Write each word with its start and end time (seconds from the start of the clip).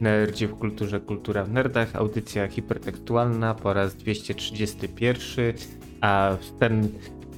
Nerdzie 0.00 0.48
w 0.48 0.58
kulturze, 0.58 1.00
kultura 1.00 1.44
w 1.44 1.52
nerdach, 1.52 1.96
audycja 1.96 2.48
hipertekstualna 2.48 3.54
po 3.54 3.72
raz 3.74 3.94
231, 3.94 5.54
a 6.00 6.36
w 6.40 6.58
ten, 6.58 6.88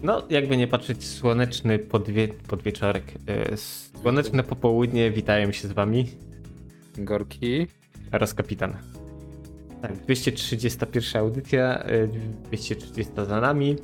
no 0.02 0.22
jakby 0.30 0.56
nie 0.56 0.68
patrzeć, 0.68 1.06
słoneczny 1.06 1.79
podwie, 1.79 2.29
podwieczorek, 2.29 3.04
e, 3.26 3.56
słoneczne 3.56 4.42
popołudnie, 4.42 5.10
witają 5.10 5.52
się 5.52 5.68
z 5.68 5.72
wami 5.72 6.10
Gorki. 6.98 7.66
oraz 8.12 8.34
kapitan. 8.34 8.77
Tak, 9.82 9.96
231 9.96 11.22
audycja, 11.22 11.82
e, 11.82 12.09
230 12.09 13.12
za 13.27 13.40
nami. 13.40 13.77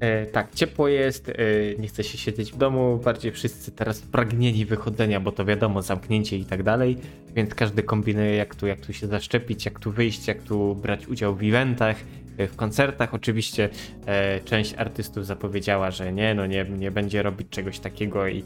E, 0.00 0.26
tak, 0.26 0.54
ciepło 0.54 0.88
jest, 0.88 1.28
e, 1.28 1.34
nie 1.78 1.88
chce 1.88 2.04
się 2.04 2.18
siedzieć 2.18 2.52
w 2.52 2.56
domu, 2.56 3.00
bardziej 3.04 3.32
wszyscy 3.32 3.72
teraz 3.72 4.00
pragnieni 4.00 4.66
wychodzenia, 4.66 5.20
bo 5.20 5.32
to 5.32 5.44
wiadomo, 5.44 5.82
zamknięcie 5.82 6.36
i 6.36 6.44
tak 6.44 6.62
dalej, 6.62 6.96
więc 7.34 7.54
każdy 7.54 7.82
kombinuje 7.82 8.36
jak 8.36 8.54
tu, 8.54 8.66
jak 8.66 8.80
tu 8.80 8.92
się 8.92 9.06
zaszczepić, 9.06 9.64
jak 9.64 9.80
tu 9.80 9.92
wyjść, 9.92 10.28
jak 10.28 10.42
tu 10.42 10.74
brać 10.74 11.06
udział 11.06 11.34
w 11.34 11.42
eventach, 11.42 11.96
e, 12.38 12.46
w 12.46 12.56
koncertach. 12.56 13.14
Oczywiście 13.14 13.68
e, 14.06 14.40
część 14.40 14.74
artystów 14.74 15.26
zapowiedziała, 15.26 15.90
że 15.90 16.12
nie, 16.12 16.34
no 16.34 16.46
nie, 16.46 16.64
nie 16.64 16.90
będzie 16.90 17.22
robić 17.22 17.48
czegoś 17.50 17.78
takiego 17.78 18.28
i 18.28 18.44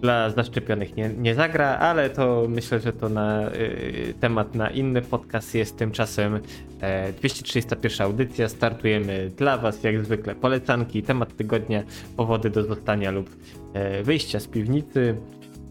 dla 0.00 0.30
zaszczepionych 0.30 0.96
nie, 0.96 1.08
nie 1.08 1.34
zagra, 1.34 1.78
ale 1.78 2.10
to 2.10 2.46
myślę, 2.48 2.80
że 2.80 2.92
to 2.92 3.08
na 3.08 3.52
y, 3.52 4.14
temat 4.20 4.54
na 4.54 4.70
inny 4.70 5.02
podcast 5.02 5.54
jest 5.54 5.76
tymczasem 5.76 6.40
e, 6.80 7.12
231 7.12 8.06
audycja. 8.06 8.48
Startujemy 8.48 9.30
dla 9.36 9.58
Was 9.58 9.84
jak 9.84 10.04
zwykle 10.04 10.34
polecanki, 10.34 11.02
temat 11.02 11.36
tygodnia, 11.36 11.82
powody 12.16 12.50
do 12.50 12.62
zostania 12.62 13.10
lub 13.10 13.30
e, 13.74 14.02
wyjścia 14.02 14.40
z 14.40 14.46
piwnicy. 14.46 15.16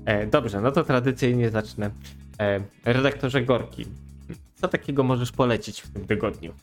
E, 0.06 0.28
dobrze, 0.28 0.62
no 0.62 0.72
to 0.72 0.84
tradycyjnie 0.84 1.50
zacznę. 1.50 1.90
E, 2.40 2.60
redaktorze 2.86 3.42
Gorki, 3.42 3.86
co 4.56 4.68
takiego 4.68 5.04
możesz 5.04 5.32
polecić 5.32 5.82
w 5.82 5.94
tym 5.94 6.08
tygodniu? 6.08 6.54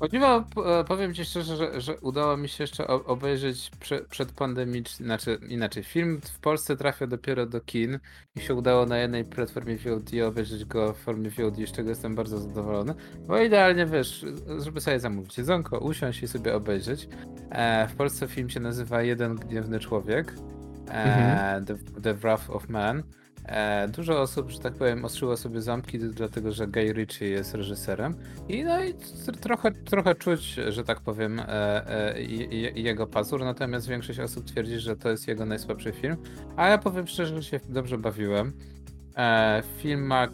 O 0.00 0.08
dziwo, 0.08 0.44
e, 0.66 0.84
powiem 0.84 1.14
ci 1.14 1.24
szczerze, 1.24 1.56
że, 1.56 1.80
że 1.80 2.00
udało 2.00 2.36
mi 2.36 2.48
się 2.48 2.64
jeszcze 2.64 2.86
obejrzeć 2.86 3.70
prze, 3.80 4.00
przed 4.00 4.32
pandemiczny, 4.32 5.06
znaczy 5.06 5.38
inaczej, 5.48 5.84
film 5.84 6.20
w 6.20 6.38
Polsce 6.38 6.76
trafia 6.76 7.06
dopiero 7.06 7.46
do 7.46 7.60
kin 7.60 7.98
i 8.36 8.40
się 8.40 8.54
udało 8.54 8.86
na 8.86 8.98
jednej 8.98 9.24
platformie 9.24 9.76
VOD 9.76 10.10
obejrzeć 10.28 10.64
go 10.64 10.92
w 10.92 10.96
formie 10.96 11.30
VOD, 11.30 11.56
z 11.66 11.72
czego 11.72 11.90
jestem 11.90 12.14
bardzo 12.14 12.38
zadowolony, 12.38 12.94
bo 13.26 13.40
idealnie 13.40 13.86
wiesz, 13.86 14.24
żeby 14.58 14.80
sobie 14.80 15.00
zamówić 15.00 15.38
jedzonko, 15.38 15.78
usiąść 15.78 16.22
i 16.22 16.28
sobie 16.28 16.54
obejrzeć. 16.54 17.08
E, 17.50 17.88
w 17.88 17.94
Polsce 17.94 18.28
film 18.28 18.50
się 18.50 18.60
nazywa 18.60 19.02
Jeden 19.02 19.36
Gniewny 19.36 19.80
Człowiek, 19.80 20.34
e, 20.88 21.04
Mhm. 21.04 21.64
The, 21.64 22.00
The 22.02 22.14
Wrath 22.14 22.50
of 22.50 22.68
Man. 22.68 23.02
E, 23.46 23.88
dużo 23.88 24.20
osób, 24.20 24.50
że 24.50 24.58
tak 24.58 24.74
powiem, 24.74 25.04
ostrzyło 25.04 25.36
sobie 25.36 25.60
zamki, 25.62 25.98
dlatego 25.98 26.52
że 26.52 26.66
Guy 26.66 26.92
Ritchie 26.92 27.28
jest 27.28 27.54
reżyserem. 27.54 28.14
I 28.48 28.64
no 28.64 28.84
i 28.84 28.94
trochę, 29.40 29.70
trochę 29.72 30.14
czuć, 30.14 30.42
że 30.68 30.84
tak 30.84 31.00
powiem, 31.00 31.40
e, 31.40 31.46
e, 31.88 32.22
jego 32.74 33.06
pazur, 33.06 33.44
natomiast 33.44 33.88
większość 33.88 34.20
osób 34.20 34.44
twierdzi, 34.44 34.78
że 34.78 34.96
to 34.96 35.10
jest 35.10 35.28
jego 35.28 35.46
najsłabszy 35.46 35.92
film. 35.92 36.16
A 36.56 36.68
ja 36.68 36.78
powiem 36.78 37.06
szczerze, 37.06 37.42
że 37.42 37.42
się 37.42 37.60
dobrze 37.68 37.98
bawiłem. 37.98 38.52
E, 39.16 39.62
film 39.78 40.06
ma 40.06 40.28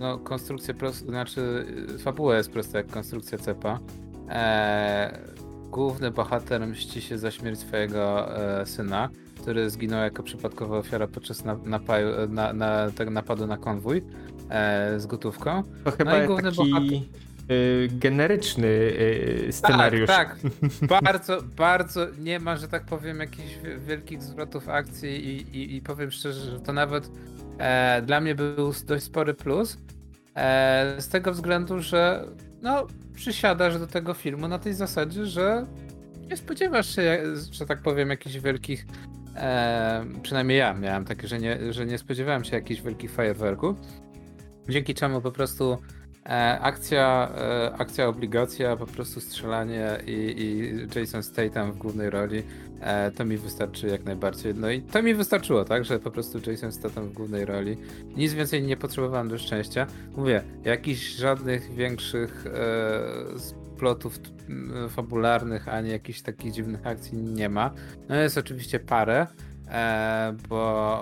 no, 0.00 0.18
konstrukcję 0.18 0.74
prostą, 0.74 1.06
znaczy 1.06 1.66
y, 1.94 1.98
fabuła 1.98 2.36
jest 2.36 2.50
prosta 2.50 2.78
jak 2.78 2.86
konstrukcja 2.86 3.38
cepa. 3.38 3.78
E, 4.28 5.18
główny 5.70 6.10
bohater 6.10 6.66
mści 6.66 7.00
się 7.02 7.18
za 7.18 7.30
śmierć 7.30 7.58
swojego 7.60 8.36
e, 8.60 8.66
syna, 8.66 9.08
który 9.40 9.70
zginął 9.70 10.00
jako 10.00 10.22
przypadkowa 10.22 10.78
ofiara 10.78 11.06
podczas 11.08 11.44
na, 11.44 11.56
napaju, 11.64 12.08
na, 12.28 12.52
na, 12.52 12.90
tego 12.90 13.10
napadu 13.10 13.46
na 13.46 13.56
konwój 13.56 14.02
e, 14.50 15.00
z 15.00 15.06
gotówką. 15.06 15.62
To 15.84 15.90
chyba 15.90 16.10
No 16.10 16.22
i 16.22 16.26
główny 16.26 16.50
taki 16.50 16.72
bohater- 16.72 17.02
y, 17.50 17.88
generyczny 17.92 18.66
y, 18.66 19.48
scenariusz. 19.50 20.06
Tak, 20.06 20.38
tak. 20.88 21.02
Bardzo, 21.02 21.42
bardzo 21.56 22.06
nie 22.18 22.40
ma, 22.40 22.56
że 22.56 22.68
tak 22.68 22.84
powiem, 22.84 23.18
jakichś 23.20 23.54
wi- 23.54 23.78
wielkich 23.86 24.22
zwrotów 24.22 24.68
akcji 24.68 25.26
i, 25.26 25.56
i, 25.56 25.76
i 25.76 25.80
powiem 25.82 26.10
szczerze, 26.10 26.50
że 26.50 26.60
to 26.60 26.72
nawet 26.72 27.10
e, 27.58 28.02
dla 28.02 28.20
mnie 28.20 28.34
był 28.34 28.72
dość 28.86 29.04
spory 29.04 29.34
plus. 29.34 29.78
E, 30.36 30.94
z 30.98 31.08
tego 31.08 31.32
względu, 31.32 31.80
że 31.80 32.24
no, 32.62 32.86
przysiadasz 33.14 33.78
do 33.78 33.86
tego 33.86 34.14
filmu 34.14 34.48
na 34.48 34.58
tej 34.58 34.74
zasadzie, 34.74 35.26
że 35.26 35.66
nie 36.30 36.36
spodziewasz 36.36 36.96
się, 36.96 37.22
że 37.50 37.66
tak 37.66 37.82
powiem, 37.82 38.10
jakichś 38.10 38.36
wielkich. 38.36 38.86
E, 39.36 40.04
przynajmniej 40.22 40.58
ja 40.58 40.74
miałem 40.74 41.04
takie, 41.04 41.28
że 41.28 41.38
nie, 41.38 41.72
że 41.72 41.86
nie 41.86 41.98
spodziewałem 41.98 42.44
się 42.44 42.56
jakichś 42.56 42.80
wielkich 42.80 43.10
fajerwerków. 43.12 43.76
Dzięki 44.68 44.94
czemu 44.94 45.20
po 45.20 45.32
prostu 45.32 45.78
E, 46.28 46.60
akcja, 46.60 47.30
e, 47.36 47.72
akcja 47.78 48.08
obligacja, 48.08 48.76
po 48.76 48.86
prostu 48.86 49.20
strzelanie 49.20 49.98
i, 50.06 50.12
i 50.12 50.98
Jason 50.98 51.22
Statham 51.22 51.72
w 51.72 51.76
głównej 51.76 52.10
roli, 52.10 52.42
e, 52.80 53.10
to 53.10 53.24
mi 53.24 53.36
wystarczy 53.36 53.86
jak 53.86 54.04
najbardziej. 54.04 54.54
No 54.54 54.70
i 54.70 54.82
to 54.82 55.02
mi 55.02 55.14
wystarczyło, 55.14 55.64
tak, 55.64 55.84
że 55.84 55.98
po 55.98 56.10
prostu 56.10 56.50
Jason 56.50 56.72
Statham 56.72 57.08
w 57.08 57.12
głównej 57.12 57.44
roli. 57.44 57.76
Nic 58.16 58.32
więcej 58.32 58.62
nie 58.62 58.76
potrzebowałem 58.76 59.28
do 59.28 59.38
szczęścia. 59.38 59.86
Mówię, 60.16 60.42
jakichś 60.64 61.08
żadnych 61.08 61.74
większych 61.74 62.46
e, 62.46 63.38
splotów 63.38 64.18
m, 64.48 64.88
fabularnych, 64.88 65.68
ani 65.68 65.90
jakichś 65.90 66.22
takich 66.22 66.52
dziwnych 66.52 66.86
akcji 66.86 67.18
nie 67.18 67.48
ma. 67.48 67.70
No 68.08 68.16
jest 68.16 68.38
oczywiście 68.38 68.80
parę, 68.80 69.26
e, 69.68 70.36
bo 70.48 71.00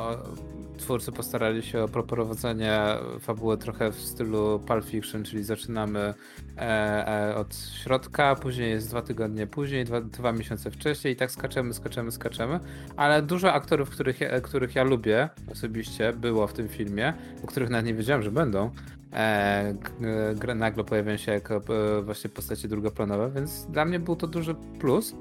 twórcy 0.76 1.12
postarali 1.12 1.62
się 1.62 1.82
o 1.82 1.88
prowadzenie 1.88 2.80
fabuły 3.20 3.58
trochę 3.58 3.90
w 3.90 4.00
stylu 4.00 4.60
Pulp 4.66 4.84
Fiction, 4.84 5.24
czyli 5.24 5.44
zaczynamy 5.44 6.14
e, 6.58 7.28
e, 7.30 7.36
od 7.36 7.56
środka, 7.56 8.34
później 8.34 8.70
jest 8.70 8.90
dwa 8.90 9.02
tygodnie 9.02 9.46
później, 9.46 9.84
dwa, 9.84 10.00
dwa 10.00 10.32
miesiące 10.32 10.70
wcześniej 10.70 11.14
i 11.14 11.16
tak 11.16 11.30
skaczemy, 11.30 11.74
skaczemy, 11.74 12.12
skaczemy, 12.12 12.60
ale 12.96 13.22
dużo 13.22 13.52
aktorów, 13.52 13.90
których 13.90 14.18
których 14.42 14.74
ja 14.74 14.84
lubię 14.84 15.28
osobiście 15.52 16.12
było 16.12 16.46
w 16.46 16.52
tym 16.52 16.68
filmie, 16.68 17.14
o 17.44 17.46
których 17.46 17.70
nawet 17.70 17.86
nie 17.86 17.94
wiedziałem, 17.94 18.22
że 18.22 18.30
będą. 18.30 18.70
E, 19.12 19.74
g- 20.40 20.54
nagle 20.54 20.84
pojawiają 20.84 21.16
się 21.16 21.32
jako 21.32 21.56
e, 21.98 22.02
właśnie 22.02 22.30
postacie 22.30 22.68
drugoplanowe, 22.68 23.30
więc 23.30 23.66
dla 23.66 23.84
mnie 23.84 24.00
był 24.00 24.16
to 24.16 24.26
duży 24.26 24.54
plus. 24.80 25.14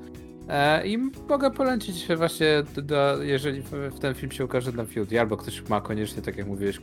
E, 0.49 0.87
I 0.87 0.97
mogę 1.29 1.51
polecić 1.51 2.07
właśnie, 2.17 2.63
do, 2.83 3.23
jeżeli 3.23 3.61
w, 3.61 3.99
ten 3.99 4.13
film 4.13 4.31
się 4.31 4.45
ukaże 4.45 4.71
na 4.71 4.83
VOD, 4.83 5.13
albo 5.19 5.37
ktoś 5.37 5.69
ma 5.69 5.81
koniecznie, 5.81 6.21
tak 6.21 6.37
jak 6.37 6.47
mówiłeś, 6.47 6.79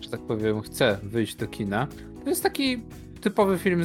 że 0.00 0.10
tak 0.10 0.20
powiem, 0.20 0.60
chce 0.60 0.98
wyjść 1.02 1.34
do 1.34 1.46
kina. 1.46 1.86
To 2.24 2.30
jest 2.30 2.42
taki 2.42 2.82
typowy 3.20 3.58
film 3.58 3.84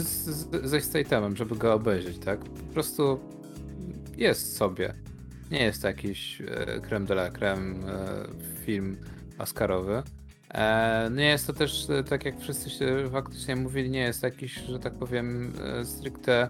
ze 0.64 0.82
Stathamem, 0.82 1.36
żeby 1.36 1.56
go 1.56 1.74
obejrzeć, 1.74 2.18
tak? 2.18 2.40
Po 2.40 2.74
prostu 2.74 3.20
jest 4.18 4.58
sobie. 4.58 4.94
Nie 5.52 5.64
jest 5.64 5.82
to 5.82 5.88
jakiś 5.88 6.42
e, 6.42 6.82
creme 6.82 7.06
de 7.06 7.14
la 7.14 7.30
creme 7.30 7.88
e, 7.88 8.28
film 8.66 8.98
oscarowy. 9.38 10.04
E, 10.54 11.10
nie 11.12 11.26
jest 11.26 11.48
to 11.48 11.54
też, 11.54 11.90
e, 11.90 12.04
tak 12.04 12.26
jak 12.26 12.40
wszyscy 12.40 12.70
się 12.70 13.10
faktycznie 13.12 13.56
mówili, 13.56 13.90
nie 13.90 14.00
jest 14.00 14.24
jakiś, 14.24 14.54
że 14.54 14.80
tak 14.80 14.94
powiem, 14.94 15.54
e, 15.64 15.86
stricte 15.86 16.50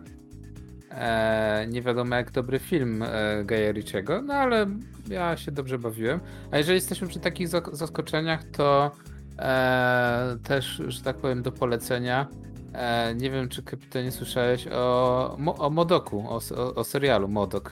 e, 0.96 1.66
nie 1.70 1.82
wiadomo 1.82 2.16
jak 2.16 2.32
dobry 2.32 2.60
film 2.60 3.04
e, 3.04 3.44
Gaja 3.46 3.72
Ritchiego, 3.72 4.22
no 4.22 4.34
ale 4.34 4.68
ja 5.10 5.38
się 5.38 5.52
dobrze 5.52 5.80
bawiłem. 5.80 6.20
A 6.52 6.58
jeżeli 6.58 6.76
jesteśmy 6.76 7.08
przy 7.08 7.20
takich 7.20 7.48
zaskoczeniach, 7.72 8.44
to 8.44 8.92
e, 9.40 10.38
też, 10.44 10.82
że 10.88 11.02
tak 11.02 11.18
powiem, 11.18 11.44
do 11.44 11.52
polecenia. 11.52 12.28
E, 12.74 13.16
nie 13.16 13.32
wiem, 13.32 13.50
czy 13.50 13.64
kapitanie 13.64 14.12
słyszałeś 14.12 14.68
o, 14.72 15.38
o 15.58 15.70
Modoku, 15.70 16.26
o, 16.30 16.40
o, 16.58 16.76
o 16.76 16.84
serialu 16.84 17.28
Modok. 17.28 17.72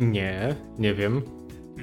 Nie, 0.00 0.54
nie 0.78 0.94
wiem. 0.94 1.22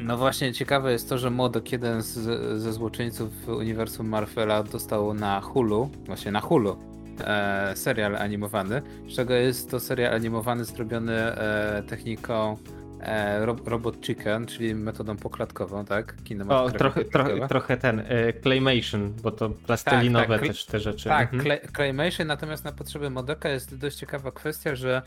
No 0.04 0.18
właśnie, 0.18 0.54
ciekawe 0.54 0.92
jest 0.92 1.10
to, 1.10 1.18
że 1.18 1.30
Modok, 1.30 1.72
jeden 1.72 2.02
z, 2.02 2.14
ze 2.62 2.74
złoczyńców 2.74 3.48
uniwersum 3.48 4.08
Marvela, 4.08 4.64
dostał 4.64 5.14
na 5.14 5.42
Hulu, 5.42 5.90
właśnie 6.06 6.32
na 6.32 6.40
Hulu, 6.40 6.78
e, 7.22 7.76
serial 7.76 8.16
animowany, 8.16 8.82
z 9.08 9.16
czego 9.16 9.34
jest 9.34 9.72
to 9.72 9.80
serial 9.80 10.14
animowany 10.14 10.66
zrobiony 10.66 11.14
e, 11.14 11.84
techniką 11.88 12.58
e, 13.02 13.46
ro, 13.46 13.56
Robot 13.66 14.06
Chicken, 14.06 14.46
czyli 14.46 14.76
metodą 14.76 15.18
poklatkową, 15.18 15.86
tak? 15.86 16.16
O, 16.50 16.72
trochę, 16.72 17.06
trochę, 17.06 17.48
trochę 17.48 17.78
ten, 17.78 18.00
y, 18.00 18.34
claymation, 18.42 19.14
bo 19.24 19.32
to 19.32 19.50
plastelinowe 19.50 20.28
tak, 20.28 20.42
kl- 20.42 20.48
też 20.48 20.66
te 20.66 20.80
rzeczy. 20.80 21.10
Tak, 21.10 21.34
Mhm. 21.34 21.44
Clay- 21.60 21.72
Claymation, 21.76 22.28
natomiast 22.28 22.66
na 22.66 22.72
potrzeby 22.72 23.10
Modoka 23.10 23.50
jest 23.50 23.76
dość 23.78 23.98
ciekawa 23.98 24.32
kwestia, 24.32 24.76
że 24.76 25.02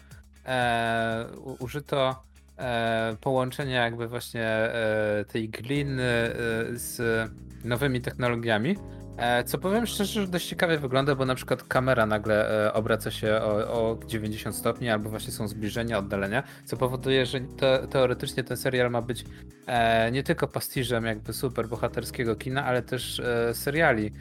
e, 0.46 1.26
u- 1.44 1.64
użyto 1.64 2.22
e, 2.58 3.16
połączenia 3.20 3.84
jakby 3.84 4.08
właśnie 4.08 4.44
e, 4.46 5.24
tej 5.32 5.48
gliny 5.48 6.02
e, 6.02 6.32
z 6.72 7.30
nowymi 7.64 8.00
technologiami. 8.00 8.76
E, 9.20 9.44
co 9.44 9.58
powiem 9.58 9.86
szczerze, 9.86 10.20
że 10.20 10.26
dość 10.28 10.48
ciekawie 10.48 10.78
wygląda, 10.78 11.14
bo 11.14 11.24
na 11.24 11.34
przykład 11.34 11.62
kamera 11.62 12.06
nagle 12.06 12.66
e, 12.66 12.72
obraca 12.72 13.10
się 13.10 13.32
o, 13.34 13.90
o 13.90 13.98
90 14.06 14.56
stopni, 14.56 14.90
albo 14.90 15.10
właśnie 15.10 15.32
są 15.32 15.48
zbliżenia, 15.48 15.98
oddalenia, 15.98 16.42
co 16.64 16.76
powoduje, 16.76 17.26
że 17.26 17.40
te, 17.40 17.86
teoretycznie 17.90 18.44
ten 18.44 18.56
serial 18.56 18.90
ma 18.90 19.02
być 19.02 19.24
e, 19.66 20.10
nie 20.12 20.22
tylko 20.22 20.48
pastiżem 20.48 21.04
jakby 21.04 21.32
super 21.32 21.68
bohaterskiego 21.68 22.36
kina, 22.36 22.64
ale 22.64 22.82
też 22.82 23.22
seriali 23.52 24.12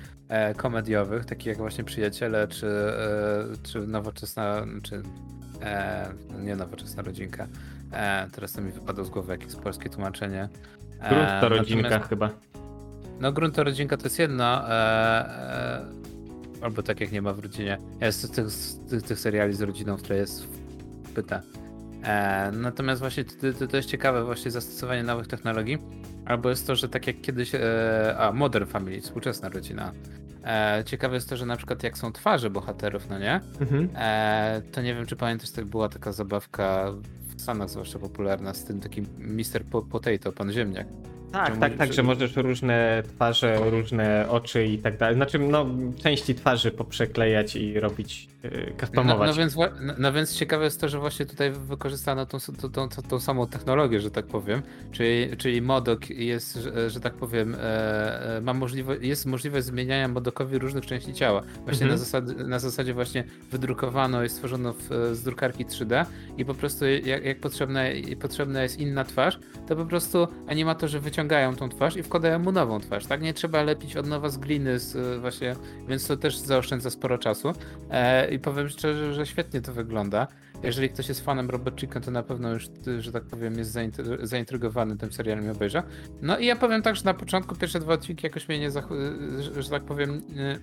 komediowych, 0.57 1.25
takich 1.25 1.45
jak 1.45 1.57
właśnie 1.57 1.83
Przyjaciele, 1.83 2.47
czy, 2.47 2.67
czy 3.63 3.87
Nowoczesna, 3.87 4.65
czy 4.83 5.03
nie 6.39 6.55
Nowoczesna 6.55 7.03
Rodzinka. 7.03 7.47
Teraz 8.31 8.53
to 8.53 8.61
mi 8.61 8.71
wypadło 8.71 9.05
z 9.05 9.09
głowy 9.09 9.31
jakieś 9.31 9.55
polskie 9.55 9.89
tłumaczenie. 9.89 10.49
Grunt 11.09 11.29
to 11.41 11.49
rodzinka 11.49 11.99
chyba. 11.99 12.29
No 13.19 13.31
grunt 13.31 13.55
to 13.55 13.63
rodzinka 13.63 13.97
to 13.97 14.03
jest 14.03 14.19
jedno, 14.19 14.69
e, 14.69 14.73
e, 14.73 15.85
albo 16.61 16.83
tak 16.83 17.01
jak 17.01 17.11
nie 17.11 17.21
ma 17.21 17.33
w 17.33 17.39
rodzinie. 17.39 17.77
Jest 18.01 18.23
z 18.23 18.31
tych, 18.31 18.49
z 18.51 18.79
tych, 18.89 19.01
tych 19.03 19.19
seriali 19.19 19.53
z 19.53 19.61
rodziną, 19.61 19.97
które 19.97 20.17
jest 20.17 20.47
pyta. 21.15 21.41
E, 22.03 22.51
natomiast 22.51 23.01
właśnie 23.01 23.25
to, 23.25 23.53
to, 23.59 23.67
to 23.67 23.77
jest 23.77 23.89
ciekawe 23.89 24.23
właśnie 24.25 24.51
zastosowanie 24.51 25.03
nowych 25.03 25.27
technologii, 25.27 25.77
albo 26.25 26.49
jest 26.49 26.67
to, 26.67 26.75
że 26.75 26.89
tak 26.89 27.07
jak 27.07 27.21
kiedyś, 27.21 27.55
e, 27.55 28.15
a 28.19 28.31
Modern 28.31 28.65
Family, 28.65 29.01
współczesna 29.01 29.49
rodzina. 29.49 29.91
E, 30.45 30.83
ciekawe 30.85 31.15
jest 31.15 31.29
to, 31.29 31.37
że 31.37 31.45
na 31.45 31.55
przykład 31.57 31.83
jak 31.83 31.97
są 31.97 32.11
twarze 32.11 32.49
bohaterów, 32.49 33.09
no 33.09 33.19
nie? 33.19 33.41
Mhm. 33.61 33.89
E, 33.95 34.61
to 34.71 34.81
nie 34.81 34.95
wiem, 34.95 35.05
czy 35.05 35.15
pamiętasz, 35.15 35.51
to 35.51 35.65
była 35.65 35.89
taka 35.89 36.11
zabawka 36.11 36.91
w 37.37 37.41
Stanach 37.41 37.69
zwłaszcza 37.69 37.99
popularna 37.99 38.53
z 38.53 38.63
tym 38.65 38.79
takim 38.79 39.05
Mr. 39.17 39.63
Po- 39.71 39.81
Potato, 39.81 40.31
pan 40.31 40.51
ziemniak. 40.51 40.87
Tak, 41.31 41.57
tak, 41.57 41.77
tak, 41.77 41.87
że- 41.87 41.93
że 41.93 42.03
możesz 42.03 42.35
różne 42.35 43.03
twarze, 43.15 43.57
różne 43.69 44.25
oczy 44.29 44.65
i 44.65 44.77
tak 44.77 44.97
dalej. 44.97 45.15
Znaczy, 45.15 45.39
no, 45.39 45.65
części 46.03 46.35
twarzy 46.35 46.71
poprzeklejać 46.71 47.55
i 47.55 47.79
robić, 47.79 48.27
yy, 48.43 48.49
No, 48.73 48.79
customować. 48.79 49.29
no, 49.29 49.35
więc, 49.35 49.53
wła- 49.53 49.71
no, 49.81 49.93
no 49.97 50.13
więc 50.13 50.35
ciekawe 50.35 50.63
jest 50.63 50.81
to, 50.81 50.89
że 50.89 50.99
właśnie 50.99 51.25
tutaj 51.25 51.51
wykorzystano 51.51 52.25
tą, 52.25 52.37
tą, 52.61 52.69
tą, 52.69 53.01
tą, 53.09 53.19
samą 53.19 53.47
technologię, 53.47 53.99
że 53.99 54.11
tak 54.11 54.25
powiem. 54.25 54.61
Czyli, 54.91 55.37
czyli 55.37 55.61
Modok 55.61 56.09
jest, 56.09 56.55
że, 56.55 56.89
że 56.89 56.99
tak 56.99 57.13
powiem, 57.13 57.55
e, 57.55 58.37
e, 58.37 58.41
ma 58.41 58.53
możliwość, 58.53 59.01
jest 59.03 59.25
możliwość 59.25 59.65
zmieniania 59.65 60.07
Modokowi 60.07 60.57
różnych 60.59 60.85
części 60.85 61.13
ciała. 61.13 61.41
Właśnie 61.41 61.85
Mhm. 61.85 61.89
na, 61.91 61.97
zasadzie, 61.97 62.33
na 62.43 62.59
zasadzie 62.59 62.93
właśnie 62.93 63.23
wydrukowano 63.51 64.23
i 64.23 64.29
stworzono 64.29 64.73
w, 64.73 64.89
z 65.13 65.23
drukarki 65.23 65.65
3D 65.65 66.05
i 66.37 66.45
po 66.45 66.53
prostu 66.53 66.85
jak, 66.85 67.25
jak 67.25 67.39
potrzebna, 67.39 67.79
potrzebna 68.21 68.63
jest 68.63 68.79
inna 68.79 69.03
twarz, 69.03 69.39
to 69.67 69.75
po 69.75 69.85
prostu 69.85 70.27
animatorzy 70.47 70.99
wyciągają 70.99 71.55
tą 71.55 71.69
twarz 71.69 71.95
i 71.97 72.03
wkładają 72.03 72.39
mu 72.39 72.51
nową 72.51 72.79
twarz. 72.79 73.05
Tak 73.05 73.21
nie 73.21 73.33
trzeba 73.33 73.63
lepić 73.63 73.97
od 73.97 74.07
nowa 74.07 74.29
z 74.29 74.37
gliny, 74.37 74.79
z, 74.79 75.21
właśnie, 75.21 75.55
więc 75.87 76.07
to 76.07 76.17
też 76.17 76.37
zaoszczędza 76.37 76.89
sporo 76.89 77.17
czasu. 77.17 77.53
E, 77.91 78.28
I 78.29 78.39
powiem 78.39 78.69
szczerze, 78.69 79.13
że 79.13 79.25
świetnie 79.25 79.61
to 79.61 79.73
wygląda. 79.73 80.27
Jeżeli 80.63 80.89
ktoś 80.89 81.09
jest 81.09 81.25
fanem 81.25 81.49
Robot 81.49 81.79
Chicken, 81.79 82.01
to 82.01 82.11
na 82.11 82.23
pewno 82.23 82.53
już, 82.53 82.69
że 82.99 83.11
tak 83.11 83.23
powiem, 83.23 83.57
jest 83.57 83.75
zaintry- 83.75 84.25
zaintrygowany 84.25 84.97
tym 84.97 85.11
serialem 85.11 85.45
i 85.45 85.49
obejrza. 85.49 85.83
No 86.21 86.37
i 86.37 86.45
ja 86.45 86.55
powiem 86.55 86.81
tak, 86.81 86.95
że 86.95 87.03
na 87.05 87.13
początku 87.13 87.55
pierwsze 87.55 87.79
dwa 87.79 87.93
odcinki 87.93 88.25
jakoś 88.25 88.47
mnie 88.47 88.59
nie, 88.59 88.71
że, 88.71 89.63
że 89.63 89.69
tak 89.69 89.83
powiem, 89.83 90.09
y, 90.37 90.59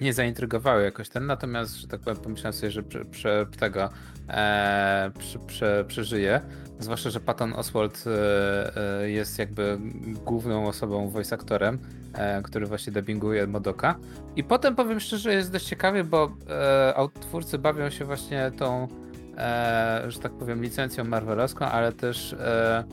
nie 0.00 0.12
zaintrygowały 0.12 0.82
jakoś 0.82 1.08
ten, 1.08 1.26
natomiast, 1.26 1.74
że 1.76 1.88
tak 1.88 2.00
powiem, 2.00 2.16
pomyślałem 2.22 2.52
sobie, 2.52 2.70
że 2.70 2.82
prze, 2.82 3.04
prze, 3.04 3.46
tego 3.58 3.88
e, 4.28 5.10
prze, 5.18 5.38
prze, 5.38 5.84
przeżyję. 5.88 6.40
Zwłaszcza, 6.78 7.10
że 7.10 7.20
Patton 7.20 7.52
Oswald 7.52 8.04
e, 8.06 9.00
e, 9.02 9.10
jest 9.10 9.38
jakby 9.38 9.78
główną 10.24 10.66
osobą, 10.66 11.08
voice 11.08 11.34
aktorem, 11.34 11.78
e, 12.14 12.42
który 12.42 12.66
właśnie 12.66 12.92
dubbinguje 12.92 13.46
Modoka. 13.46 13.98
I 14.36 14.44
potem 14.44 14.76
powiem 14.76 15.00
szczerze, 15.00 15.34
jest 15.34 15.52
dość 15.52 15.66
ciekawie, 15.66 16.04
bo 16.04 16.36
e, 16.48 17.08
twórcy 17.20 17.58
bawią 17.58 17.90
się 17.90 18.04
właśnie 18.04 18.50
tą, 18.58 18.88
e, 19.36 20.04
że 20.08 20.18
tak 20.18 20.32
powiem, 20.32 20.62
licencją 20.62 21.04
marvelowską, 21.04 21.64
ale 21.64 21.92
też 21.92 22.32
e, 22.32 22.84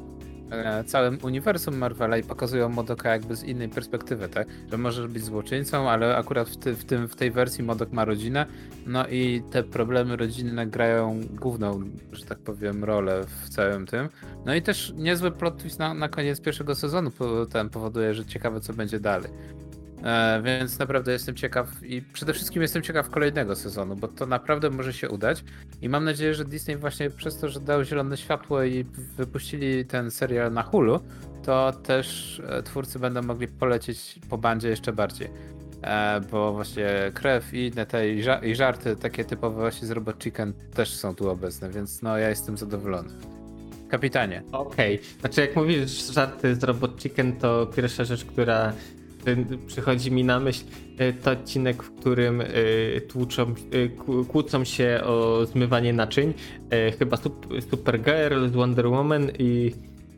całym 0.86 1.18
uniwersum 1.24 1.78
Marvela 1.78 2.18
i 2.18 2.24
pokazują 2.24 2.70
Modoka 2.70 3.12
jakby 3.12 3.36
z 3.36 3.44
innej 3.44 3.70
perspektywy, 3.70 4.30
tak? 4.30 4.48
Że 4.72 4.78
możesz 4.78 5.08
być 5.08 5.24
złoczyńcą, 5.24 5.90
ale 5.90 6.18
akurat 6.18 6.50
w, 6.50 6.58
ty, 6.58 6.74
w, 6.74 6.86
tym, 6.86 7.08
w 7.08 7.16
tej 7.16 7.32
wersji 7.32 7.64
Modok 7.64 7.92
ma 7.92 8.06
rodzinę, 8.06 8.46
no 8.86 9.08
i 9.08 9.44
te 9.52 9.64
problemy 9.64 10.16
rodzinne 10.16 10.68
grają 10.68 11.20
główną, 11.32 11.82
że 12.12 12.26
tak 12.26 12.40
powiem, 12.40 12.84
rolę 12.84 13.24
w 13.24 13.50
całym 13.50 13.86
tym. 13.86 14.10
No 14.46 14.56
i 14.56 14.62
też 14.62 14.94
niezły 14.96 15.32
plot 15.32 15.58
twist 15.58 15.80
na, 15.80 15.94
na 15.94 16.10
koniec 16.10 16.42
pierwszego 16.42 16.76
sezonu 16.76 17.12
ten 17.52 17.70
powoduje, 17.70 18.14
że 18.14 18.26
ciekawe 18.26 18.62
co 18.62 18.74
będzie 18.74 19.00
dalej. 19.00 19.32
E, 20.04 20.42
więc 20.44 20.80
naprawdę 20.80 21.12
jestem 21.12 21.36
ciekaw 21.36 21.84
i 21.84 22.02
przede 22.02 22.34
wszystkim 22.34 22.62
jestem 22.62 22.82
ciekaw 22.82 23.10
kolejnego 23.10 23.56
sezonu, 23.56 23.96
bo 23.96 24.08
to 24.08 24.26
naprawdę 24.26 24.70
może 24.70 24.94
się 24.94 25.10
udać 25.10 25.44
i 25.82 25.90
mam 25.90 26.04
nadzieję, 26.04 26.34
że 26.34 26.46
Disney 26.46 26.78
właśnie 26.78 27.10
przez 27.10 27.38
to, 27.38 27.50
że 27.50 27.60
dał 27.60 27.84
zielone 27.84 28.18
światło 28.18 28.64
i 28.64 28.86
wypuścili 29.18 29.86
ten 29.86 30.12
serial 30.12 30.54
na 30.54 30.64
Hulu, 30.64 31.00
to 31.44 31.72
też 31.72 32.40
e, 32.50 32.64
twórcy 32.64 33.00
będą 33.00 33.22
mogli 33.22 33.48
polecieć 33.48 34.20
po 34.30 34.38
bandzie 34.38 34.70
jeszcze 34.70 34.94
bardziej. 34.94 35.30
E, 35.82 36.22
bo 36.32 36.54
właśnie 36.54 36.90
krew 37.14 37.54
i 37.54 37.68
inne 37.68 37.86
te 37.86 38.10
i, 38.10 38.24
i 38.44 38.56
żarty 38.56 38.96
takie 38.96 39.26
typowe 39.26 39.56
właśnie 39.62 39.88
z 39.88 39.92
Robot 39.92 40.24
Chicken 40.24 40.54
też 40.74 40.94
są 40.94 41.16
tu 41.16 41.30
obecne, 41.30 41.70
więc 41.70 42.02
no 42.02 42.18
ja 42.18 42.30
jestem 42.30 42.58
zadowolony. 42.58 43.10
Kapitanie. 43.90 44.44
Okej, 44.52 45.00
znaczy 45.20 45.42
jak 45.42 45.56
mówisz 45.56 46.14
żarty 46.14 46.56
z 46.56 46.64
Robot 46.64 47.02
Chicken, 47.02 47.36
to 47.36 47.66
pierwsza 47.66 48.04
rzecz, 48.04 48.26
która 48.26 48.74
przychodzi 49.68 50.12
mi 50.12 50.24
na 50.24 50.40
myśl, 50.40 50.64
y, 51.02 51.14
to 51.24 51.32
odcinek, 51.32 51.84
w 51.84 51.96
którym 52.00 52.42
y, 52.42 53.02
tłuczą, 53.10 53.54
kłó- 53.98 54.28
kłócą 54.28 54.64
się 54.64 55.00
o 55.04 55.46
zmywanie 55.46 55.94
naczyń. 55.94 56.34
Chyba 57.00 57.18
Sup- 57.18 57.62
Supergirl 57.70 58.48
z 58.48 58.52
Wonder 58.52 58.88
Woman 58.88 59.32
i, 59.40 59.72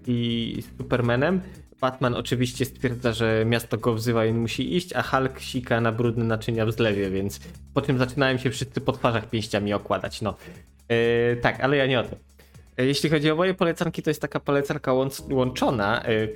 i 0.07 0.63
Supermanem. 0.77 1.41
Batman 1.81 2.13
oczywiście 2.15 2.65
stwierdza, 2.65 3.13
że 3.13 3.43
miasto 3.45 3.77
go 3.77 3.93
wzywa 3.93 4.25
i 4.25 4.33
musi 4.33 4.75
iść, 4.75 4.93
a 4.93 5.01
Hulk 5.01 5.39
sika 5.39 5.81
na 5.81 5.91
brudne 5.91 6.25
naczynia 6.25 6.65
w 6.65 6.71
zlewie, 6.71 7.09
więc 7.09 7.39
po 7.73 7.81
czym 7.81 7.97
zaczynają 7.97 8.37
się 8.37 8.49
wszyscy 8.49 8.81
po 8.81 8.91
twarzach 8.91 9.29
pięściami 9.29 9.73
okładać. 9.73 10.21
No, 10.21 10.35
Y, 10.91 11.37
tak, 11.41 11.59
ale 11.59 11.77
ja 11.77 11.85
nie 11.87 11.99
o 11.99 12.03
tym. 12.03 12.17
E, 12.77 12.85
Jeśli 12.85 13.09
chodzi 13.09 13.31
o 13.31 13.35
moje 13.35 13.53
polecanki, 13.53 14.01
to 14.03 14.09
jest 14.09 14.21
taka 14.21 14.39
polecanka 14.39 14.91
łąc- 14.91 15.33
łączona, 15.33 16.03
e, 16.03 16.27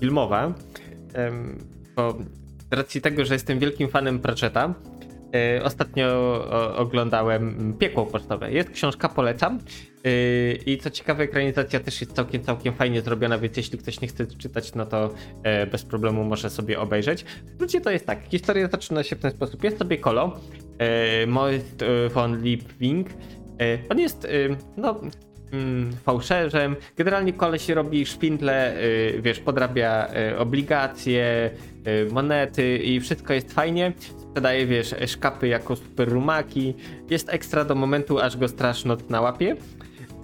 książkowo-filmowa. 0.00 0.54
Bo 1.96 2.18
z 2.70 2.74
racji 2.76 3.00
tego, 3.00 3.24
że 3.24 3.34
jestem 3.34 3.58
wielkim 3.58 3.88
fanem 3.88 4.18
Pratchetta, 4.18 4.74
e, 5.34 5.64
ostatnio 5.64 6.06
oglądałem 6.76 7.74
Piekło 7.78 8.06
Pocztowe. 8.06 8.52
Jest 8.52 8.70
książka, 8.70 9.08
polecam. 9.08 9.58
E, 10.04 10.52
I 10.52 10.78
co 10.78 10.90
ciekawe, 10.90 11.24
ekranizacja 11.24 11.80
też 11.80 12.00
jest 12.00 12.12
całkiem, 12.12 12.42
całkiem 12.42 12.74
fajnie 12.74 13.02
zrobiona, 13.02 13.38
więc 13.38 13.56
jeśli 13.56 13.78
ktoś 13.78 14.00
nie 14.00 14.08
chce 14.08 14.26
czytać, 14.26 14.74
no 14.74 14.86
to 14.86 15.14
e, 15.42 15.66
bez 15.66 15.82
problemu 15.82 16.24
może 16.24 16.50
sobie 16.50 16.80
obejrzeć. 16.80 17.24
W 17.24 17.54
skrócie 17.54 17.80
to 17.80 17.90
jest 17.90 18.06
tak, 18.06 18.20
historia 18.28 18.68
zaczyna 18.68 19.02
się 19.02 19.16
w 19.16 19.18
ten 19.18 19.30
sposób. 19.30 19.64
Jest 19.64 19.78
sobie 19.78 19.98
Kolo, 19.98 20.40
Most 21.26 21.82
e, 21.82 22.08
von 22.08 22.42
Liebwing, 22.42 23.08
On 23.88 23.98
jest, 23.98 24.26
no, 24.76 25.00
mm, 25.52 25.92
fałszerzem. 25.92 26.76
Generalnie 26.96 27.32
koleś 27.32 27.68
robi 27.68 28.06
szpindle, 28.06 28.82
y, 28.82 29.20
wiesz, 29.22 29.40
podrabia 29.40 30.08
y, 30.32 30.38
obligacje, 30.38 31.50
y, 31.86 32.12
monety 32.12 32.78
i 32.78 33.00
wszystko 33.00 33.32
jest 33.32 33.52
fajnie. 33.52 33.92
Sprzedaje, 34.20 34.66
wiesz, 34.66 34.94
szkapy 35.06 35.48
jako 35.48 35.76
super 35.76 36.08
rumaki. 36.08 36.74
Jest 37.10 37.28
ekstra 37.28 37.64
do 37.64 37.74
momentu, 37.74 38.18
aż 38.18 38.36
go 38.36 38.48
straż 38.48 38.84
noc 38.84 39.08
na 39.08 39.20
łapie. 39.20 39.56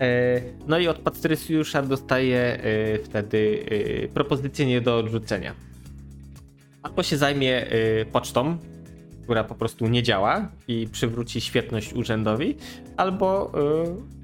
E, 0.01 0.41
No 0.67 0.79
i 0.79 0.89
od 0.89 0.99
Patrycjusza 0.99 1.83
dostaje 1.83 2.61
wtedy 3.05 3.65
propozycję 4.15 4.67
nie 4.67 4.81
do 4.81 4.99
odrzucenia. 4.99 5.55
Albo 6.83 7.03
się 7.03 7.17
zajmie 7.17 7.67
pocztą, 8.13 8.59
która 9.23 9.45
po 9.45 9.55
prostu 9.55 9.89
nie 9.89 10.03
działa 10.03 10.49
i 10.69 10.89
przywróci 10.93 11.41
świetność 11.41 11.93
urzędowi, 11.93 12.57
albo 12.97 13.53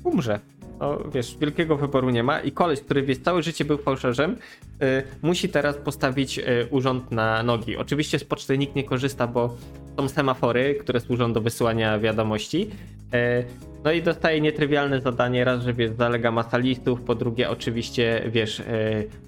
umrze. 0.05 0.41
No, 0.83 0.99
wiesz, 1.15 1.37
wielkiego 1.41 1.77
wyboru 1.77 2.11
nie 2.11 2.23
ma 2.23 2.41
i 2.41 2.53
koleś, 2.53 2.81
który 2.81 3.03
wiesz, 3.03 3.19
całe 3.19 3.43
życie 3.43 3.65
był 3.65 3.79
fałszerzem, 3.79 4.37
y, 4.83 5.03
musi 5.23 5.49
teraz 5.49 5.77
postawić 5.77 6.39
y, 6.39 6.43
urząd 6.71 7.11
na 7.11 7.43
nogi. 7.43 7.77
Oczywiście 7.77 8.19
z 8.19 8.25
poczty 8.25 8.59
nikt 8.59 8.77
nie 8.77 8.85
korzysta, 8.85 9.27
bo 9.27 9.57
są 9.97 10.09
semafory, 10.09 10.75
które 10.75 11.01
służą 11.01 11.33
do 11.33 11.41
wysyłania 11.41 11.99
wiadomości. 11.99 12.71
Y, 13.15 13.45
no 13.85 13.93
i 13.93 14.03
dostaje 14.03 14.41
nietrywialne 14.41 15.01
zadanie, 15.01 15.45
raz, 15.45 15.63
że 15.63 15.75
wiesz, 15.75 15.91
zalega 15.99 16.31
masa 16.31 16.59
listów, 16.59 17.01
po 17.01 17.15
drugie 17.15 17.51
oczywiście, 17.51 18.23
wiesz, 18.27 18.61
y, 18.61 18.65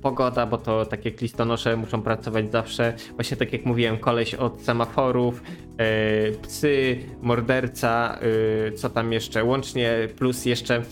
pogoda, 0.02 0.46
bo 0.46 0.58
to 0.58 0.86
tak 0.86 1.04
jak 1.04 1.20
listonosze 1.20 1.76
muszą 1.76 2.02
pracować 2.02 2.52
zawsze, 2.52 2.92
właśnie 3.14 3.36
tak 3.36 3.52
jak 3.52 3.64
mówiłem, 3.64 3.98
koleś 3.98 4.34
od 4.34 4.60
semaforów, 4.60 5.42
y, 6.32 6.38
psy, 6.42 6.98
morderca, 7.22 8.18
co 8.76 8.90
tam 8.90 9.12
jeszcze, 9.12 9.44
łącznie 9.44 10.08
plus 10.18 10.44
jeszcze, 10.44 10.82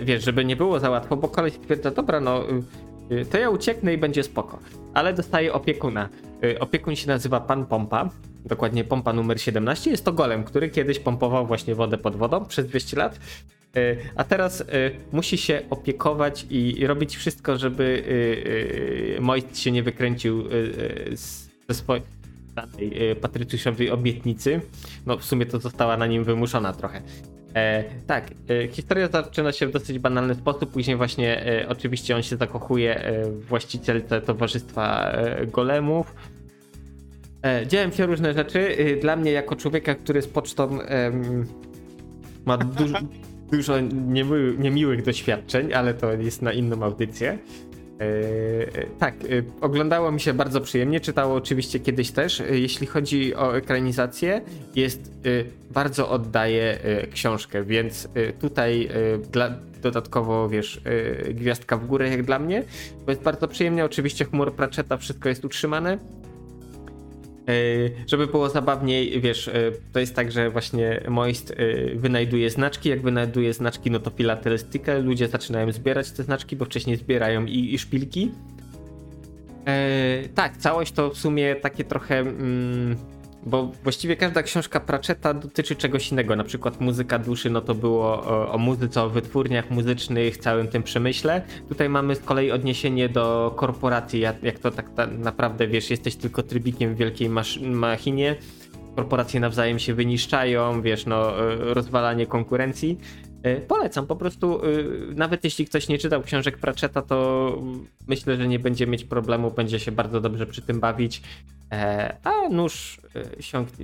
wiesz, 0.00 0.24
żeby 0.24 0.44
nie 0.44 0.56
było 0.56 0.80
za 0.80 0.90
łatwo, 0.90 1.16
bo 1.16 1.28
koleś 1.28 1.54
stwierdza, 1.54 1.90
dobra, 1.90 2.20
no 2.20 2.44
y, 3.10 3.14
y, 3.14 3.24
to 3.26 3.38
ja 3.38 3.50
ucieknę 3.50 3.94
i 3.94 3.98
będzie 3.98 4.22
spoko. 4.22 4.58
Ale 4.94 5.14
dostaję 5.14 5.52
opiekuna. 5.52 6.08
Y, 6.44 6.58
opiekun 6.58 6.96
się 6.96 7.08
nazywa 7.08 7.40
Pan 7.40 7.66
Pompa, 7.66 8.10
dokładnie 8.44 8.84
pompa 8.84 9.12
numer 9.12 9.40
17. 9.40 9.90
Jest 9.90 10.04
to 10.04 10.12
golem, 10.12 10.44
który 10.44 10.68
kiedyś 10.68 10.98
pompował 10.98 11.46
właśnie 11.46 11.74
wodę 11.74 11.98
pod 11.98 12.16
wodą 12.16 12.44
przez 12.44 12.66
200 12.66 12.96
lat. 12.96 13.18
Y, 13.76 13.96
A 14.16 14.24
teraz 14.24 14.64
musi 15.12 15.38
się 15.38 15.62
opiekować 15.70 16.46
i 16.50 16.86
robić 16.86 17.16
wszystko, 17.16 17.58
żeby 17.58 18.04
Moist 19.20 19.58
się 19.58 19.70
nie 19.70 19.82
wykręcił 19.82 20.44
ze 21.68 21.74
swojej 21.74 22.02
danej 23.62 23.90
obietnicy. 23.90 24.60
No 25.06 25.18
w 25.18 25.24
sumie 25.24 25.46
to 25.46 25.60
została 25.60 25.96
na 25.96 26.06
nim 26.06 26.24
wymuszona 26.24 26.72
trochę. 26.72 27.02
E, 27.54 27.84
tak, 28.06 28.30
e, 28.50 28.68
historia 28.68 29.08
zaczyna 29.08 29.52
się 29.52 29.66
w 29.66 29.72
dosyć 29.72 29.98
banalny 29.98 30.34
sposób. 30.34 30.70
Później 30.70 30.96
właśnie 30.96 31.46
e, 31.46 31.68
oczywiście 31.68 32.16
on 32.16 32.22
się 32.22 32.36
zakochuje 32.36 32.96
e, 33.04 33.24
w 33.30 33.44
właścicielce 33.46 34.20
towarzystwa 34.20 35.10
e, 35.10 35.46
golemów. 35.46 36.14
E, 37.42 37.92
się 37.92 38.06
różne 38.06 38.34
rzeczy. 38.34 38.76
E, 38.78 38.96
Dla 38.96 39.16
mnie 39.16 39.32
jako 39.32 39.56
człowieka, 39.56 39.94
który 39.94 40.22
z 40.22 40.26
pocztą 40.26 40.78
ma 42.44 42.58
dużo, 42.58 42.98
dużo 43.52 43.80
niemiły, 43.80 44.54
niemiłych 44.58 45.02
doświadczeń, 45.02 45.72
ale 45.74 45.94
to 45.94 46.12
jest 46.12 46.42
na 46.42 46.52
inną 46.52 46.82
audycję. 46.82 47.38
E, 48.00 48.04
e, 48.78 48.86
tak, 48.98 49.14
e, 49.14 49.26
oglądało 49.60 50.12
mi 50.12 50.20
się 50.20 50.34
bardzo 50.34 50.60
przyjemnie, 50.60 51.00
czytało 51.00 51.34
oczywiście 51.34 51.80
kiedyś 51.80 52.10
też. 52.10 52.42
Jeśli 52.50 52.86
chodzi 52.86 53.34
o 53.34 53.56
ekranizację, 53.56 54.40
jest 54.74 55.12
bardzo 55.70 56.10
oddaje 56.10 56.78
książkę, 57.12 57.64
więc 57.64 58.08
tutaj 58.40 58.88
dla, 59.32 59.50
dodatkowo, 59.82 60.48
wiesz, 60.48 60.80
gwiazdka 61.30 61.76
w 61.76 61.86
górę 61.86 62.08
jak 62.08 62.22
dla 62.22 62.38
mnie, 62.38 62.64
bo 63.06 63.12
jest 63.12 63.22
bardzo 63.22 63.48
przyjemnie. 63.48 63.84
Oczywiście 63.84 64.24
humor 64.24 64.52
Pratchetta, 64.52 64.96
wszystko 64.96 65.28
jest 65.28 65.44
utrzymane. 65.44 65.98
E, 67.48 67.52
Żeby 68.06 68.26
było 68.26 68.48
zabawniej, 68.48 69.20
wiesz, 69.20 69.48
e, 69.48 69.52
to 69.92 70.00
jest 70.00 70.14
tak, 70.14 70.32
że 70.32 70.50
właśnie 70.50 71.00
Moist 71.08 71.50
e, 71.50 71.54
wynajduje 71.94 72.50
znaczki. 72.50 72.88
Jak 72.88 73.02
wynajduje 73.02 73.52
znaczki, 73.52 73.90
no 73.90 73.98
to 73.98 74.10
filatelistykę. 74.10 74.98
Ludzie 74.98 75.28
zaczynają 75.28 75.72
zbierać 75.72 76.10
te 76.10 76.22
znaczki, 76.22 76.56
bo 76.56 76.64
wcześniej 76.64 76.96
zbierają 76.96 77.46
i, 77.46 77.74
i 77.74 77.78
szpilki. 77.78 78.30
Tak, 80.34 80.56
całość 80.56 80.92
to 80.92 81.10
w 81.10 81.18
sumie 81.18 81.56
takie 81.56 81.84
trochę. 81.84 82.18
Mm, 82.18 82.96
bo 83.46 83.72
właściwie 83.82 84.16
każda 84.16 84.42
książka 84.42 84.80
Pratchetta 84.80 85.34
dotyczy 85.34 85.76
czegoś 85.76 86.12
innego. 86.12 86.36
Na 86.36 86.44
przykład 86.44 86.80
muzyka 86.80 87.18
duszy, 87.18 87.50
no 87.50 87.60
to 87.60 87.74
było 87.74 88.04
o, 88.04 88.52
o 88.52 88.58
muzyce, 88.58 89.02
o 89.02 89.10
wytwórniach 89.10 89.70
muzycznych, 89.70 90.36
całym 90.36 90.68
tym 90.68 90.82
przemyśle. 90.82 91.42
Tutaj 91.68 91.88
mamy 91.88 92.14
z 92.14 92.20
kolei 92.20 92.50
odniesienie 92.50 93.08
do 93.08 93.52
korporacji, 93.56 94.20
jak, 94.20 94.58
to 94.58 94.70
tak 94.70 94.94
ta, 94.94 95.06
naprawdę 95.06 95.66
wiesz, 95.66 95.90
jesteś 95.90 96.16
tylko 96.16 96.42
trybikiem 96.42 96.94
w 96.94 96.98
wielkiej 96.98 97.30
machinie. 97.60 98.36
Korporacje 98.96 99.40
nawzajem 99.40 99.78
się 99.78 99.94
wyniszczają, 99.94 100.82
wiesz, 100.82 101.06
no, 101.06 101.50
e, 101.52 101.74
rozwalanie 101.74 102.26
konkurencji. 102.26 102.98
E, 103.44 103.60
Polecam, 103.60 104.06
po 104.06 104.16
prostu, 104.16 104.60
e, 104.64 104.68
nawet 105.14 105.44
jeśli 105.44 105.66
ktoś 105.66 105.88
nie 105.88 105.98
czytał 105.98 106.22
książek 106.22 106.58
Pratchetta, 106.58 107.02
to 107.02 107.58
myślę, 108.08 108.36
że 108.36 108.48
nie 108.48 108.58
będzie 108.58 108.86
mieć 108.86 109.04
problemu, 109.04 109.50
będzie 109.50 109.80
się 109.80 109.92
bardzo 109.92 110.20
dobrze 110.20 110.46
przy 110.46 110.62
tym 110.62 110.80
bawić. 110.80 111.22
E, 111.72 112.16
A 112.24 112.48
nóż 112.48 113.00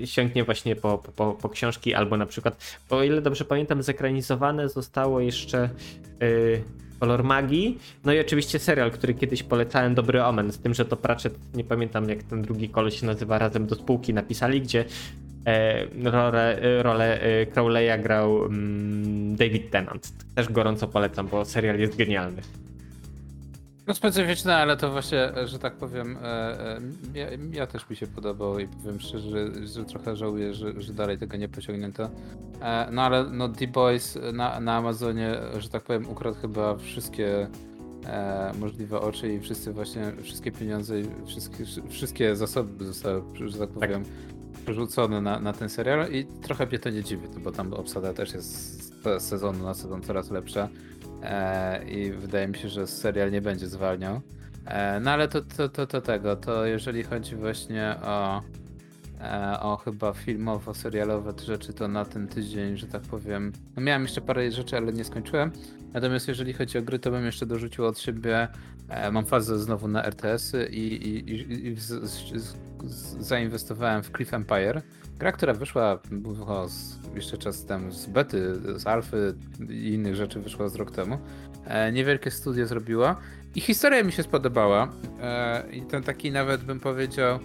sięgnie 0.04 0.44
właśnie 0.44 0.76
po, 0.76 0.98
po, 0.98 1.32
po 1.32 1.48
książki, 1.48 1.94
albo 1.94 2.16
na 2.16 2.26
przykład, 2.26 2.78
o 2.90 3.02
ile 3.02 3.22
dobrze 3.22 3.44
pamiętam, 3.44 3.82
zekranizowane 3.82 4.68
zostało 4.68 5.20
jeszcze 5.20 5.68
Kolor 7.00 7.24
Magii. 7.24 7.78
No 8.04 8.12
i 8.12 8.20
oczywiście 8.20 8.58
serial, 8.58 8.90
który 8.90 9.14
kiedyś 9.14 9.42
polecałem, 9.42 9.94
Dobry 9.94 10.24
Omen, 10.24 10.52
z 10.52 10.58
tym, 10.58 10.74
że 10.74 10.84
to 10.84 10.96
Pratchett, 10.96 11.38
nie 11.54 11.64
pamiętam 11.64 12.08
jak 12.08 12.22
ten 12.22 12.42
drugi 12.42 12.68
koleś 12.68 13.00
się 13.00 13.06
nazywa, 13.06 13.38
razem 13.38 13.66
do 13.66 13.74
spółki 13.74 14.14
napisali, 14.14 14.60
gdzie 14.60 14.84
rolę, 16.04 16.62
e, 16.62 16.82
rolę 16.82 17.20
e, 17.20 17.46
Crowley'a 17.46 18.02
grał 18.02 18.44
mm, 18.44 19.36
David 19.36 19.70
Tennant. 19.70 20.12
Też 20.34 20.48
gorąco 20.48 20.88
polecam, 20.88 21.28
bo 21.28 21.44
serial 21.44 21.78
jest 21.78 21.96
genialny. 21.96 22.42
No 23.90 23.94
specyficzne, 23.94 24.56
ale 24.56 24.76
to 24.76 24.90
właśnie, 24.90 25.32
że 25.44 25.58
tak 25.58 25.74
powiem, 25.74 26.18
e, 26.22 26.26
e, 26.26 26.80
ja, 27.14 27.26
ja 27.52 27.66
też 27.66 27.90
mi 27.90 27.96
się 27.96 28.06
podobał 28.06 28.58
i 28.58 28.68
powiem 28.68 29.00
szczerze, 29.00 29.30
że, 29.30 29.66
że 29.66 29.84
trochę 29.84 30.16
żałuję, 30.16 30.54
że, 30.54 30.82
że 30.82 30.92
dalej 30.92 31.18
tego 31.18 31.36
nie 31.36 31.48
pociągnięto. 31.48 32.10
E, 32.62 32.88
no 32.92 33.02
ale 33.02 33.24
no 33.24 33.48
The 33.48 33.66
Boys 33.66 34.18
na, 34.32 34.60
na 34.60 34.76
Amazonie, 34.76 35.34
że 35.58 35.68
tak 35.68 35.82
powiem, 35.82 36.10
ukradł 36.10 36.36
chyba 36.40 36.76
wszystkie 36.76 37.48
e, 38.06 38.52
możliwe 38.58 39.00
oczy 39.00 39.32
i 39.34 39.40
wszyscy 39.40 39.72
właśnie, 39.72 40.12
wszystkie 40.22 40.52
pieniądze 40.52 41.00
i 41.00 41.04
wszystkie, 41.26 41.64
wszystkie 41.88 42.36
zasoby 42.36 42.84
zostały, 42.84 43.22
że 43.46 43.58
tak 43.58 43.68
powiem, 43.68 44.04
przerzucone 44.60 45.20
na, 45.20 45.40
na 45.40 45.52
ten 45.52 45.68
serial 45.68 46.12
i 46.12 46.24
trochę 46.24 46.66
mnie 46.66 46.78
to 46.78 46.90
nie 46.90 47.04
dziwi, 47.04 47.28
bo 47.44 47.52
tam 47.52 47.72
obsada 47.74 48.12
też 48.12 48.34
jest 48.34 48.82
z 49.18 49.22
sezonu 49.22 49.64
na 49.64 49.74
sezon 49.74 50.02
coraz 50.02 50.30
lepsza. 50.30 50.68
E, 51.22 51.84
I 51.84 52.12
wydaje 52.12 52.48
mi 52.48 52.56
się, 52.56 52.68
że 52.68 52.86
serial 52.86 53.32
nie 53.32 53.40
będzie 53.40 53.66
zwalniał. 53.66 54.20
E, 54.66 55.00
no 55.00 55.10
ale 55.10 55.28
to, 55.28 55.40
to, 55.42 55.68
to, 55.68 55.86
to 55.86 56.00
tego, 56.00 56.36
to 56.36 56.66
jeżeli 56.66 57.02
chodzi 57.02 57.36
właśnie 57.36 57.96
o, 58.02 58.42
e, 59.20 59.60
o 59.60 59.76
chyba 59.76 60.12
filmowo-serialowe 60.12 61.34
te 61.34 61.44
rzeczy, 61.44 61.72
to 61.72 61.88
na 61.88 62.04
ten 62.04 62.28
tydzień, 62.28 62.76
że 62.76 62.86
tak 62.86 63.02
powiem, 63.02 63.52
no 63.76 63.82
miałem 63.82 64.02
jeszcze 64.02 64.20
parę 64.20 64.50
rzeczy, 64.50 64.76
ale 64.76 64.92
nie 64.92 65.04
skończyłem. 65.04 65.52
Natomiast 65.92 66.28
jeżeli 66.28 66.52
chodzi 66.52 66.78
o 66.78 66.82
gry, 66.82 66.98
to 66.98 67.10
bym 67.10 67.24
jeszcze 67.24 67.46
dorzucił 67.46 67.86
od 67.86 67.98
siebie, 67.98 68.48
mam 69.12 69.26
fazę 69.26 69.58
znowu 69.58 69.88
na 69.88 70.04
RTS-y 70.04 70.66
i, 70.66 71.08
i, 71.08 71.30
i, 71.30 71.66
i 71.66 71.76
z, 71.76 71.86
z, 71.86 72.56
z, 72.84 73.26
zainwestowałem 73.26 74.02
w 74.02 74.10
Cliff 74.10 74.34
Empire. 74.34 74.82
Gra, 75.18 75.32
która 75.32 75.54
wyszła 75.54 75.98
o, 76.46 76.68
jeszcze 77.14 77.38
czas 77.38 77.64
temu 77.64 77.92
z 77.92 78.06
bety, 78.06 78.54
z 78.76 78.86
alfy 78.86 79.34
i 79.70 79.88
innych 79.88 80.14
rzeczy 80.14 80.40
wyszła 80.40 80.68
z 80.68 80.74
rok 80.74 80.90
temu. 80.90 81.18
E, 81.64 81.92
niewielkie 81.92 82.30
studio 82.30 82.66
zrobiła 82.66 83.16
i 83.54 83.60
historia 83.60 84.04
mi 84.04 84.12
się 84.12 84.22
spodobała. 84.22 84.88
E, 85.20 85.64
I 85.72 85.82
ten 85.82 86.02
taki 86.02 86.32
nawet 86.32 86.64
bym 86.64 86.80
powiedział 86.80 87.36
e, 87.36 87.40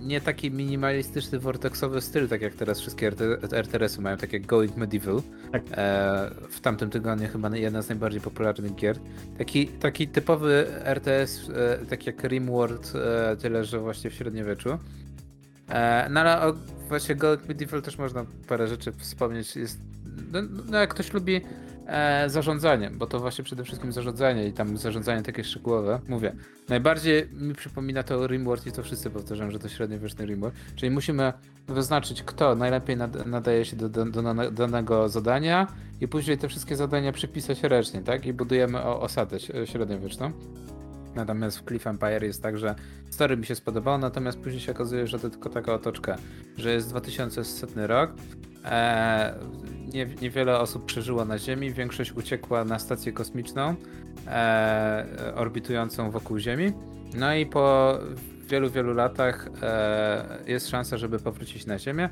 nie 0.00 0.20
taki 0.20 0.50
minimalistyczny, 0.50 1.38
vortexowy 1.38 2.00
styl, 2.00 2.28
tak 2.28 2.42
jak 2.42 2.54
teraz 2.54 2.80
wszystkie 2.80 3.10
RT 3.10 3.20
RTS-y 3.52 4.00
mają, 4.00 4.16
tak 4.16 4.32
jak 4.32 4.46
Going 4.46 4.76
Medieval. 4.76 5.22
Tak. 5.52 5.62
E, 5.70 6.30
w 6.50 6.60
tamtym 6.60 6.90
tygodniu 6.90 7.28
chyba 7.28 7.56
jedna 7.56 7.82
z 7.82 7.88
najbardziej 7.88 8.20
popularnych 8.20 8.74
gier. 8.74 8.98
Taki, 9.38 9.66
taki 9.66 10.08
typowy 10.08 10.66
RTS, 10.84 11.50
e, 11.54 11.86
tak 11.86 12.06
jak 12.06 12.24
Rimworld, 12.24 12.92
e, 12.94 13.36
tyle 13.36 13.64
że 13.64 13.78
właśnie 13.78 14.10
w 14.10 14.14
średniowieczu. 14.14 14.78
E, 15.68 16.08
no 16.10 16.20
ale 16.20 16.46
o, 16.46 16.54
właśnie 16.88 17.14
Gothic 17.14 17.48
Medieval 17.48 17.82
też 17.82 17.98
można 17.98 18.24
parę 18.48 18.68
rzeczy 18.68 18.92
wspomnieć. 18.92 19.56
Jest, 19.56 19.80
no, 20.32 20.42
no 20.70 20.78
jak 20.78 20.90
ktoś 20.90 21.12
lubi 21.12 21.40
e, 21.86 22.30
zarządzanie, 22.30 22.90
bo 22.90 23.06
to 23.06 23.20
właśnie 23.20 23.44
przede 23.44 23.64
wszystkim 23.64 23.92
zarządzanie 23.92 24.46
i 24.46 24.52
tam 24.52 24.78
zarządzanie 24.78 25.22
takie 25.22 25.44
szczegółowe. 25.44 26.00
Mówię, 26.08 26.34
najbardziej 26.68 27.28
mi 27.32 27.54
przypomina 27.54 28.02
to 28.02 28.26
Rimworld 28.26 28.66
i 28.66 28.72
to 28.72 28.82
wszyscy 28.82 29.10
powtarzają, 29.10 29.50
że 29.50 29.58
to 29.58 29.68
średniowieczny 29.68 30.26
Rimworld. 30.26 30.54
Czyli 30.76 30.90
musimy 30.90 31.32
wyznaczyć, 31.68 32.22
kto 32.22 32.54
najlepiej 32.54 32.96
nad, 32.96 33.26
nadaje 33.26 33.64
się 33.64 33.76
do, 33.76 33.88
do, 33.88 34.04
do 34.04 34.22
dane- 34.22 34.50
danego 34.50 35.08
zadania 35.08 35.66
i 36.00 36.08
później 36.08 36.38
te 36.38 36.48
wszystkie 36.48 36.76
zadania 36.76 37.12
przypisać 37.12 37.62
ręcznie, 37.62 38.02
tak? 38.02 38.26
I 38.26 38.32
budujemy 38.32 38.82
o, 38.82 39.00
osadę 39.00 39.40
średniowieczną. 39.64 40.32
Natomiast 41.14 41.58
w 41.58 41.64
Cliff 41.64 41.86
Empire 41.86 42.24
jest 42.24 42.42
tak, 42.42 42.58
że 42.58 42.74
story 43.10 43.36
mi 43.36 43.46
się 43.46 43.54
spodobało, 43.54 43.98
natomiast 43.98 44.38
później 44.38 44.60
się 44.60 44.72
okazuje, 44.72 45.06
że 45.06 45.18
to 45.18 45.30
tylko 45.30 45.48
taka 45.50 45.74
otoczka, 45.74 46.16
że 46.56 46.72
jest 46.72 46.88
2100 46.88 47.86
rok. 47.86 48.10
E, 48.64 49.34
nie, 49.92 50.06
niewiele 50.22 50.58
osób 50.58 50.84
przeżyło 50.84 51.24
na 51.24 51.38
Ziemi, 51.38 51.72
większość 51.72 52.12
uciekła 52.12 52.64
na 52.64 52.78
stację 52.78 53.12
kosmiczną 53.12 53.74
e, 54.26 55.32
orbitującą 55.34 56.10
wokół 56.10 56.38
Ziemi. 56.38 56.72
No 57.14 57.34
i 57.34 57.46
po 57.46 57.98
wielu, 58.48 58.70
wielu 58.70 58.94
latach 58.94 59.48
e, 59.62 60.38
jest 60.46 60.68
szansa, 60.68 60.98
żeby 60.98 61.18
powrócić 61.18 61.66
na 61.66 61.78
Ziemię. 61.78 62.08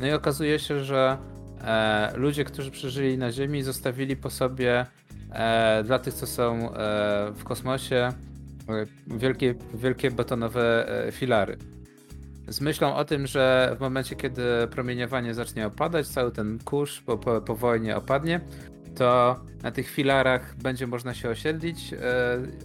No 0.00 0.06
i 0.06 0.12
okazuje 0.12 0.58
się, 0.58 0.84
że 0.84 1.18
e, 1.64 2.12
ludzie, 2.16 2.44
którzy 2.44 2.70
przeżyli 2.70 3.18
na 3.18 3.32
Ziemi, 3.32 3.62
zostawili 3.62 4.16
po 4.16 4.30
sobie 4.30 4.86
e, 5.30 5.82
dla 5.84 5.98
tych, 5.98 6.14
co 6.14 6.26
są 6.26 6.54
e, 6.54 7.32
w 7.34 7.44
kosmosie, 7.44 8.12
e, 8.68 8.86
wielkie, 9.06 9.54
wielkie 9.74 10.10
betonowe 10.10 10.88
e, 11.06 11.12
filary. 11.12 11.56
Z 12.48 12.60
myślą 12.60 12.94
o 12.94 13.04
tym, 13.04 13.26
że 13.26 13.74
w 13.78 13.80
momencie, 13.80 14.16
kiedy 14.16 14.42
promieniowanie 14.70 15.34
zacznie 15.34 15.66
opadać, 15.66 16.06
cały 16.06 16.32
ten 16.32 16.58
kurz 16.64 17.00
po, 17.00 17.18
po, 17.18 17.40
po 17.40 17.56
wojnie 17.56 17.96
opadnie, 17.96 18.40
to 18.96 19.36
na 19.62 19.70
tych 19.70 19.90
filarach 19.90 20.56
będzie 20.56 20.86
można 20.86 21.14
się 21.14 21.28
osiedlić, 21.28 21.92
e, 21.92 21.98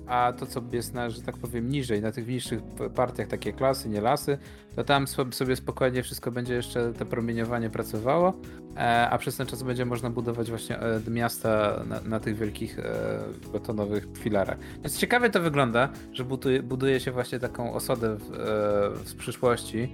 a 0.08 0.34
to 0.34 0.46
co 0.46 0.64
jest 0.72 0.94
na, 0.94 1.10
że 1.10 1.22
tak 1.22 1.38
powiem, 1.38 1.70
niżej, 1.70 2.02
na 2.02 2.12
tych 2.12 2.28
niższych 2.28 2.60
partiach, 2.96 3.28
takie 3.28 3.54
klasy, 3.54 3.90
nie 3.90 4.02
lasy, 4.02 4.38
to 4.76 4.84
tam 4.84 5.08
sobie 5.32 5.56
spokojnie 5.56 6.04
wszystko 6.04 6.32
będzie 6.32 6.54
jeszcze 6.54 6.94
to 6.94 7.06
promieniowanie 7.06 7.70
pracowało, 7.70 8.34
e, 8.76 9.10
a 9.10 9.18
przez 9.18 9.38
ten 9.38 9.48
czas 9.48 9.64
będzie 9.64 9.86
można 9.86 10.10
budować 10.10 10.50
właśnie 10.50 10.80
e, 10.80 11.02
miasta 11.08 11.84
na, 11.88 12.02
na 12.02 12.20
tych 12.20 12.38
wielkich 12.38 12.78
betonowych 13.54 14.08
filarach. 14.18 14.58
Więc 14.84 14.98
ciekawie 14.98 15.30
to 15.30 15.42
wygląda, 15.42 15.90
że 16.14 16.24
buduje, 16.24 16.64
buduje 16.64 17.00
się 17.00 17.12
właśnie 17.12 17.40
taką 17.40 17.74
osadę 17.74 18.16
w, 18.16 18.30
w 19.06 19.16
przyszłości 19.16 19.94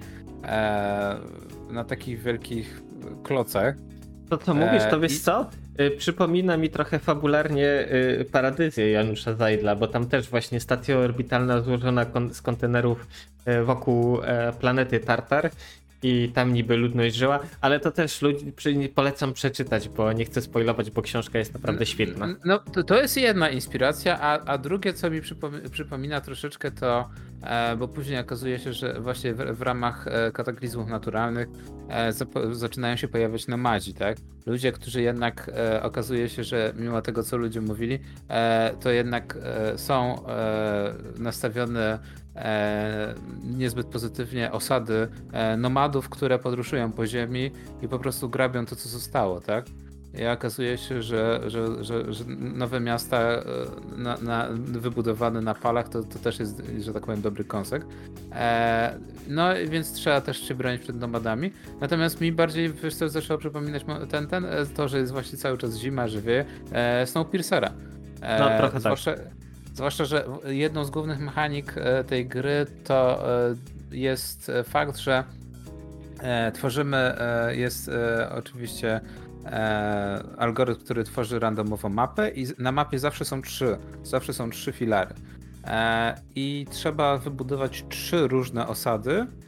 na 1.70 1.84
takich 1.84 2.22
wielkich 2.22 2.82
klocach. 3.22 3.74
To 4.30 4.38
co 4.38 4.54
mówisz, 4.54 4.82
to 4.90 5.00
wiesz 5.00 5.20
co? 5.20 5.50
Y, 5.80 5.90
przypomina 5.90 6.56
mi 6.56 6.70
trochę 6.70 6.98
fabularnie 6.98 7.88
y, 8.20 8.26
paradyzję 8.32 8.90
Janusza 8.90 9.34
Zajdla, 9.34 9.76
bo 9.76 9.86
tam 9.86 10.06
też 10.06 10.28
właśnie 10.28 10.60
stacja 10.60 10.98
orbitalna 10.98 11.60
złożona 11.60 12.06
z 12.32 12.42
kontenerów 12.42 13.06
y, 13.48 13.64
wokół 13.64 14.20
e, 14.22 14.52
planety 14.60 15.00
Tartar 15.00 15.50
i 16.02 16.30
tam 16.34 16.52
niby 16.52 16.76
ludność 16.76 17.16
żyła, 17.16 17.40
ale 17.60 17.80
to 17.80 17.90
też 17.90 18.22
ludzi 18.22 18.52
polecam 18.94 19.32
przeczytać, 19.32 19.88
bo 19.88 20.12
nie 20.12 20.24
chcę 20.24 20.42
spoilować, 20.42 20.90
bo 20.90 21.02
książka 21.02 21.38
jest 21.38 21.54
naprawdę 21.54 21.86
świetna. 21.86 22.34
No 22.44 22.58
to, 22.58 22.82
to 22.82 23.00
jest 23.00 23.16
jedna 23.16 23.50
inspiracja, 23.50 24.20
a, 24.20 24.44
a 24.44 24.58
drugie 24.58 24.92
co 24.92 25.10
mi 25.10 25.20
przypomina 25.70 26.20
troszeczkę 26.20 26.70
to, 26.70 27.08
bo 27.78 27.88
później 27.88 28.20
okazuje 28.20 28.58
się, 28.58 28.72
że 28.72 29.00
właśnie 29.00 29.34
w, 29.34 29.62
ramach 29.62 30.06
e, 30.06 30.32
kataklizmów 30.32 30.88
naturalnych 30.88 31.48
e, 31.88 32.12
zaczynają 32.52 32.96
się 32.96 33.08
pojawiać 33.08 33.46
nomadzi, 33.46 33.94
tak? 33.94 34.16
Ludzie, 34.46 34.72
którzy 34.72 35.02
jednak 35.02 35.50
e, 35.56 35.82
okazuje 35.82 36.28
się, 36.28 36.44
że 36.44 36.72
mimo 36.76 37.02
tego 37.02 37.22
co 37.22 37.36
ludzie 37.36 37.60
mówili, 37.60 37.98
e, 38.28 38.72
to 38.80 38.90
jednak 38.90 39.38
e, 39.42 39.78
są 39.78 40.24
nastawione 41.18 41.98
e, 42.36 43.14
niezbyt 43.44 43.86
pozytywnie 43.86 44.52
osady 44.52 45.08
e, 45.32 45.56
nomadów, 45.56 46.08
które 46.08 46.38
podróżują 46.38 46.92
po 46.92 47.06
ziemi 47.06 47.50
i 47.82 47.88
po 47.88 47.98
prostu 47.98 48.28
grabią 48.28 48.66
to, 48.66 48.76
co 48.76 48.88
zostało, 48.88 49.40
tak? 49.40 49.64
I 50.14 50.26
okazuje 50.26 50.78
się, 50.78 51.02
że, 51.02 51.40
że, 51.46 51.84
że, 51.84 52.12
że 52.12 52.24
nowe 52.38 52.80
miasta 52.80 53.20
e, 53.20 53.42
na, 53.96 54.16
na, 54.16 54.48
wybudowane 54.58 55.40
na 55.40 55.54
palach 55.54 55.88
to, 55.88 56.02
to 56.02 56.18
też 56.18 56.38
jest, 56.38 56.62
że 56.80 56.92
tak 56.92 57.06
powiem, 57.06 57.22
dobry 57.22 57.44
kąsek. 57.44 57.86
E, 58.32 58.98
no 59.28 59.48
więc 59.68 59.92
trzeba 59.92 60.20
też 60.20 60.48
się 60.48 60.54
bronić 60.54 60.82
przed 60.82 61.00
nomadami. 61.00 61.52
Natomiast 61.80 62.20
mi 62.20 62.32
bardziej 62.32 62.72
wiesz 62.72 62.94
co, 62.94 63.08
zaczęło 63.08 63.38
przypominać 63.38 63.84
ten, 64.10 64.26
ten, 64.26 64.44
e, 64.44 64.66
to, 64.66 64.88
że 64.88 64.98
jest 64.98 65.12
właśnie 65.12 65.38
cały 65.38 65.58
czas 65.58 65.76
zima, 65.76 66.08
że 66.08 66.20
wieje, 66.20 66.44
e, 66.72 67.06
Snowpiercera. 67.06 67.72
E, 68.20 68.40
no 68.40 68.58
trochę 68.58 68.80
zwłaszcza, 68.80 69.14
tak. 69.14 69.24
Zwłaszcza, 69.74 70.04
że 70.04 70.24
jedną 70.44 70.84
z 70.84 70.90
głównych 70.90 71.20
mechanik 71.20 71.74
e, 71.76 72.04
tej 72.04 72.26
gry 72.26 72.66
to 72.84 73.24
jest 73.90 74.50
fakt, 74.64 74.96
że 74.96 75.24
tworzymy, 76.54 77.16
jest 77.50 77.90
oczywiście 78.30 79.00
algorytm, 80.36 80.84
który 80.84 81.04
tworzy 81.04 81.38
randomową 81.38 81.88
mapę 81.88 82.30
i 82.30 82.46
na 82.58 82.72
mapie 82.72 82.98
zawsze 82.98 83.24
są 83.24 83.42
trzy, 83.42 83.78
zawsze 84.02 84.32
są 84.32 84.50
trzy 84.50 84.72
filary. 84.72 85.14
I 86.34 86.66
trzeba 86.70 87.18
wybudować 87.18 87.84
trzy 87.88 88.28
różne 88.28 88.66
osady, 88.66 89.26
E, 89.26 89.47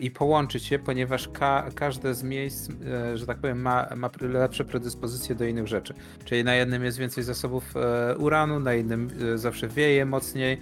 i 0.00 0.10
połączyć 0.10 0.70
je, 0.70 0.78
ponieważ 0.78 1.28
ka 1.28 1.68
każde 1.74 2.14
z 2.14 2.22
miejsc, 2.22 2.70
e, 2.70 3.18
że 3.18 3.26
tak 3.26 3.38
powiem, 3.38 3.60
ma, 3.60 3.86
ma 3.96 4.10
lepsze 4.20 4.64
predyspozycje 4.64 5.34
do 5.34 5.44
innych 5.44 5.66
rzeczy. 5.66 5.94
Czyli 6.24 6.44
na 6.44 6.54
jednym 6.54 6.84
jest 6.84 6.98
więcej 6.98 7.24
zasobów 7.24 7.74
e, 7.76 8.16
uranu, 8.16 8.60
na 8.60 8.74
innym 8.74 9.08
zawsze 9.34 9.68
wieje 9.68 10.06
mocniej, 10.06 10.58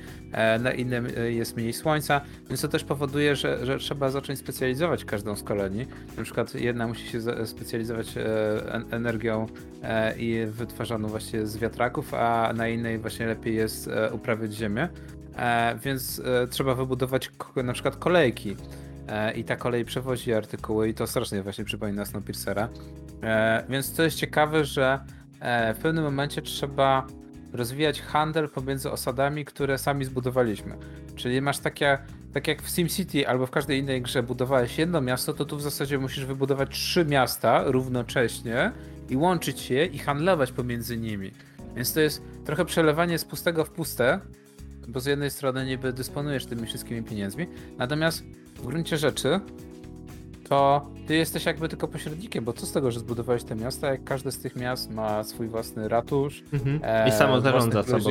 na 0.60 0.72
innym 0.72 1.06
jest 1.28 1.56
mniej 1.56 1.72
słońca, 1.72 2.20
więc 2.48 2.60
to 2.60 2.68
też 2.68 2.84
powoduje, 2.84 3.36
że, 3.36 3.66
że 3.66 3.78
trzeba 3.78 4.10
zacząć 4.10 4.38
specjalizować 4.38 5.04
każdą 5.04 5.36
z 5.36 5.42
kolonii. 5.42 5.86
Na 6.16 6.22
przykład 6.22 6.54
jedna 6.54 6.86
musi 6.86 7.08
się 7.08 7.46
specjalizować 7.46 8.14
energią 8.90 9.46
i 10.18 10.46
wytwarzaną 10.46 11.08
właśnie 11.08 11.46
z 11.46 11.56
wiatraków, 11.56 12.14
a 12.14 12.52
na 12.56 12.68
innej 12.68 12.98
właśnie 12.98 13.26
lepiej 13.26 13.54
jest 13.54 13.90
uprawiać 14.12 14.52
ziemię. 14.52 14.88
Więc 15.84 16.22
trzeba 16.50 16.74
wybudować 16.74 17.30
na 17.64 17.72
przykład 17.72 17.96
kolejki 17.96 18.56
E, 18.56 18.89
i 19.36 19.44
ta 19.44 19.56
kolej 19.56 19.84
przewozi 19.84 20.32
artykuły 20.32 20.88
i 20.88 20.94
to 20.94 21.06
strasznie 21.06 21.42
właśnie 21.42 21.64
przypomina 21.64 22.04
Snowpiercera. 22.04 22.68
E, 23.22 23.64
więc 23.68 23.94
to 23.94 24.02
jest 24.02 24.16
ciekawe, 24.16 24.64
że 24.64 25.00
e, 25.40 25.74
w 25.74 25.78
pewnym 25.78 26.04
momencie 26.04 26.42
trzeba 26.42 27.06
rozwijać 27.52 28.02
handel 28.02 28.48
pomiędzy 28.48 28.90
osadami, 28.90 29.44
które 29.44 29.78
sami 29.78 30.04
zbudowaliśmy. 30.04 30.76
Czyli 31.16 31.40
masz 31.40 31.58
takie, 31.58 31.98
tak 32.32 32.48
jak 32.48 32.62
w 32.62 32.70
SimCity 32.70 33.28
albo 33.28 33.46
w 33.46 33.50
każdej 33.50 33.78
innej 33.78 34.02
grze 34.02 34.22
budowałeś 34.22 34.78
jedno 34.78 35.00
miasto, 35.00 35.34
to 35.34 35.44
tu 35.44 35.56
w 35.56 35.62
zasadzie 35.62 35.98
musisz 35.98 36.24
wybudować 36.24 36.70
trzy 36.70 37.04
miasta 37.04 37.62
równocześnie 37.64 38.72
i 39.08 39.16
łączyć 39.16 39.70
je 39.70 39.86
i 39.86 39.98
handlować 39.98 40.52
pomiędzy 40.52 40.96
nimi. 40.96 41.30
Więc 41.76 41.92
to 41.92 42.00
jest 42.00 42.22
trochę 42.44 42.64
przelewanie 42.64 43.18
z 43.18 43.24
pustego 43.24 43.64
w 43.64 43.70
puste, 43.70 44.20
bo 44.88 45.00
z 45.00 45.06
jednej 45.06 45.30
strony 45.30 45.66
niby 45.66 45.92
dysponujesz 45.92 46.46
tymi 46.46 46.66
wszystkimi 46.66 47.02
pieniędzmi, 47.02 47.46
natomiast 47.78 48.24
w 48.62 48.66
gruncie 48.66 48.96
rzeczy 48.96 49.40
to 50.48 50.90
ty 51.06 51.16
jesteś 51.16 51.44
jakby 51.46 51.68
tylko 51.68 51.88
pośrednikiem, 51.88 52.44
bo 52.44 52.52
co 52.52 52.66
z 52.66 52.72
tego, 52.72 52.90
że 52.90 53.00
zbudowałeś 53.00 53.44
te 53.44 53.56
miasta, 53.56 53.90
jak 53.90 54.04
każde 54.04 54.32
z 54.32 54.38
tych 54.38 54.56
miast 54.56 54.90
ma 54.90 55.24
swój 55.24 55.48
własny 55.48 55.88
ratusz 55.88 56.44
mhm. 56.52 56.80
e, 56.82 57.08
i 57.08 57.12
samo 57.12 57.40
zarządza 57.40 57.82
sobą. 57.82 58.10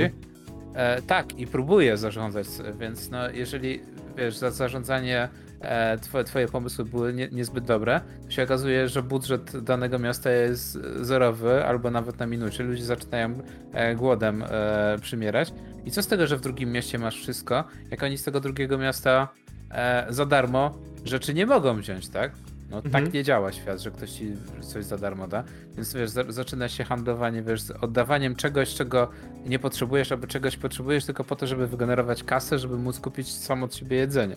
E, 0.73 1.01
tak, 1.01 1.39
i 1.39 1.47
próbuje 1.47 1.97
zarządzać, 1.97 2.47
więc 2.79 3.11
no, 3.11 3.29
jeżeli 3.29 3.79
wiesz, 4.17 4.37
za 4.37 4.51
zarządzanie 4.51 5.29
e, 5.61 5.97
twoje, 5.97 6.23
twoje 6.23 6.47
pomysły 6.47 6.85
były 6.85 7.13
nie, 7.13 7.29
niezbyt 7.31 7.63
dobre, 7.63 8.01
to 8.25 8.31
się 8.31 8.43
okazuje, 8.43 8.87
że 8.87 9.03
budżet 9.03 9.63
danego 9.63 9.99
miasta 9.99 10.31
jest 10.31 10.77
zerowy 11.01 11.65
albo 11.65 11.91
nawet 11.91 12.19
na 12.19 12.25
minucie. 12.25 12.63
Ludzie 12.63 12.83
zaczynają 12.83 13.41
e, 13.73 13.95
głodem 13.95 14.43
e, 14.43 14.95
przymierać. 15.01 15.53
I 15.85 15.91
co 15.91 16.03
z 16.03 16.07
tego, 16.07 16.27
że 16.27 16.37
w 16.37 16.41
drugim 16.41 16.71
mieście 16.71 16.99
masz 16.99 17.21
wszystko, 17.21 17.63
jak 17.91 18.03
oni 18.03 18.17
z 18.17 18.23
tego 18.23 18.39
drugiego 18.39 18.77
miasta 18.77 19.27
e, 19.71 20.05
za 20.09 20.25
darmo 20.25 20.77
rzeczy 21.05 21.33
nie 21.33 21.45
mogą 21.45 21.77
wziąć, 21.77 22.09
tak? 22.09 22.31
No 22.69 22.77
tak 22.77 22.85
mhm. 22.85 23.05
tak 23.05 23.13
nie 23.13 23.23
działa 23.23 23.51
świat, 23.51 23.81
że 23.81 23.91
ktoś 23.91 24.11
ci 24.11 24.33
coś 24.61 24.85
za 24.85 24.97
darmo 24.97 25.27
da. 25.27 25.43
Więc 25.75 25.93
wiesz, 25.93 26.09
zaczyna 26.29 26.69
się 26.69 26.83
handlowanie, 26.83 27.41
wiesz, 27.41 27.61
z 27.61 27.71
oddawaniem 27.71 28.35
czegoś, 28.35 28.75
czego 28.75 29.09
nie 29.45 29.59
potrzebujesz, 29.59 30.11
albo 30.11 30.27
czegoś 30.27 30.57
potrzebujesz 30.57 31.05
tylko 31.05 31.23
po 31.23 31.35
to, 31.35 31.47
żeby 31.47 31.67
wygenerować 31.67 32.23
kasę, 32.23 32.59
żeby 32.59 32.77
móc 32.77 32.99
kupić 32.99 33.33
sam 33.33 33.63
od 33.63 33.75
siebie 33.75 33.97
jedzenie. 33.97 34.35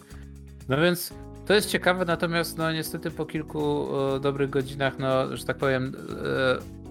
No 0.68 0.77
więc 0.77 1.14
to 1.47 1.55
jest 1.55 1.68
ciekawe, 1.68 2.05
natomiast 2.05 2.59
no 2.59 2.73
niestety 2.73 3.11
po 3.11 3.27
kilku 3.27 3.88
e, 4.16 4.21
dobrych 4.21 4.51
godzinach, 4.51 4.99
no, 4.99 5.37
że 5.37 5.45
tak 5.45 5.57
powiem, 5.57 5.97
e, 6.27 6.82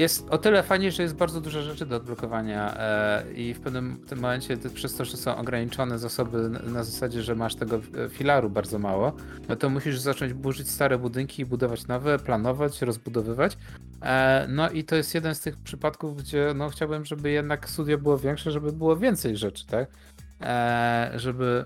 jest 0.00 0.28
o 0.30 0.38
tyle 0.38 0.62
fajnie, 0.62 0.92
że 0.92 1.02
jest 1.02 1.14
bardzo 1.14 1.40
dużo 1.40 1.62
rzeczy 1.62 1.86
do 1.86 1.96
odblokowania 1.96 2.74
e, 2.76 3.24
i 3.34 3.54
w 3.54 3.60
pewnym 3.60 4.04
tym 4.06 4.20
momencie 4.20 4.56
przez 4.74 4.94
to, 4.94 5.04
że 5.04 5.16
są 5.16 5.36
ograniczone 5.36 5.98
zasoby 5.98 6.50
na, 6.50 6.58
na 6.58 6.84
zasadzie, 6.84 7.22
że 7.22 7.34
masz 7.34 7.54
tego 7.54 7.76
e, 7.76 8.08
filaru 8.08 8.50
bardzo 8.50 8.78
mało, 8.78 9.12
no 9.48 9.56
to 9.56 9.70
musisz 9.70 9.98
zacząć 9.98 10.32
burzyć 10.32 10.70
stare 10.70 10.98
budynki 10.98 11.42
i 11.42 11.46
budować 11.46 11.86
nowe, 11.86 12.18
planować, 12.18 12.82
rozbudowywać. 12.82 13.58
E, 14.02 14.46
no 14.48 14.70
i 14.70 14.84
to 14.84 14.96
jest 14.96 15.14
jeden 15.14 15.34
z 15.34 15.40
tych 15.40 15.56
przypadków, 15.56 16.16
gdzie 16.16 16.52
no 16.54 16.68
chciałbym, 16.68 17.04
żeby 17.04 17.30
jednak 17.30 17.68
studio 17.68 17.98
było 17.98 18.18
większe, 18.18 18.50
żeby 18.50 18.72
było 18.72 18.96
więcej 18.96 19.36
rzeczy, 19.36 19.66
tak? 19.66 19.88
Żeby 21.14 21.64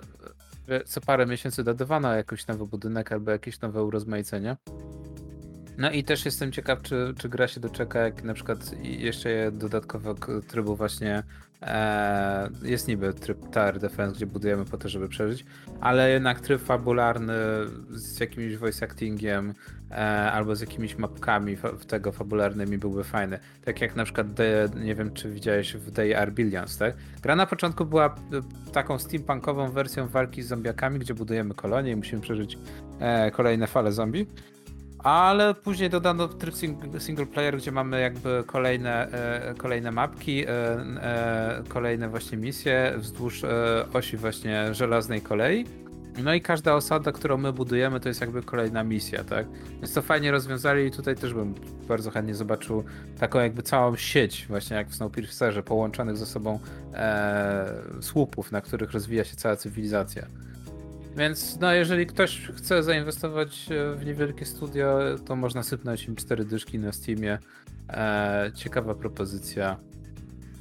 co 0.86 1.00
parę 1.00 1.26
miesięcy 1.26 1.64
dodawano 1.64 2.14
jakiś 2.14 2.46
nowy 2.46 2.66
budynek 2.66 3.12
albo 3.12 3.30
jakieś 3.30 3.60
nowe 3.60 3.82
urozmaicenie. 3.82 4.56
No 5.78 5.90
i 5.90 6.04
też 6.04 6.24
jestem 6.24 6.52
ciekaw, 6.52 6.82
czy, 6.82 7.14
czy 7.18 7.28
gra 7.28 7.48
się 7.48 7.60
doczeka, 7.60 8.00
jak 8.00 8.22
na 8.22 8.34
przykład 8.34 8.58
jeszcze 8.82 9.52
dodatkowego 9.52 10.42
trybu 10.42 10.76
właśnie 10.76 11.22
e, 11.62 12.50
jest 12.62 12.88
niby 12.88 13.14
tryb 13.14 13.50
Tower 13.50 13.78
Defense, 13.78 14.16
gdzie 14.16 14.26
budujemy 14.26 14.64
po 14.64 14.76
to, 14.78 14.88
żeby 14.88 15.08
przeżyć, 15.08 15.44
ale 15.80 16.10
jednak 16.10 16.40
tryb 16.40 16.62
fabularny 16.62 17.34
z 17.90 18.20
jakimś 18.20 18.56
voice 18.56 18.84
actingiem 18.84 19.54
e, 19.90 19.94
albo 20.32 20.56
z 20.56 20.60
jakimiś 20.60 20.98
mapkami 20.98 21.56
w 21.56 21.86
tego 21.86 22.12
fabularnymi 22.12 22.78
byłby 22.78 23.04
fajny. 23.04 23.38
Tak 23.64 23.80
jak 23.80 23.96
na 23.96 24.04
przykład, 24.04 24.26
The, 24.34 24.68
nie 24.76 24.94
wiem 24.94 25.14
czy 25.14 25.30
widziałeś 25.30 25.76
w 25.76 25.90
Day 25.90 26.18
Are 26.18 26.32
Billions, 26.32 26.78
tak? 26.78 26.94
Gra 27.22 27.36
na 27.36 27.46
początku 27.46 27.84
była 27.84 28.06
e, 28.06 28.70
taką 28.72 28.98
steampunkową 28.98 29.70
wersją 29.70 30.08
walki 30.08 30.42
z 30.42 30.48
zombiakami, 30.48 30.98
gdzie 30.98 31.14
budujemy 31.14 31.54
kolonie 31.54 31.90
i 31.90 31.96
musimy 31.96 32.22
przeżyć 32.22 32.58
e, 33.00 33.30
kolejne 33.30 33.66
fale 33.66 33.92
zombie. 33.92 34.26
Ale 35.04 35.54
później 35.54 35.90
dodano 35.90 36.28
tryb 36.28 36.54
single 36.98 37.26
player, 37.26 37.56
gdzie 37.56 37.72
mamy 37.72 38.00
jakby 38.00 38.44
kolejne, 38.46 39.08
e, 39.12 39.54
kolejne 39.54 39.90
mapki, 39.90 40.44
e, 40.44 40.48
e, 40.50 41.62
kolejne 41.68 42.08
właśnie 42.08 42.38
misje 42.38 42.92
wzdłuż 42.96 43.42
osi 43.92 44.16
właśnie 44.16 44.74
żelaznej 44.74 45.22
kolei. 45.22 45.64
No 46.22 46.34
i 46.34 46.40
każda 46.40 46.74
osada, 46.74 47.12
którą 47.12 47.36
my 47.36 47.52
budujemy, 47.52 48.00
to 48.00 48.08
jest 48.08 48.20
jakby 48.20 48.42
kolejna 48.42 48.84
misja, 48.84 49.24
tak? 49.24 49.46
Więc 49.70 49.92
to 49.92 50.02
fajnie 50.02 50.30
rozwiązali 50.30 50.86
i 50.86 50.90
tutaj 50.90 51.16
też 51.16 51.34
bym 51.34 51.54
bardzo 51.88 52.10
chętnie 52.10 52.34
zobaczył 52.34 52.84
taką 53.18 53.40
jakby 53.40 53.62
całą 53.62 53.96
sieć, 53.96 54.46
właśnie 54.48 54.76
jak 54.76 54.88
w 54.88 54.94
Snowpiercerze, 54.94 55.62
połączonych 55.62 56.16
ze 56.16 56.26
sobą 56.26 56.58
e, 56.94 57.72
słupów, 58.00 58.52
na 58.52 58.60
których 58.60 58.92
rozwija 58.92 59.24
się 59.24 59.36
cała 59.36 59.56
cywilizacja. 59.56 60.26
Więc 61.16 61.60
no, 61.60 61.72
jeżeli 61.72 62.06
ktoś 62.06 62.48
chce 62.56 62.82
zainwestować 62.82 63.66
e, 63.70 63.94
w 63.94 64.06
niewielkie 64.06 64.46
studio, 64.46 64.98
to 65.26 65.36
można 65.36 65.62
sypnąć 65.62 66.04
im 66.04 66.16
cztery 66.16 66.44
dyszki 66.44 66.78
na 66.78 66.92
Steamie. 66.92 67.38
E, 67.88 68.50
ciekawa 68.54 68.94
propozycja. 68.94 69.76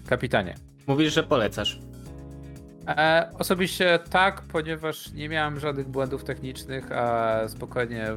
Kapitanie. 0.08 0.56
Mówisz, 0.88 1.14
że 1.14 1.24
polecasz. 1.24 1.80
E, 2.88 3.32
osobiście 3.40 4.00
tak, 4.10 4.42
ponieważ 4.42 5.12
nie 5.12 5.30
miałem 5.30 5.60
żadnych 5.60 5.88
błędów 5.88 6.24
technicznych, 6.24 6.92
a 6.92 7.40
spokojnie 7.48 8.08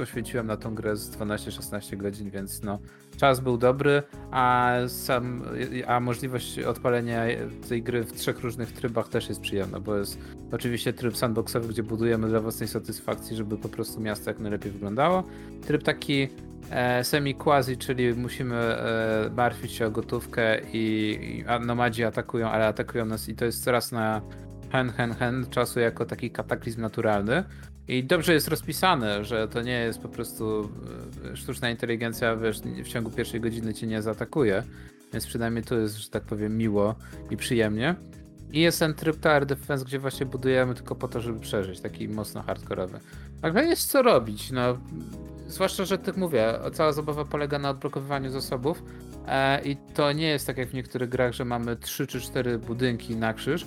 poświęciłem 0.00 0.46
na 0.46 0.56
tą 0.56 0.74
grę 0.74 0.96
z 0.96 1.10
12-16 1.10 1.96
godzin, 1.96 2.30
więc 2.30 2.62
no 2.62 2.78
czas 3.16 3.40
był 3.40 3.58
dobry, 3.58 4.02
a 4.30 4.74
sam, 4.86 5.42
a 5.86 6.00
możliwość 6.00 6.58
odpalenia 6.58 7.22
tej 7.68 7.82
gry 7.82 8.04
w 8.04 8.12
trzech 8.12 8.40
różnych 8.40 8.72
trybach 8.72 9.08
też 9.08 9.28
jest 9.28 9.40
przyjemna, 9.40 9.80
bo 9.80 9.96
jest 9.96 10.18
oczywiście 10.52 10.92
tryb 10.92 11.16
sandboxowy, 11.16 11.68
gdzie 11.68 11.82
budujemy 11.82 12.28
dla 12.28 12.40
własnej 12.40 12.68
satysfakcji, 12.68 13.36
żeby 13.36 13.58
po 13.58 13.68
prostu 13.68 14.00
miasto 14.00 14.30
jak 14.30 14.38
najlepiej 14.38 14.72
wyglądało. 14.72 15.24
Tryb 15.66 15.82
taki 15.82 16.28
e, 16.70 17.04
semi-quasi, 17.04 17.76
czyli 17.76 18.14
musimy 18.14 18.56
e, 18.56 19.30
martwić 19.36 19.72
się 19.72 19.86
o 19.86 19.90
gotówkę 19.90 20.60
i, 20.72 21.44
i 21.60 21.66
nomadzi 21.66 22.04
atakują, 22.04 22.48
ale 22.48 22.66
atakują 22.66 23.06
nas 23.06 23.28
i 23.28 23.34
to 23.34 23.44
jest 23.44 23.64
coraz 23.64 23.92
na 23.92 24.20
hen, 24.72 24.90
hen, 24.90 25.14
hen 25.14 25.46
czasu 25.50 25.80
jako 25.80 26.04
taki 26.04 26.30
kataklizm 26.30 26.80
naturalny. 26.80 27.44
I 27.90 28.04
dobrze 28.04 28.32
jest 28.32 28.48
rozpisane, 28.48 29.24
że 29.24 29.48
to 29.48 29.62
nie 29.62 29.80
jest 29.80 29.98
po 29.98 30.08
prostu 30.08 30.70
e, 31.32 31.36
sztuczna 31.36 31.70
inteligencja, 31.70 32.36
wiesz, 32.36 32.60
w 32.60 32.88
ciągu 32.88 33.10
pierwszej 33.10 33.40
godziny 33.40 33.74
cię 33.74 33.86
nie 33.86 34.02
zaatakuje. 34.02 34.62
Więc 35.12 35.26
przynajmniej 35.26 35.64
tu 35.64 35.80
jest, 35.80 35.96
że 35.96 36.10
tak 36.10 36.22
powiem, 36.22 36.58
miło 36.58 36.94
i 37.30 37.36
przyjemnie. 37.36 37.94
I 38.52 38.60
jest 38.60 38.78
ten 38.78 38.94
tryb 38.94 39.16
Tower 39.16 39.46
Defense, 39.46 39.84
gdzie 39.84 39.98
właśnie 39.98 40.26
budujemy 40.26 40.74
tylko 40.74 40.94
po 40.94 41.08
to, 41.08 41.20
żeby 41.20 41.40
przeżyć, 41.40 41.80
taki 41.80 42.08
mocno 42.08 42.42
hardkorowy. 42.42 43.00
Ale 43.42 43.64
jest 43.64 43.90
co 43.90 44.02
robić, 44.02 44.50
no. 44.50 44.78
Zwłaszcza, 45.46 45.84
że 45.84 45.98
tak 45.98 46.16
mówię, 46.16 46.54
cała 46.72 46.92
zabawa 46.92 47.24
polega 47.24 47.58
na 47.58 47.70
odblokowywaniu 47.70 48.30
zasobów 48.30 48.82
e, 49.26 49.62
i 49.64 49.76
to 49.94 50.12
nie 50.12 50.26
jest 50.26 50.46
tak 50.46 50.58
jak 50.58 50.68
w 50.68 50.74
niektórych 50.74 51.08
grach, 51.08 51.32
że 51.32 51.44
mamy 51.44 51.76
3 51.76 52.06
czy 52.06 52.20
4 52.20 52.58
budynki 52.58 53.16
na 53.16 53.34
krzyż, 53.34 53.66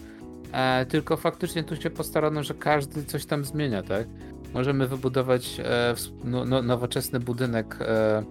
e, 0.54 0.86
tylko 0.86 1.18
faktycznie 1.18 1.64
tu 1.64 1.76
się 1.76 1.90
postarano, 1.90 2.44
że 2.44 2.54
każdy 2.54 3.06
coś 3.06 3.26
tam 3.26 3.46
zmienia, 3.46 3.84
tak? 3.84 4.08
Możemy 4.54 4.88
wybudować 4.88 5.60
e, 5.60 5.96
no, 6.24 6.46
no, 6.46 6.62
nowoczesny 6.62 7.20
budynek, 7.20 7.78
e, 7.82 8.24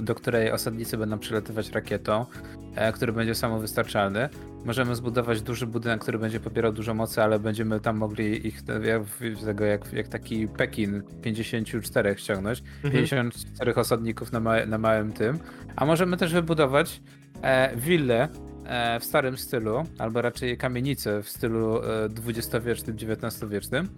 do 0.00 0.14
której 0.14 0.52
osadnicy 0.52 0.98
będą 0.98 1.18
przylatywać 1.18 1.70
rakietą, 1.70 2.26
e, 2.74 2.92
który 2.92 3.12
będzie 3.12 3.34
samowystarczalny. 3.34 4.28
Możemy 4.64 4.96
zbudować 4.96 5.42
duży 5.42 5.66
budynek, 5.66 6.00
który 6.00 6.18
będzie 6.18 6.40
pobierał 6.40 6.72
dużo 6.72 6.94
mocy, 6.94 7.22
ale 7.22 7.38
będziemy 7.38 7.80
tam 7.80 7.96
mogli 7.96 8.46
ich 8.46 8.62
jak, 8.82 9.38
tego, 9.44 9.64
jak, 9.64 9.92
jak 9.92 10.08
taki 10.08 10.48
Pekin 10.48 11.02
54 11.22 12.14
ściągnąć, 12.18 12.62
Mhm. 12.84 12.92
54 12.92 13.74
osadników 13.74 14.32
na, 14.32 14.40
ma, 14.40 14.66
na 14.66 14.78
małym 14.78 15.12
tym. 15.12 15.38
A 15.76 15.86
możemy 15.86 16.16
też 16.16 16.32
wybudować 16.32 17.00
e, 17.42 17.76
willę 17.76 18.22
e, 18.24 18.51
w 19.00 19.04
starym 19.04 19.36
stylu, 19.36 19.84
albo 19.98 20.22
raczej 20.22 20.58
kamienicę 20.58 21.22
w 21.22 21.28
stylu 21.28 21.82
e, 21.82 22.08
XX-wiecznym, 22.26 22.96
XIX-wiecznym, 22.96 23.88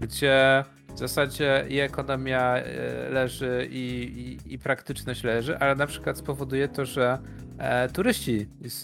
gdzie 0.00 0.64
w 0.96 0.98
zasadzie 0.98 1.64
i 1.68 1.78
ekonomia 1.78 2.56
e, 2.56 3.10
leży, 3.10 3.68
i, 3.70 4.38
i, 4.46 4.54
i 4.54 4.58
praktyczność 4.58 5.24
leży, 5.24 5.58
ale 5.58 5.74
na 5.74 5.86
przykład 5.86 6.18
spowoduje 6.18 6.68
to, 6.68 6.84
że 6.84 7.18
e, 7.58 7.88
turyści 7.88 8.48
z, 8.64 8.82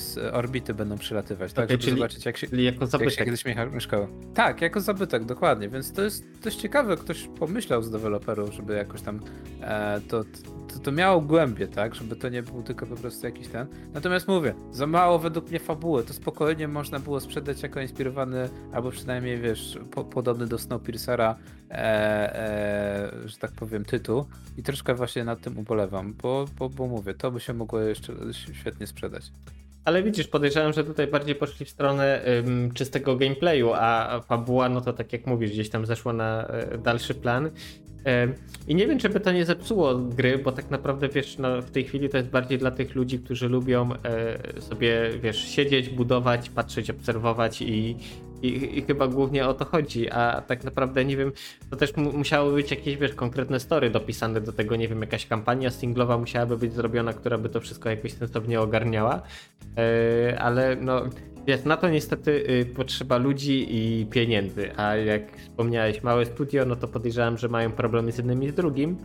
z 0.00 0.18
orbity 0.34 0.74
będą 0.74 0.98
przylatywać, 0.98 1.52
tak, 1.52 1.70
żeby 1.70 1.82
czyli- 1.82 1.96
zobaczyć 1.96 2.26
jak 2.26 2.36
się, 2.36 2.46
jako 2.46 2.62
jak 2.62 2.74
się 2.80 2.86
zabytek. 2.86 3.24
kiedyś 3.24 3.44
mieszkało. 3.72 4.08
Tak, 4.34 4.60
jako 4.62 4.80
zabytek, 4.80 5.24
dokładnie, 5.24 5.68
więc 5.68 5.92
to 5.92 6.02
jest 6.02 6.24
dość 6.42 6.56
ciekawe, 6.56 6.96
ktoś 6.96 7.28
pomyślał 7.38 7.82
z 7.82 7.90
deweloperów, 7.90 8.54
żeby 8.54 8.74
jakoś 8.74 9.02
tam 9.02 9.20
e, 9.60 10.00
to, 10.08 10.24
to, 10.24 10.78
to 10.78 10.92
miało 10.92 11.20
głębie, 11.20 11.68
tak, 11.68 11.94
żeby 11.94 12.16
to 12.16 12.28
nie 12.28 12.42
był 12.42 12.62
tylko 12.62 12.86
po 12.86 12.96
prostu 12.96 13.26
jakiś 13.26 13.48
ten. 13.48 13.66
Natomiast 13.92 14.28
mówię, 14.28 14.54
za 14.70 14.86
mało 14.86 15.18
według 15.18 15.50
mnie 15.50 15.60
fabuły, 15.60 16.02
to 16.02 16.12
spokojnie 16.12 16.68
można 16.68 16.98
było 16.98 17.20
sprzedać 17.20 17.62
jako 17.62 17.80
inspirowany, 17.80 18.48
albo 18.72 18.90
przynajmniej, 18.90 19.40
wiesz, 19.40 19.78
po, 19.90 20.04
podobny 20.04 20.46
do 20.46 20.58
Snowpiercera, 20.58 21.36
e, 21.70 21.74
e, 21.74 23.28
że 23.28 23.36
tak 23.36 23.52
powiem, 23.52 23.84
tytuł 23.84 24.24
i 24.58 24.62
troszkę 24.62 24.94
właśnie 24.94 25.24
nad 25.24 25.40
tym 25.40 25.58
ubolewam, 25.58 26.14
bo, 26.22 26.44
bo, 26.58 26.68
bo 26.68 26.86
mówię, 26.86 27.14
to 27.14 27.30
by 27.30 27.40
się 27.40 27.54
mogło 27.54 27.80
jeszcze 27.80 28.12
świetnie 28.52 28.86
sprzedać. 28.86 29.22
Ale 29.84 30.02
widzisz, 30.02 30.28
podejrzewam, 30.28 30.72
że 30.72 30.84
tutaj 30.84 31.06
bardziej 31.06 31.34
poszli 31.34 31.66
w 31.66 31.70
stronę 31.70 32.24
ym, 32.38 32.72
czystego 32.74 33.16
gameplayu, 33.16 33.72
a 33.74 34.20
fabuła, 34.20 34.68
no 34.68 34.80
to 34.80 34.92
tak 34.92 35.12
jak 35.12 35.26
mówisz, 35.26 35.50
gdzieś 35.50 35.70
tam 35.70 35.86
zeszła 35.86 36.12
na 36.12 36.46
e, 36.46 36.78
dalszy 36.78 37.14
plan. 37.14 37.50
I 38.68 38.74
nie 38.74 38.86
wiem, 38.86 38.98
czy 38.98 39.08
by 39.08 39.20
to 39.20 39.32
nie 39.32 39.44
zepsuło 39.44 39.94
gry, 39.94 40.38
bo 40.38 40.52
tak 40.52 40.70
naprawdę, 40.70 41.08
wiesz, 41.08 41.38
no, 41.38 41.62
w 41.62 41.70
tej 41.70 41.84
chwili 41.84 42.08
to 42.08 42.16
jest 42.16 42.28
bardziej 42.28 42.58
dla 42.58 42.70
tych 42.70 42.94
ludzi, 42.94 43.18
którzy 43.18 43.48
lubią 43.48 43.90
e, 43.92 44.60
sobie, 44.60 45.10
wiesz, 45.22 45.48
siedzieć, 45.48 45.88
budować, 45.88 46.50
patrzeć, 46.50 46.90
obserwować 46.90 47.62
i, 47.62 47.96
i, 48.44 48.78
i 48.78 48.82
chyba 48.82 49.08
głównie 49.08 49.46
o 49.46 49.54
to 49.54 49.64
chodzi, 49.64 50.10
a 50.10 50.40
tak 50.40 50.64
naprawdę, 50.64 51.04
nie 51.04 51.16
wiem, 51.16 51.32
to 51.70 51.76
też 51.76 51.96
mu, 51.96 52.12
być 52.54 52.70
jakieś, 52.70 52.96
wiesz, 52.96 53.14
konkretne 53.14 53.60
story 53.60 53.90
dopisane 53.90 54.40
do 54.40 54.52
tego, 54.52 54.76
nie 54.76 54.88
wiem, 54.88 55.00
jakaś 55.00 55.26
kampania 55.26 55.70
singlowa 55.70 56.18
musiałaby 56.18 56.56
być 56.56 56.72
zrobiona, 56.72 57.12
która 57.12 57.38
by 57.38 57.48
to 57.48 57.60
wszystko 57.60 57.90
jakoś 57.90 58.12
sensownie 58.12 58.60
ogarniała. 58.60 59.22
E, 59.76 60.38
ale 60.38 60.76
no 60.76 61.02
wiesz, 61.46 61.64
na 61.64 61.76
to 61.76 61.88
niestety 61.88 62.30
y, 62.50 62.66
potrzeba 62.66 63.16
ludzi 63.16 63.66
i 63.70 64.06
pieniędzy, 64.06 64.76
a 64.76 64.96
jak 64.96 65.36
wspomniałeś, 65.36 66.02
małe 66.02 66.26
studio, 66.26 66.64
no 66.64 66.76
to 66.76 66.88
podejrzewam, 66.88 67.38
że 67.38 67.48
mają 67.48 67.72
problemy 67.72 68.12
z 68.12 68.18
jednym 68.18 68.42
i 68.42 68.48
z 68.48 68.54
drugim. 68.54 68.96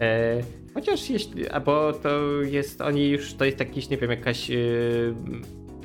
E, 0.00 0.40
chociaż 0.74 1.10
jeśli, 1.10 1.48
albo 1.48 1.92
to 1.92 2.42
jest, 2.42 2.80
oni 2.80 3.08
już, 3.08 3.34
to 3.34 3.44
jest 3.44 3.60
jakiś, 3.60 3.88
nie 3.88 3.96
wiem, 3.96 4.10
jakaś 4.10 4.50
y, 4.50 5.14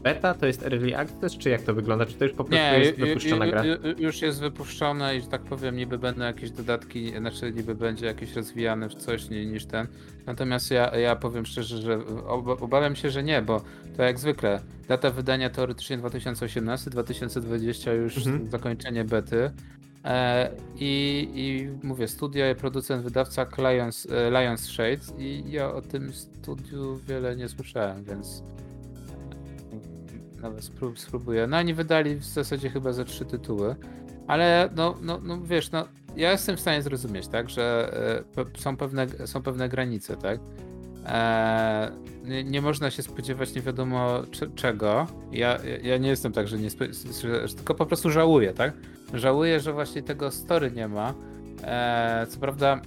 beta, 0.03 0.33
to 0.33 0.45
jest 0.45 0.63
early 0.63 0.97
access, 0.97 1.37
czy 1.37 1.49
jak 1.49 1.61
to 1.61 1.73
wygląda, 1.73 2.05
czy 2.05 2.13
to 2.13 2.23
już 2.25 2.33
po 2.33 2.43
prostu 2.43 2.65
jest 2.79 2.97
ju- 2.97 3.01
ju- 3.03 3.07
wypuszczona 3.07 3.47
gra? 3.47 3.63
ju- 3.63 3.81
ju- 3.83 3.99
Już 4.01 4.21
jest 4.21 4.39
wypuszczone 4.39 5.15
i 5.17 5.21
że 5.21 5.27
tak 5.27 5.41
powiem, 5.41 5.75
niby 5.75 5.97
będą 5.99 6.23
jakieś 6.23 6.51
dodatki, 6.51 7.09
znaczy 7.17 7.51
niby 7.53 7.75
będzie 7.75 8.05
jakieś 8.05 8.33
rozwijane 8.35 8.89
w 8.89 8.95
coś 8.95 9.29
ni- 9.29 9.45
niż 9.47 9.65
ten. 9.65 9.87
Natomiast 10.25 10.71
ja, 10.71 10.97
ja 10.97 11.15
powiem 11.15 11.45
szczerze, 11.45 11.77
że 11.77 11.99
ob- 12.27 12.61
obawiam 12.63 12.95
się, 12.95 13.09
że 13.09 13.23
nie, 13.23 13.41
bo 13.41 13.61
to 13.97 14.03
jak 14.03 14.19
zwykle 14.19 14.61
data 14.87 15.09
wydania 15.11 15.49
teoretycznie 15.49 15.97
2018, 15.97 16.89
2020 16.89 17.93
już 17.93 18.17
Mhm. 18.17 18.49
zakończenie 18.51 19.03
bety. 19.05 19.51
E, 20.05 20.49
i, 20.79 21.27
I 21.35 21.69
mówię, 21.87 22.07
studio, 22.07 22.43
producent, 22.55 23.03
wydawca 23.03 23.45
Lions, 23.57 24.07
e, 24.11 24.29
Lions 24.41 24.65
Shades 24.69 25.13
i 25.17 25.43
ja 25.51 25.71
o 25.73 25.81
tym 25.81 26.13
studiu 26.13 26.99
wiele 27.07 27.35
nie 27.35 27.49
słyszałem, 27.49 28.03
więc 28.03 28.43
nawet 30.41 30.63
sprób, 30.63 30.99
spróbuję. 30.99 31.47
No 31.47 31.57
oni 31.57 31.73
wydali 31.73 32.15
w 32.15 32.23
zasadzie 32.25 32.69
chyba 32.69 32.93
ze 32.93 33.05
trzy 33.05 33.25
tytuły, 33.25 33.75
ale 34.27 34.69
no, 34.75 34.95
no, 35.01 35.19
no 35.23 35.41
wiesz, 35.41 35.71
no 35.71 35.85
ja 36.15 36.31
jestem 36.31 36.57
w 36.57 36.59
stanie 36.59 36.81
zrozumieć, 36.81 37.27
tak, 37.27 37.49
że 37.49 37.93
pe- 38.35 38.57
są, 38.61 38.77
pewne, 38.77 39.07
są 39.25 39.41
pewne 39.41 39.69
granice, 39.69 40.17
tak. 40.17 40.39
E, 41.05 41.91
nie, 42.23 42.43
nie 42.43 42.61
można 42.61 42.91
się 42.91 43.03
spodziewać 43.03 43.55
nie 43.55 43.61
wiadomo 43.61 44.21
cze- 44.31 44.47
czego. 44.55 45.07
Ja, 45.31 45.57
ja, 45.83 45.97
nie 45.97 46.09
jestem 46.09 46.31
tak, 46.33 46.47
że 46.47 46.57
nie 46.57 46.69
że, 47.21 47.47
że 47.47 47.55
tylko 47.55 47.75
po 47.75 47.85
prostu 47.85 48.11
żałuję, 48.11 48.53
tak? 48.53 48.73
Żałuję, 49.13 49.59
że 49.59 49.73
właśnie 49.73 50.03
tego 50.03 50.31
story 50.31 50.71
nie 50.71 50.87
ma. 50.87 51.13
E, 51.63 52.27
co 52.29 52.39
prawda 52.39 52.81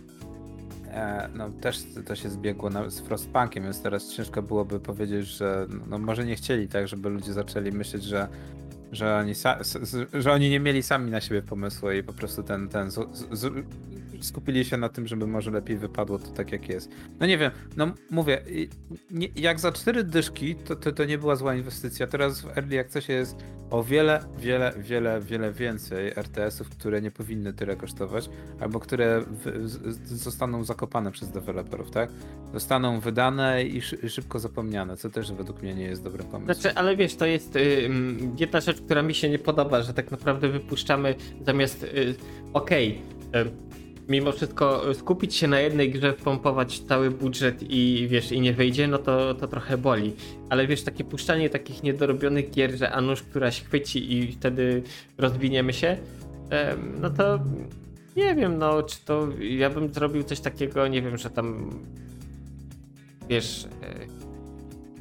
no 1.35 1.50
też 1.50 1.83
to 2.07 2.16
się 2.16 2.30
zbiegło 2.30 2.70
na, 2.70 2.90
z 2.90 3.00
Frostpunkiem, 3.00 3.64
więc 3.64 3.83
teraz 3.83 4.12
ciężko 4.12 4.42
byłoby 4.42 4.80
powiedzieć, 4.80 5.26
że 5.26 5.66
no, 5.88 5.98
może 5.98 6.26
nie 6.26 6.37
chcieli 6.37 6.68
tak, 6.68 6.88
żeby 6.88 7.09
ludzie 7.09 7.33
zaczęli 7.33 7.72
myśleć, 7.72 8.04
że, 8.04 8.28
że, 8.92 9.16
oni 9.16 9.33
że 10.12 10.33
oni 10.33 10.50
nie 10.50 10.61
mieli 10.61 10.83
sami 10.83 11.11
na 11.11 11.20
siebie 11.20 11.42
pomysłu 11.42 11.90
i 11.90 12.02
po 12.02 12.12
prostu 12.12 12.42
ten, 12.42 12.68
ten 12.68 12.90
z, 12.90 12.94
z, 13.33 13.66
skupili 14.20 14.64
się 14.64 14.77
na 14.77 14.88
tym, 14.88 15.07
żeby 15.07 15.27
może 15.27 15.50
lepiej 15.50 15.77
wypadło 15.77 16.18
to 16.18 16.31
tak 16.31 16.53
jak 16.53 16.68
jest. 16.68 16.90
No 17.20 17.27
nie 17.27 17.38
wiem, 17.38 17.50
no 17.77 17.87
mówię, 18.11 18.42
nie, 19.11 19.29
jak 19.37 19.61
za 19.61 19.72
cztery 19.72 20.05
dyszki, 20.05 20.55
to, 20.55 20.77
to, 20.77 20.92
to 20.92 21.05
nie 21.05 21.18
była 21.18 21.37
zła 21.37 21.55
inwestycja. 21.55 22.07
Teraz 22.07 22.40
w 22.40 22.59
Early 22.59 22.81
Accessie 22.81 23.12
jest 23.12 23.37
o 23.70 23.85
wiele, 23.85 24.24
wiele, 24.38 24.72
wiele, 24.79 25.20
wiele 25.20 25.53
więcej 25.53 26.12
RTS-ów, 26.16 26.68
które 26.68 27.03
nie 27.03 27.11
powinny 27.11 27.53
tyle 27.53 27.77
kosztować, 27.77 28.31
albo 28.61 28.81
które 28.81 29.20
w, 29.20 29.68
zostaną 30.05 30.64
zakopane 30.64 31.12
przez 31.12 31.31
deweloperów, 31.31 31.90
tak? 31.90 32.11
Zostaną 32.53 33.00
wydane 33.00 33.64
i 33.64 33.83
szy, 33.83 34.11
szybko 34.11 34.38
zapomniane, 34.38 34.96
co 34.96 35.11
też 35.11 35.33
według 35.33 35.62
mnie 35.62 35.74
nie 35.74 35.85
jest 35.85 36.05
dobry 36.05 36.24
pomysł. 36.24 36.61
Znaczy, 36.61 36.77
ale 36.79 36.96
wiesz, 36.96 37.14
to 37.14 37.27
jest 37.27 37.57
y, 37.57 37.90
jedna 38.38 38.61
rzecz, 38.61 38.81
która 38.81 39.03
mi 39.03 39.14
się 39.14 39.31
nie 39.31 39.38
podoba, 39.38 39.83
że 39.83 39.94
tak 39.94 40.11
naprawdę 40.11 40.48
wypuszczamy 40.48 41.14
zamiast, 41.46 41.83
y, 41.83 42.14
okej, 42.53 43.03
okay, 43.31 43.42
y, 43.42 43.50
mimo 44.09 44.33
wszystko 44.33 44.95
skupić 44.95 45.35
się 45.35 45.49
na 45.49 45.61
jednej 45.61 45.90
grze, 45.90 46.12
wpompować 46.12 46.79
cały 46.79 47.11
budżet 47.11 47.62
i 47.69 48.07
wiesz, 48.11 48.33
i 48.33 48.40
nie 48.40 48.53
wyjdzie, 48.53 48.88
no 48.88 48.99
to, 48.99 49.35
to 49.35 49.49
trochę 49.49 49.79
boli. 49.79 50.12
Ale 50.51 50.67
wiesz, 50.67 50.83
takie 50.83 51.05
puszczanie 51.05 51.51
takich 51.51 51.83
niedorobionych 51.83 52.51
gier, 52.51 52.77
że 52.77 52.90
a 52.90 53.01
nóż 53.01 53.23
któraś 53.23 53.62
chwyci 53.62 54.12
i 54.12 54.33
wtedy 54.33 54.83
rozwiniemy 55.19 55.73
się, 55.73 55.97
no 57.01 57.11
to 57.11 57.38
nie 58.17 58.35
wiem, 58.35 58.59
no, 58.59 58.83
czy 58.83 59.05
to 59.05 59.29
ja 59.40 59.71
bym 59.71 59.95
zrobił 59.95 60.23
coś 60.23 60.40
takiego, 60.40 60.88
nie 60.88 61.03
wiem, 61.03 61.19
że 61.19 61.31
tam 61.31 61.71
wiesz, 63.29 63.69
e, 63.83 63.95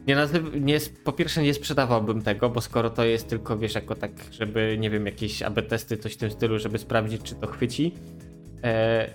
nie 0.07 0.15
nazyw, 0.15 0.43
nie, 0.61 0.79
po 1.03 1.11
pierwsze 1.11 1.43
nie 1.43 1.53
sprzedawałbym 1.53 2.21
tego, 2.21 2.49
bo 2.49 2.61
skoro 2.61 2.89
to 2.89 3.05
jest 3.05 3.27
tylko, 3.27 3.57
wiesz, 3.57 3.75
jako 3.75 3.95
tak, 3.95 4.11
żeby, 4.31 4.77
nie 4.79 4.89
wiem, 4.89 5.05
jakieś 5.05 5.41
AB 5.41 5.61
testy, 5.61 5.97
coś 5.97 6.13
w 6.13 6.17
tym 6.17 6.31
stylu, 6.31 6.59
żeby 6.59 6.77
sprawdzić, 6.77 7.21
czy 7.21 7.35
to 7.35 7.47
chwyci, 7.47 7.91
E, 7.91 8.22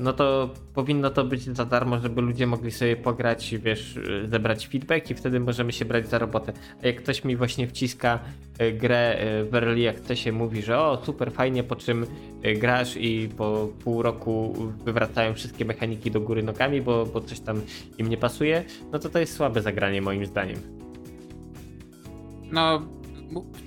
no 0.01 0.13
to 0.13 0.55
powinno 0.75 1.11
to 1.11 1.25
być 1.25 1.43
za 1.43 1.65
darmo, 1.65 1.99
żeby 1.99 2.21
ludzie 2.21 2.47
mogli 2.47 2.71
sobie 2.71 2.97
pograć, 2.97 3.55
wiesz, 3.59 3.99
zebrać 4.25 4.69
feedback 4.69 5.11
i 5.11 5.15
wtedy 5.15 5.41
możemy 5.41 5.73
się 5.73 5.85
brać 5.85 6.09
za 6.09 6.19
robotę. 6.19 6.53
A 6.83 6.87
jak 6.87 6.97
ktoś 6.97 7.25
mi 7.25 7.37
właśnie 7.37 7.67
wciska 7.67 8.19
e, 8.59 8.73
grę 8.73 9.19
e, 9.19 9.45
w 9.45 9.55
Early 9.55 9.89
Accessie, 9.89 10.33
mówi, 10.33 10.63
że 10.63 10.79
o 10.79 11.03
super 11.05 11.33
fajnie, 11.33 11.65
po 11.65 11.77
czym 11.77 12.07
grasz 12.61 12.97
i 12.97 13.29
po 13.37 13.69
pół 13.85 14.03
roku 14.03 14.55
wywracają 14.85 15.35
wszystkie 15.35 15.65
mechaniki 15.65 16.11
do 16.11 16.21
góry 16.21 16.43
nogami, 16.43 16.81
bo, 16.81 17.07
bo 17.07 17.21
coś 17.21 17.41
tam 17.41 17.61
im 17.99 18.09
nie 18.09 18.17
pasuje, 18.17 18.65
no 18.93 18.99
to 18.99 19.09
to 19.09 19.19
jest 19.19 19.37
słabe 19.37 19.63
zagranie 19.63 20.03
moim 20.03 20.27
zdaniem. 20.27 20.59
No, 22.53 22.83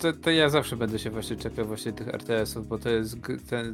to, 0.01 0.13
to, 0.13 0.31
ja 0.31 0.49
zawsze 0.49 0.75
będę 0.75 0.99
się 0.99 1.09
właśnie 1.09 1.35
czepiał 1.35 1.65
właśnie 1.65 1.93
tych 1.93 2.07
RTS-ów, 2.07 2.67
bo 2.67 2.77
to 2.77 2.89
jest, 2.89 3.15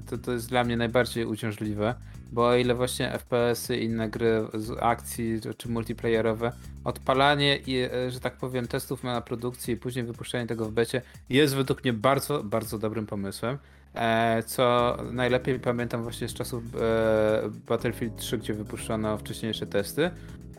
to, 0.10 0.18
to 0.18 0.32
jest 0.32 0.50
dla 0.50 0.64
mnie 0.64 0.78
najbardziej 0.78 1.26
uciążliwe, 1.26 1.96
bo 2.32 2.48
o 2.48 2.56
ile 2.56 2.76
właśnie 2.76 3.12
FPS-y, 3.12 3.78
inne 3.78 4.10
gry 4.10 4.48
z 4.54 4.78
akcji 4.84 5.42
czy 5.58 5.70
multiplayerowe, 5.70 6.52
odpalanie 6.84 7.58
i, 7.58 7.78
e, 7.78 8.12
że 8.12 8.20
tak 8.20 8.38
powiem, 8.38 8.68
testów 8.68 9.04
na 9.04 9.22
produkcji 9.22 9.74
i 9.74 9.78
później 9.78 10.06
wypuszczanie 10.06 10.48
tego 10.48 10.66
w 10.66 10.72
becie 10.72 11.02
jest 11.30 11.56
według 11.56 11.84
mnie 11.84 11.94
bardzo, 11.94 12.44
bardzo 12.44 12.80
dobrym 12.80 13.06
pomysłem. 13.06 13.58
E, 13.98 14.44
co 14.46 14.98
najlepiej 15.12 15.60
pamiętam 15.60 16.04
właśnie 16.04 16.28
z 16.28 16.34
czasów 16.34 16.64
e, 16.76 17.50
Battlefield 17.68 18.16
3, 18.16 18.38
gdzie 18.38 18.54
wypuszczono 18.54 19.18
wcześniejsze 19.18 19.66
testy. 19.68 20.12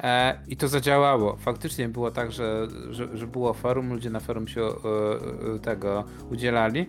E, 0.02 0.38
I 0.48 0.56
to 0.56 0.68
zadziałało. 0.68 1.36
Faktycznie 1.36 1.88
było 1.88 2.10
tak, 2.10 2.32
że, 2.32 2.68
że, 2.90 3.16
że 3.16 3.26
było 3.26 3.52
forum, 3.54 3.92
ludzie 3.92 4.10
na 4.10 4.20
forum 4.20 4.48
się 4.48 4.68
tego 5.62 6.04
udzielali. 6.30 6.88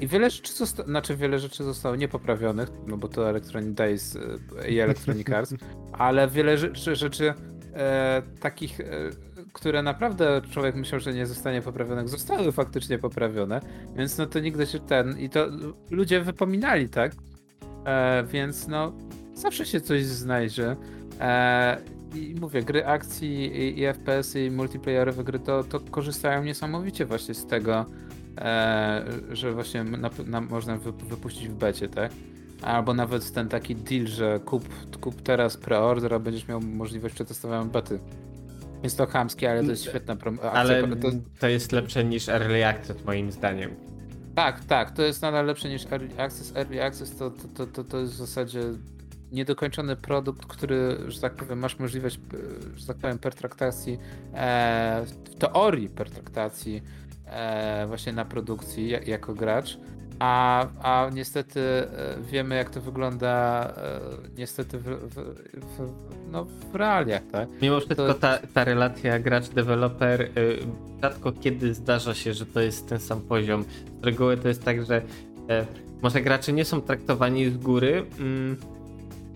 I 0.00 0.06
wiele 0.06 0.30
rzeczy, 0.30 0.52
zosta- 0.52 0.84
znaczy 0.84 1.16
wiele 1.16 1.38
rzeczy 1.38 1.64
zostało 1.64 1.96
niepoprawionych, 1.96 2.68
no 2.86 2.96
bo 2.96 3.08
to 3.08 3.30
Electronic 3.30 3.74
Days 3.74 4.18
i 4.68 4.78
Electronic 4.78 5.30
Arts, 5.30 5.54
ale 5.92 6.28
wiele 6.28 6.58
rzeczy, 6.58 6.96
rzeczy 6.96 7.34
e, 7.74 8.22
takich, 8.40 8.78
które 9.52 9.82
naprawdę 9.82 10.42
człowiek 10.50 10.74
myślał, 10.74 11.00
że 11.00 11.14
nie 11.14 11.26
zostanie 11.26 11.62
poprawionych, 11.62 12.08
zostały 12.08 12.52
faktycznie 12.52 12.98
poprawione, 12.98 13.60
więc 13.96 14.18
no 14.18 14.26
to 14.26 14.40
nigdy 14.40 14.66
się 14.66 14.78
ten, 14.78 15.18
i 15.18 15.28
to 15.28 15.46
ludzie 15.90 16.20
wypominali, 16.20 16.88
tak? 16.88 17.12
E, 17.86 18.24
więc 18.32 18.68
no, 18.68 18.92
zawsze 19.34 19.66
się 19.66 19.80
coś 19.80 20.04
znajdzie. 20.04 20.76
E, 21.20 21.78
i 22.14 22.34
mówię, 22.40 22.62
gry 22.62 22.86
akcji 22.86 23.44
i, 23.44 23.80
i 23.80 23.86
FPS 23.86 24.36
i 24.36 24.50
multiplayerowe 24.50 25.24
gry 25.24 25.38
to, 25.38 25.64
to 25.64 25.80
korzystają 25.80 26.44
niesamowicie 26.44 27.06
właśnie 27.06 27.34
z 27.34 27.46
tego, 27.46 27.86
e, 28.38 29.04
że 29.32 29.52
właśnie 29.52 29.84
na, 29.84 30.10
na, 30.26 30.40
można 30.40 30.76
wy, 30.76 30.92
wypuścić 30.92 31.48
w 31.48 31.54
becie, 31.54 31.88
tak? 31.88 32.12
Albo 32.62 32.94
nawet 32.94 33.32
ten 33.32 33.48
taki 33.48 33.76
deal, 33.76 34.06
że 34.06 34.40
kup, 34.44 34.68
kup 35.00 35.22
teraz 35.22 35.56
preorder, 35.56 36.14
a 36.14 36.18
będziesz 36.18 36.48
miał 36.48 36.60
możliwość 36.60 37.14
przetestowania 37.14 37.64
bety. 37.64 38.00
Jest 38.82 38.98
to 38.98 39.06
chamskie, 39.06 39.50
ale 39.50 39.64
to 39.64 39.70
jest 39.70 39.84
świetna 39.84 40.14
akcja. 40.14 40.52
Ale 40.52 40.96
to... 40.96 41.08
to 41.38 41.48
jest 41.48 41.72
lepsze 41.72 42.04
niż 42.04 42.28
Early 42.28 42.66
Access 42.66 43.04
moim 43.04 43.32
zdaniem. 43.32 43.70
Tak, 44.34 44.64
tak, 44.64 44.90
to 44.90 45.02
jest 45.02 45.22
nadal 45.22 45.46
lepsze 45.46 45.68
niż 45.68 45.86
Early 45.92 46.18
Access. 46.18 46.56
Early 46.56 46.84
Access 46.84 47.16
to, 47.16 47.30
to, 47.56 47.66
to, 47.66 47.84
to 47.84 47.98
jest 47.98 48.12
w 48.12 48.16
zasadzie 48.16 48.60
niedokończony 49.32 49.96
produkt, 49.96 50.46
który, 50.46 50.98
że 51.08 51.20
tak 51.20 51.34
powiem, 51.34 51.58
masz 51.58 51.78
możliwość, 51.78 52.20
że 52.76 52.86
tak 52.86 52.96
powiem, 52.96 53.18
pertraktacji, 53.18 53.98
e, 54.34 55.02
w 55.04 55.34
teorii 55.38 55.88
pertraktacji 55.88 56.82
e, 57.26 57.86
właśnie 57.86 58.12
na 58.12 58.24
produkcji 58.24 58.94
jako 59.06 59.34
gracz, 59.34 59.78
a, 60.20 60.66
a 60.82 61.10
niestety 61.10 61.60
e, 61.60 61.86
wiemy, 62.30 62.56
jak 62.56 62.70
to 62.70 62.80
wygląda 62.80 63.64
e, 63.76 64.00
niestety 64.38 64.78
w, 64.78 64.84
w, 64.84 65.14
w, 65.54 65.92
no, 66.30 66.44
w 66.44 66.74
realiach, 66.74 67.22
tak? 67.32 67.48
Mimo 67.62 67.80
wszystko 67.80 68.06
to... 68.06 68.14
ta, 68.14 68.38
ta 68.54 68.64
relacja 68.64 69.18
gracz-deweloper 69.18 70.20
y, 70.20 70.58
rzadko 71.02 71.32
kiedy 71.32 71.74
zdarza 71.74 72.14
się, 72.14 72.34
że 72.34 72.46
to 72.46 72.60
jest 72.60 72.88
ten 72.88 73.00
sam 73.00 73.20
poziom. 73.20 73.64
Z 74.02 74.04
reguły 74.04 74.36
to 74.36 74.48
jest 74.48 74.64
tak, 74.64 74.86
że 74.86 75.02
e, 75.48 75.66
może 76.02 76.20
gracze 76.20 76.52
nie 76.52 76.64
są 76.64 76.80
traktowani 76.80 77.50
z 77.50 77.56
góry, 77.56 78.06
mm, 78.18 78.56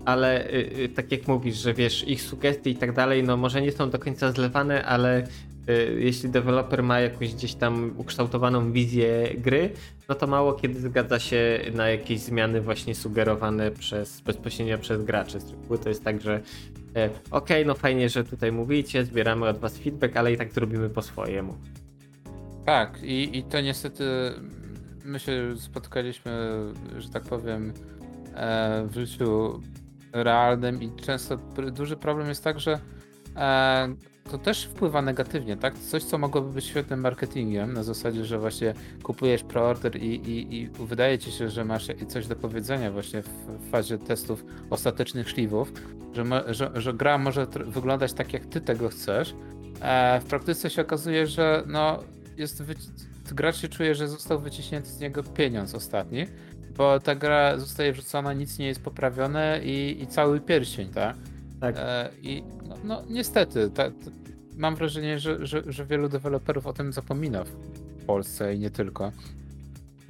ale 0.04 0.46
y, 0.46 0.70
y, 0.78 0.88
tak 0.88 1.12
jak 1.12 1.28
mówisz, 1.28 1.56
że 1.56 1.74
wiesz, 1.74 2.08
ich 2.08 2.22
sugestie 2.22 2.70
i 2.70 2.76
tak 2.76 2.92
dalej, 2.92 3.22
no 3.22 3.36
może 3.36 3.62
nie 3.62 3.72
są 3.72 3.90
do 3.90 3.98
końca 3.98 4.32
zlewane, 4.32 4.84
ale 4.84 5.26
jeśli 5.98 6.28
deweloper 6.28 6.82
ma 6.82 7.00
jakąś 7.00 7.34
gdzieś 7.34 7.54
tam 7.54 7.94
ukształtowaną 7.96 8.72
wizję 8.72 9.34
gry, 9.38 9.70
no 10.08 10.14
to 10.14 10.26
mało 10.26 10.52
kiedy 10.52 10.80
zgadza 10.80 11.18
się 11.18 11.60
na 11.74 11.88
jakieś 11.88 12.20
zmiany 12.20 12.60
właśnie 12.60 12.94
sugerowane 12.94 13.70
przez 13.70 14.20
bezpośrednio 14.20 14.78
przez 14.78 15.04
graczy. 15.04 15.38
To 15.82 15.88
jest 15.88 16.04
tak, 16.04 16.20
że 16.20 16.34
e, 16.34 16.40
okej, 17.06 17.20
okay, 17.30 17.64
no 17.64 17.74
fajnie, 17.74 18.08
że 18.08 18.24
tutaj 18.24 18.52
mówicie, 18.52 19.04
zbieramy 19.04 19.48
od 19.48 19.58
was 19.58 19.78
feedback, 19.78 20.16
ale 20.16 20.32
i 20.32 20.36
tak 20.36 20.52
zrobimy 20.52 20.90
po 20.90 21.02
swojemu. 21.02 21.54
Tak, 22.66 23.02
i, 23.02 23.38
i 23.38 23.42
to 23.42 23.60
niestety 23.60 24.04
my 25.04 25.18
się 25.18 25.56
spotkaliśmy, 25.56 26.32
że 26.98 27.08
tak 27.08 27.22
powiem, 27.22 27.72
e, 28.34 28.86
w 28.86 28.94
życiu 28.94 29.60
realnym 30.12 30.82
i 30.82 30.90
często 30.90 31.36
duży 31.72 31.96
problem 31.96 32.28
jest 32.28 32.44
tak, 32.44 32.60
że 32.60 32.78
e, 33.36 33.94
to 34.30 34.38
też 34.38 34.64
wpływa 34.64 35.02
negatywnie, 35.02 35.56
tak? 35.56 35.78
Coś, 35.78 36.04
co 36.04 36.18
mogłoby 36.18 36.52
być 36.52 36.64
świetnym 36.64 37.00
marketingiem, 37.00 37.72
na 37.72 37.82
zasadzie, 37.82 38.24
że 38.24 38.38
właśnie 38.38 38.74
kupujesz 39.02 39.42
preorder 39.42 39.96
i, 39.96 40.06
i, 40.06 40.56
i 40.56 40.68
wydaje 40.68 41.18
ci 41.18 41.32
się, 41.32 41.48
że 41.48 41.64
masz 41.64 41.88
coś 42.08 42.26
do 42.26 42.36
powiedzenia 42.36 42.90
właśnie 42.90 43.22
w 43.22 43.70
fazie 43.70 43.98
testów 43.98 44.44
ostatecznych 44.70 45.28
szliwów, 45.28 45.72
że, 46.12 46.54
że, 46.54 46.70
że 46.74 46.94
gra 46.94 47.18
może 47.18 47.46
wyglądać 47.66 48.12
tak, 48.12 48.32
jak 48.32 48.46
ty 48.46 48.60
tego 48.60 48.88
chcesz. 48.88 49.34
E, 49.80 50.20
w 50.20 50.24
praktyce 50.24 50.70
się 50.70 50.82
okazuje, 50.82 51.26
że 51.26 51.62
no, 51.66 51.98
jest 52.36 52.62
gracz 53.32 53.56
się 53.56 53.68
czuje, 53.68 53.94
że 53.94 54.08
został 54.08 54.40
wyciśnięty 54.40 54.88
z 54.88 55.00
niego 55.00 55.22
pieniądz 55.22 55.74
ostatni 55.74 56.26
bo 56.76 57.00
ta 57.00 57.14
gra 57.14 57.58
zostaje 57.58 57.92
wrzucona, 57.92 58.32
nic 58.32 58.58
nie 58.58 58.66
jest 58.66 58.82
poprawione 58.82 59.60
i, 59.62 60.02
i 60.02 60.06
cały 60.06 60.40
pierścień, 60.40 60.88
tak? 60.88 61.16
Tak. 61.64 61.76
E, 61.78 62.10
I 62.22 62.42
no, 62.68 62.76
no 62.84 63.02
niestety, 63.08 63.70
ta, 63.70 63.90
ta, 63.90 64.10
mam 64.56 64.76
wrażenie, 64.76 65.18
że, 65.18 65.46
że, 65.46 65.62
że 65.66 65.86
wielu 65.86 66.08
deweloperów 66.08 66.66
o 66.66 66.72
tym 66.72 66.92
zapomina 66.92 67.44
w 67.44 68.04
Polsce 68.06 68.54
i 68.54 68.58
nie 68.58 68.70
tylko 68.70 69.12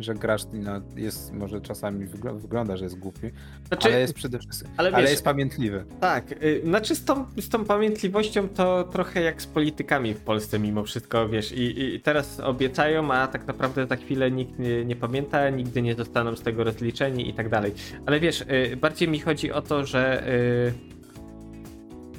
że 0.01 0.15
gracz 0.15 0.43
no, 0.53 0.81
jest, 0.97 1.33
może 1.33 1.61
czasami 1.61 2.07
wygl 2.07 2.29
wygląda, 2.39 2.77
że 2.77 2.85
jest 2.85 2.99
głupi, 2.99 3.31
znaczy, 3.69 3.89
ale 3.89 4.01
jest 4.01 4.15
przede 4.15 4.39
wszystkim, 4.39 4.71
ale, 4.77 4.91
wiesz, 4.91 4.99
ale, 4.99 5.11
jest 5.11 5.25
pamiętliwy. 5.25 5.85
Tak, 6.01 6.33
y, 6.33 6.63
znaczy 6.65 6.95
z 6.95 7.05
tą, 7.05 7.27
z 7.37 7.49
tą 7.49 7.65
pamiętliwością 7.65 8.49
to 8.49 8.85
trochę 8.85 9.23
jak 9.23 9.43
z 9.43 9.47
politykami 9.47 10.15
w 10.15 10.21
Polsce 10.21 10.59
mimo 10.59 10.85
wszystko, 10.85 11.29
wiesz, 11.29 11.53
i, 11.53 11.95
i 11.95 12.01
teraz 12.01 12.41
obiecają, 12.41 13.13
a 13.13 13.27
tak 13.27 13.47
naprawdę 13.47 13.87
za 13.87 13.97
chwilę 13.97 14.31
nikt 14.31 14.59
nie, 14.59 14.85
nie, 14.85 14.97
pamięta, 14.97 15.51
nigdy 15.51 15.83
nie 15.83 15.95
zostaną 15.95 16.37
z 16.37 16.43
tego 16.43 16.65
rozliczeni 16.65 17.29
i 17.29 17.35
tak 17.35 17.49
dalej. 17.49 17.73
Ale 18.07 18.21
wiesz, 18.21 18.41
y, 18.41 18.77
bardziej 18.77 19.09
mi 19.09 19.21
chodzi 19.21 19.53
o 19.53 19.63
to, 19.63 19.87
że 19.87 20.29
y, 20.29 20.95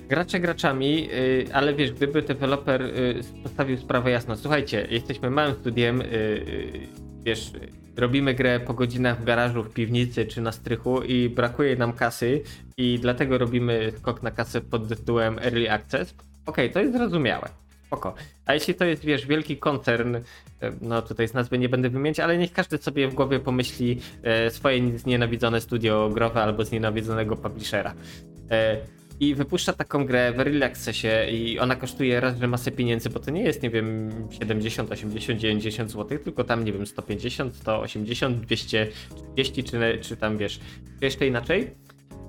gracze 0.08 0.40
graczami, 0.40 1.10
y, 1.14 1.46
ale 1.54 1.74
wiesz, 1.74 1.92
gdyby 1.92 2.22
deweloper 2.22 2.82
y, 2.82 3.22
postawił 3.44 3.78
sprawę 3.78 4.12
jasno, 4.12 4.38
słuchajcie, 4.38 4.88
jesteśmy 4.90 5.30
małym 5.30 5.56
studiem, 5.56 6.02
y, 6.02 6.88
wiesz, 7.24 7.52
robimy 7.98 8.34
grę 8.34 8.60
po 8.60 8.74
godzinach 8.74 9.22
w 9.22 9.24
garażu, 9.24 9.64
w 9.64 9.74
piwnicy 9.74 10.26
czy 10.26 10.42
na 10.42 10.52
strychu 10.52 11.02
i 11.02 11.30
brakuje 11.30 11.76
nam 11.76 11.94
kasy 11.94 12.42
i 12.78 13.00
dlatego 13.02 13.38
robimy 13.38 13.92
skok 13.98 14.24
na 14.24 14.32
kasę 14.32 14.62
pod 14.62 14.88
tytułem 14.88 15.40
Early 15.40 15.72
Access. 15.72 16.16
Okej, 16.46 16.72
to 16.72 16.80
jest 16.80 16.94
zrozumiałe. 16.94 17.50
Spoko. 17.88 18.16
A 18.46 18.54
jeśli 18.54 18.76
to 18.76 18.86
jest, 18.86 19.06
wiesz, 19.06 19.28
wielki 19.28 19.58
koncern, 19.58 20.18
no 20.82 21.02
tutaj 21.02 21.28
z 21.28 21.34
nazwy 21.34 21.58
nie 21.58 21.70
będę 21.70 21.90
wymieniać, 21.90 22.20
ale 22.20 22.38
niech 22.38 22.54
każdy 22.54 22.78
sobie 22.78 23.08
w 23.08 23.14
głowie 23.14 23.40
pomyśli 23.40 24.02
swoje 24.50 25.00
znienawidzone 25.00 25.62
studio 25.62 26.10
growe 26.14 26.44
albo 26.44 26.66
znienawidzonego 26.66 27.36
publishera. 27.36 27.94
E, 29.16 29.26
i 29.26 29.36
wypuszcza 29.36 29.74
taką 29.74 30.06
grę 30.06 30.34
w 30.34 30.64
Accessie 30.64 31.08
i 31.32 31.60
ona 31.60 31.76
kosztuje 31.76 32.20
raz, 32.20 32.38
że 32.38 32.48
masę 32.48 32.72
pieniędzy, 32.72 33.10
bo 33.10 33.20
to 33.20 33.32
nie 33.32 33.44
jest, 33.44 33.64
nie 33.64 33.70
wiem, 33.70 34.10
70, 34.30 34.92
80, 34.92 35.40
90 35.40 35.92
zł, 35.92 36.20
tylko 36.20 36.44
tam, 36.44 36.66
nie 36.66 36.74
wiem, 36.74 36.88
150, 36.88 37.56
180, 37.56 38.38
230, 38.38 39.64
czy, 39.64 39.98
czy 40.02 40.18
tam, 40.18 40.38
wiesz, 40.38 40.60
jeszcze 41.02 41.28
inaczej. 41.28 41.72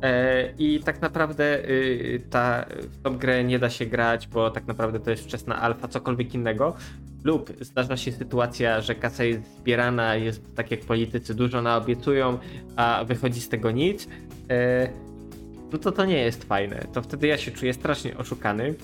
E, 0.03 0.53
I 0.59 0.81
tak 0.81 1.03
naprawdę 1.03 1.69
y, 1.69 2.23
ta, 2.31 2.67
w 2.81 3.03
tą 3.03 3.19
grę 3.19 3.45
nie 3.45 3.59
da 3.59 3.71
się 3.71 3.87
grać, 3.87 4.29
bo 4.29 4.51
tak 4.51 4.67
naprawdę 4.67 5.01
to 5.01 5.11
jest 5.11 5.25
wczesna 5.25 5.63
alfa, 5.63 5.89
cokolwiek 5.89 6.35
innego. 6.35 6.77
Lub 7.25 7.53
zdarza 7.61 7.97
się 7.97 8.13
sytuacja, 8.13 8.81
że 8.81 8.95
kasa 8.95 9.25
jest 9.25 9.59
zbierana, 9.59 10.17
jest 10.17 10.55
tak 10.55 10.71
jak 10.71 10.81
politycy 10.81 11.35
dużo 11.35 11.63
naobiecują, 11.63 12.39
a 12.77 13.05
wychodzi 13.05 13.41
z 13.41 13.49
tego 13.49 13.71
nic. 13.71 14.09
No 15.73 15.79
to 15.79 15.93
to 15.93 16.05
nie 16.05 16.19
jest 16.19 16.45
fajne. 16.45 16.87
To 16.93 17.03
wtedy 17.03 17.27
ja 17.27 17.39
się 17.39 17.51
czuję 17.51 17.75
strasznie 17.75 18.17
oszukany. 18.17 18.75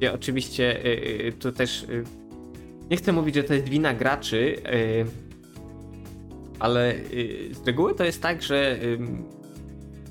Ja 0.00 0.12
oczywiście 0.12 0.86
y, 0.86 1.32
tu 1.38 1.52
też 1.52 1.86
nie 2.90 2.96
chcę 2.96 3.12
mówić, 3.12 3.34
że 3.34 3.44
to 3.44 3.54
jest 3.54 3.68
wina 3.68 3.94
graczy, 3.94 4.56
ale 6.58 6.94
z 7.52 7.66
reguły 7.66 7.94
to 7.94 8.04
jest 8.04 8.22
tak, 8.22 8.42
że 8.42 8.78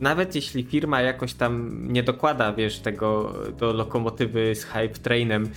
nawet 0.01 0.35
jeśli 0.35 0.63
firma 0.63 1.01
jakoś 1.01 1.33
tam 1.33 1.83
nie 1.93 2.03
dokłada, 2.03 2.53
wiesz, 2.53 2.79
tego 2.79 3.33
do 3.57 3.73
lokomotywy 3.73 4.55
z 4.55 4.63
hype 4.63 4.89
trainem, 4.89 5.49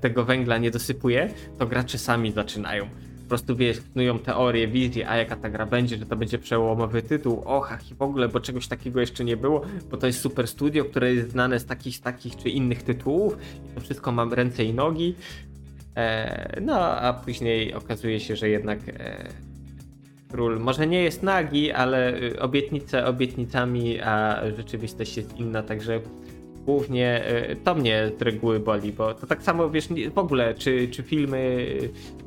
tego 0.00 0.24
węgla 0.24 0.58
nie 0.58 0.70
dosypuje, 0.70 1.30
to 1.58 1.66
gracze 1.66 1.98
sami 1.98 2.32
zaczynają. 2.32 2.88
Po 3.24 3.28
prostu 3.28 3.56
wiesz, 3.56 3.80
knują 3.80 4.18
teorię, 4.18 4.68
wizję, 4.68 5.08
a 5.08 5.16
jaka 5.16 5.36
ta 5.36 5.50
gra 5.50 5.66
będzie, 5.66 5.96
że 5.96 6.06
to 6.06 6.16
będzie 6.16 6.38
przełomowy 6.38 7.02
tytuł, 7.02 7.42
och, 7.44 7.78
i 7.90 7.94
w 7.94 8.02
ogóle, 8.02 8.28
bo 8.28 8.40
czegoś 8.40 8.68
takiego 8.68 9.00
jeszcze 9.00 9.24
nie 9.24 9.36
było, 9.36 9.62
bo 9.90 9.96
to 9.96 10.06
jest 10.06 10.20
super 10.20 10.48
studio, 10.48 10.84
które 10.84 11.14
jest 11.14 11.30
znane 11.30 11.60
z 11.60 11.66
takich, 11.66 12.00
takich 12.00 12.36
czy 12.36 12.50
innych 12.50 12.82
tytułów 12.82 13.36
i 13.70 13.74
to 13.74 13.80
wszystko 13.80 14.12
mam 14.12 14.32
ręce 14.32 14.64
i 14.64 14.74
nogi. 14.74 15.14
E, 15.96 16.60
no, 16.60 16.80
a 16.80 17.12
później 17.12 17.74
okazuje 17.74 18.20
się, 18.20 18.36
że 18.36 18.48
jednak 18.48 18.78
e, 18.88 19.28
król 20.34 20.60
może 20.60 20.86
nie 20.86 21.02
jest 21.02 21.22
nagi, 21.22 21.72
ale 21.72 22.22
y, 22.22 22.40
obietnice 22.40 23.06
obietnicami, 23.06 24.00
a 24.00 24.40
rzeczywistość 24.56 25.16
jest 25.16 25.38
inna, 25.38 25.62
także 25.62 26.00
głównie 26.64 27.24
y, 27.50 27.56
to 27.56 27.74
mnie 27.74 28.10
z 28.18 28.22
reguły 28.22 28.60
boli, 28.60 28.92
bo 28.92 29.14
to 29.14 29.26
tak 29.26 29.42
samo 29.42 29.70
wiesz, 29.70 29.88
w 30.14 30.18
ogóle, 30.18 30.54
czy, 30.54 30.88
czy 30.88 31.02
filmy 31.02 31.66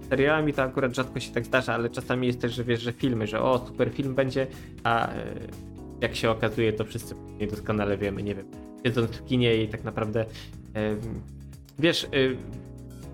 serialami 0.10 0.54
to 0.54 0.64
akurat 0.64 0.96
rzadko 0.96 1.20
się 1.20 1.32
tak 1.32 1.46
zdarza, 1.46 1.74
ale 1.74 1.90
czasami 1.90 2.28
jest 2.28 2.42
też, 2.42 2.54
że 2.54 2.64
wiesz, 2.64 2.82
że 2.82 2.94
filmy, 2.94 3.28
że 3.28 3.42
o, 3.42 3.66
super 3.68 3.90
film 3.90 4.16
będzie, 4.16 4.48
a 4.84 5.10
jak 6.02 6.16
się 6.16 6.30
okazuje, 6.30 6.74
to 6.74 6.86
wszyscy 6.86 7.16
doskonale 7.50 7.98
wiemy, 7.98 8.24
nie 8.24 8.36
wiem, 8.36 8.46
siedząc 8.86 9.12
w 9.12 9.26
kinie 9.26 9.64
i 9.64 9.68
tak 9.68 9.84
naprawdę 9.84 10.26
wiesz, 11.80 12.08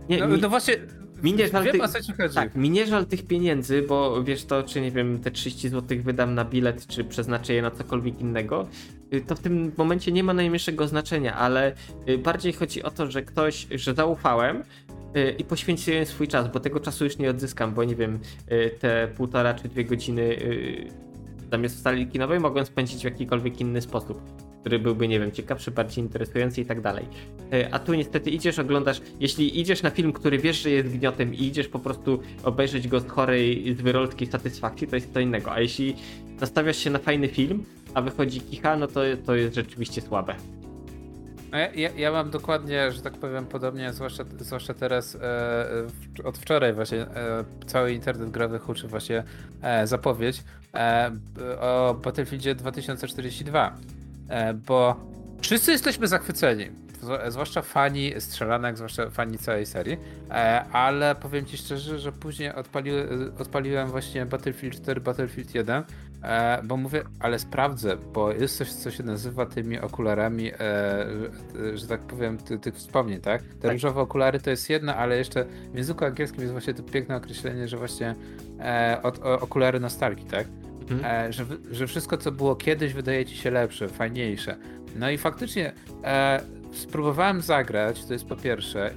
nie, 0.09 0.19
no, 0.19 0.37
no 0.37 0.49
właśnie, 0.49 0.75
mi 1.23 1.33
nie 1.33 1.47
żal, 1.47 1.63
Wiem, 1.63 1.73
tych, 2.17 2.33
tak, 2.33 2.55
mi 2.55 2.69
nie 2.69 2.87
żal 2.87 3.05
tych 3.05 3.27
pieniędzy, 3.27 3.81
bo 3.81 4.23
wiesz 4.23 4.45
to, 4.45 4.63
czy 4.63 4.81
nie 4.81 4.91
wiem, 4.91 5.19
te 5.19 5.31
30 5.31 5.69
zł 5.69 5.97
wydam 6.03 6.35
na 6.35 6.45
bilet, 6.45 6.87
czy 6.87 7.03
przeznaczę 7.03 7.53
je 7.53 7.61
na 7.61 7.71
cokolwiek 7.71 8.21
innego, 8.21 8.67
y, 9.13 9.21
to 9.21 9.35
w 9.35 9.39
tym 9.39 9.71
momencie 9.77 10.11
nie 10.11 10.23
ma 10.23 10.33
najmniejszego 10.33 10.87
znaczenia, 10.87 11.35
ale 11.35 11.75
y, 12.09 12.17
bardziej 12.17 12.53
chodzi 12.53 12.83
o 12.83 12.91
to, 12.91 13.11
że 13.11 13.21
ktoś, 13.21 13.67
że 13.71 13.93
zaufałem 13.93 14.63
i 15.37 15.43
poświęciłem 15.43 16.05
swój 16.05 16.27
czas, 16.27 16.51
bo 16.51 16.59
tego 16.59 16.79
czasu 16.79 17.03
już 17.03 17.17
nie 17.17 17.29
odzyskam, 17.29 17.73
bo 17.73 17.83
nie 17.83 17.95
wiem, 17.95 18.19
te 18.79 19.07
półtora 19.07 19.53
czy 19.53 19.67
dwie 19.67 19.85
godziny 19.85 20.37
zamiast 21.51 21.75
w 21.75 21.81
sali 21.81 22.07
kinowej 22.07 22.39
mogłem 22.39 22.65
spędzić 22.65 23.01
w 23.01 23.05
jakikolwiek 23.05 23.61
inny 23.61 23.81
sposób 23.81 24.21
który 24.63 24.79
byłby, 24.79 25.07
nie 25.07 25.19
wiem, 25.19 25.31
ciekawszy, 25.31 25.71
bardziej 25.71 26.03
interesujący 26.03 26.61
i 26.61 26.65
tak 26.65 26.81
dalej. 26.81 27.05
E, 27.53 27.73
a 27.73 27.79
tu 27.79 27.93
niestety 27.93 28.29
idziesz, 28.29 28.59
oglądasz, 28.59 29.01
jeśli 29.19 29.59
idziesz 29.59 29.83
na 29.83 29.89
film, 29.89 30.13
który 30.13 30.37
wiesz, 30.37 30.61
że 30.61 30.69
jest 30.69 30.97
gniotem 30.97 31.33
i 31.33 31.43
idziesz 31.43 31.67
po 31.67 31.79
prostu 31.79 32.19
obejrzeć 32.43 32.87
go 32.87 32.99
z 32.99 33.07
chorej, 33.07 33.75
z 33.77 33.81
wyrolskiej 33.81 34.27
satysfakcji, 34.27 34.87
to 34.87 34.95
jest 34.95 35.13
to 35.13 35.19
innego. 35.19 35.51
A 35.51 35.59
jeśli 35.59 35.95
nastawiasz 36.41 36.77
się 36.77 36.89
na 36.89 36.99
fajny 36.99 37.27
film, 37.27 37.63
a 37.93 38.01
wychodzi 38.01 38.41
kicha, 38.41 38.77
no 38.77 38.87
to, 38.87 39.01
to 39.25 39.35
jest 39.35 39.55
rzeczywiście 39.55 40.01
słabe. 40.01 40.35
No 41.53 41.59
ja, 41.59 41.89
ja, 41.97 42.11
mam 42.11 42.29
dokładnie, 42.29 42.91
że 42.91 43.01
tak 43.01 43.13
powiem, 43.13 43.45
podobnie, 43.45 43.93
zwłaszcza, 43.93 44.23
zwłaszcza 44.39 44.73
teraz 44.73 45.15
e, 45.15 46.23
od 46.23 46.37
wczoraj 46.37 46.73
właśnie 46.73 47.01
e, 47.01 47.43
cały 47.65 47.93
internet 47.93 48.31
growy 48.31 48.59
huczy 48.59 48.87
właśnie 48.87 49.23
e, 49.61 49.87
zapowiedź 49.87 50.43
e, 50.73 51.11
o 51.59 51.93
Battlefieldzie 52.03 52.55
2042. 52.55 53.77
E, 54.29 54.53
bo 54.53 54.95
wszyscy 55.41 55.71
jesteśmy 55.71 56.07
zachwyceni, 56.07 56.65
zwłaszcza 57.27 57.61
fani 57.61 58.13
strzelanek, 58.19 58.75
zwłaszcza 58.75 59.09
fani 59.09 59.37
całej 59.37 59.65
serii, 59.65 59.97
e, 60.29 60.65
ale 60.71 61.15
powiem 61.15 61.45
ci 61.45 61.57
szczerze, 61.57 61.99
że 61.99 62.11
później 62.11 62.53
odpali, 62.53 62.91
odpaliłem 63.39 63.89
właśnie 63.89 64.25
Battlefield 64.25 64.81
4, 64.81 65.01
Battlefield 65.01 65.55
1, 65.55 65.83
e, 66.23 66.61
bo 66.63 66.77
mówię, 66.77 67.03
ale 67.19 67.39
sprawdzę, 67.39 67.97
bo 68.13 68.31
jest 68.31 68.57
coś, 68.57 68.73
co 68.73 68.91
się 68.91 69.03
nazywa 69.03 69.45
tymi 69.45 69.79
okularami, 69.79 70.51
że 71.73 71.87
tak 71.87 72.01
powiem, 72.01 72.37
ty, 72.37 72.59
tych 72.59 72.75
wspomnień, 72.75 73.21
tak? 73.21 73.43
Te 73.43 73.55
tak. 73.55 73.71
różowe 73.71 74.01
okulary 74.01 74.39
to 74.39 74.49
jest 74.49 74.69
jedno, 74.69 74.95
ale 74.95 75.17
jeszcze 75.17 75.45
w 75.73 75.77
języku 75.77 76.05
angielskim 76.05 76.41
jest 76.41 76.51
właśnie 76.51 76.73
to 76.73 76.83
piękne 76.83 77.15
określenie, 77.15 77.67
że 77.67 77.77
właśnie 77.77 78.15
od, 79.03 79.19
okulary 79.19 79.79
nostalgii, 79.79 80.25
tak? 80.25 80.47
mhm. 80.91 81.27
E, 81.27 81.33
że, 81.33 81.45
że 81.71 81.87
wszystko, 81.87 82.17
co 82.17 82.31
było 82.31 82.55
kiedyś, 82.55 82.93
wydaje 82.93 83.25
ci 83.25 83.37
się 83.37 83.51
lepsze, 83.51 83.89
fajniejsze. 83.89 84.57
No 84.95 85.09
i 85.09 85.17
faktycznie 85.17 85.73
e, 86.03 86.41
spróbowałem 86.73 87.41
zagrać, 87.41 88.05
to 88.05 88.13
jest 88.13 88.25
po 88.25 88.35
pierwsze. 88.35 88.91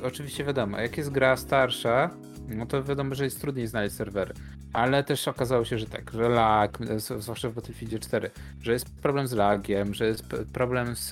E, 0.00 0.04
oczywiście 0.04 0.44
wiadomo, 0.44 0.78
jak 0.78 0.98
jest 0.98 1.10
gra 1.10 1.36
starsza, 1.36 2.10
no 2.48 2.66
to 2.66 2.84
wiadomo, 2.84 3.14
że 3.14 3.24
jest 3.24 3.40
trudniej 3.40 3.66
znaleźć 3.66 3.94
serwery. 3.94 4.34
Ale 4.72 5.04
też 5.04 5.28
okazało 5.28 5.64
się, 5.64 5.78
że 5.78 5.86
tak, 5.86 6.10
że 6.10 6.28
lag, 6.28 6.78
e, 6.80 7.00
zwłaszcza 7.00 7.48
w 7.48 7.54
Battlefieldzie 7.54 7.98
4, 7.98 8.30
że 8.62 8.72
jest 8.72 8.90
problem 9.02 9.26
z 9.26 9.32
lagiem, 9.32 9.94
że 9.94 10.06
jest 10.06 10.24
problem 10.52 10.96
z, 10.96 11.08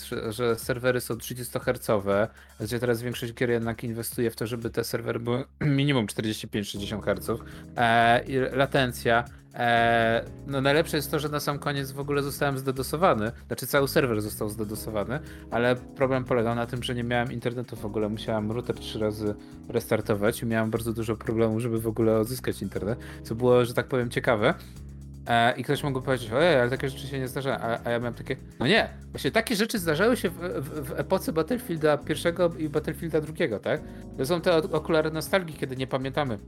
z 0.00 0.34
że 0.34 0.56
serwery 0.56 1.00
są 1.00 1.16
30 1.16 1.58
Hz, 1.58 1.90
gdzie 2.60 2.78
teraz 2.78 3.02
większość 3.02 3.32
gier 3.34 3.50
jednak 3.50 3.84
inwestuje 3.84 4.30
w 4.30 4.36
to, 4.36 4.46
żeby 4.46 4.70
te 4.70 4.84
serwery 4.84 5.20
były 5.20 5.44
minimum 5.60 6.06
45-60 6.06 7.02
Hz. 7.02 7.40
E, 7.76 8.24
latencja, 8.52 9.24
Eee, 9.56 10.22
no 10.46 10.60
najlepsze 10.60 10.96
jest 10.96 11.10
to, 11.10 11.18
że 11.18 11.28
na 11.28 11.40
sam 11.40 11.58
koniec 11.58 11.92
w 11.92 12.00
ogóle 12.00 12.22
zostałem 12.22 12.58
zdedosowany. 12.58 13.32
Znaczy 13.46 13.66
cały 13.66 13.88
serwer 13.88 14.22
został 14.22 14.48
zdedosowany, 14.48 15.20
ale 15.50 15.76
problem 15.76 16.24
polegał 16.24 16.54
na 16.54 16.66
tym, 16.66 16.82
że 16.82 16.94
nie 16.94 17.04
miałem 17.04 17.32
internetu 17.32 17.76
w 17.76 17.84
ogóle. 17.84 18.08
Musiałem 18.08 18.52
router 18.52 18.76
trzy 18.76 18.98
razy 18.98 19.34
restartować 19.68 20.42
i 20.42 20.46
miałem 20.46 20.70
bardzo 20.70 20.92
dużo 20.92 21.16
problemów, 21.16 21.60
żeby 21.60 21.80
w 21.80 21.86
ogóle 21.86 22.18
odzyskać 22.18 22.62
internet, 22.62 22.98
co 23.22 23.34
było, 23.34 23.64
że 23.64 23.74
tak 23.74 23.86
powiem, 23.86 24.10
ciekawe. 24.10 24.54
Eee, 25.26 25.60
I 25.60 25.64
ktoś 25.64 25.82
mógł 25.82 26.02
powiedzieć, 26.02 26.30
ojej, 26.30 26.60
ale 26.60 26.70
takie 26.70 26.88
rzeczy 26.88 27.06
się 27.06 27.18
nie 27.18 27.28
zdarzają. 27.28 27.56
A, 27.56 27.78
a, 27.84 27.90
ja 27.90 27.98
miałem 27.98 28.14
takie, 28.14 28.36
no 28.60 28.66
nie, 28.66 28.88
właśnie 29.10 29.30
takie 29.30 29.56
rzeczy 29.56 29.78
zdarzały 29.78 30.16
się 30.16 30.30
w, 30.30 30.38
w, 30.38 30.88
w 30.88 30.92
epoce 31.00 31.32
Battlefielda 31.32 31.98
pierwszego 31.98 32.52
i 32.58 32.68
Battlefielda 32.68 33.20
drugiego, 33.20 33.58
tak? 33.58 33.80
To 34.18 34.26
są 34.26 34.40
te 34.40 34.56
okulary 34.56 35.10
nostalgii, 35.10 35.56
kiedy 35.56 35.76
nie 35.76 35.86
pamiętamy 35.86 36.38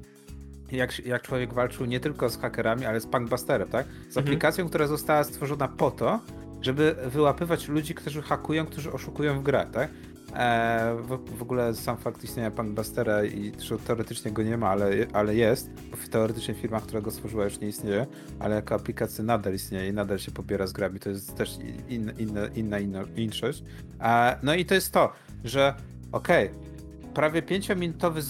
jak, 0.73 1.07
jak 1.07 1.23
człowiek 1.23 1.55
walczył 1.55 1.87
nie 1.87 2.01
tylko 2.01 2.31
z 2.31 2.39
hakerami, 2.39 2.87
ale 2.87 3.01
z 3.01 3.07
punkbusterem, 3.07 3.69
tak? 3.69 3.87
Z 3.87 4.07
mhm. 4.07 4.27
aplikacją, 4.27 4.69
która 4.69 4.87
została 4.87 5.25
stworzona 5.25 5.69
po 5.69 5.91
to, 5.91 6.21
żeby 6.61 6.97
wyłapywać 7.07 7.69
ludzi, 7.69 7.95
którzy 7.95 8.23
hakują, 8.23 8.67
którzy 8.67 8.93
oszukują 8.93 9.41
w 9.41 9.43
grę, 9.43 9.67
tak? 9.73 9.91
E, 10.37 10.97
w, 11.03 11.39
w, 11.39 11.43
ogóle 11.43 11.75
sam 11.75 11.97
fakt 11.97 12.25
istnienia 12.25 12.51
Punkbustera 12.51 13.25
i 13.25 13.53
teoretycznie 13.87 14.31
go 14.33 14.43
nie 14.43 14.57
ma, 14.57 14.69
ale, 14.69 14.91
ale 15.13 15.35
jest, 15.35 15.71
bo 15.91 15.97
teoretycznie 16.11 16.55
firma, 16.55 16.81
która 16.81 17.01
go 17.01 17.11
stworzyła 17.11 17.45
już 17.45 17.61
nie 17.61 17.69
istnieje, 17.69 18.07
ale 18.39 18.55
jako 18.55 18.75
aplikacja 18.75 19.25
nadal 19.25 19.55
istnieje 19.55 19.89
i 19.89 19.93
nadal 19.93 20.19
się 20.19 20.31
pobiera 20.31 20.67
z 20.67 20.73
grami, 20.73 21.01
to 21.01 21.11
jest 21.11 21.37
też 21.37 21.59
in, 21.89 22.13
inna, 22.19 22.47
inna, 22.47 22.79
inna 22.79 23.03
inszość. 23.17 23.63
E, 24.01 24.39
no 24.43 24.55
i 24.55 24.65
to 24.65 24.75
jest 24.75 24.93
to, 24.93 25.13
że 25.45 25.75
okej, 26.13 26.47
okay, 26.47 26.68
prawie 27.15 27.43
pięciominutowy 27.43 28.23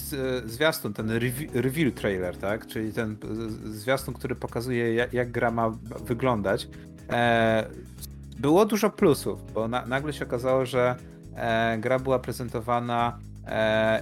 zwiastun, 0.44 0.92
ten 0.92 1.10
reveal 1.54 1.92
trailer, 1.92 2.36
tak? 2.36 2.66
Czyli 2.66 2.92
ten 2.92 3.16
zwiastun, 3.64 4.14
który 4.14 4.34
pokazuje, 4.34 4.94
jak, 5.12 5.30
gra 5.30 5.50
ma 5.50 5.70
wyglądać. 6.04 6.68
E, 7.10 7.66
było 8.38 8.66
dużo 8.66 8.90
plusów, 8.90 9.52
bo 9.52 9.68
na, 9.68 9.86
nagle 9.86 10.12
się 10.12 10.24
okazało, 10.24 10.66
że 10.66 10.96
e, 11.36 11.78
gra 11.78 11.98
była 11.98 12.18
prezentowana 12.18 13.18
e, 13.18 13.27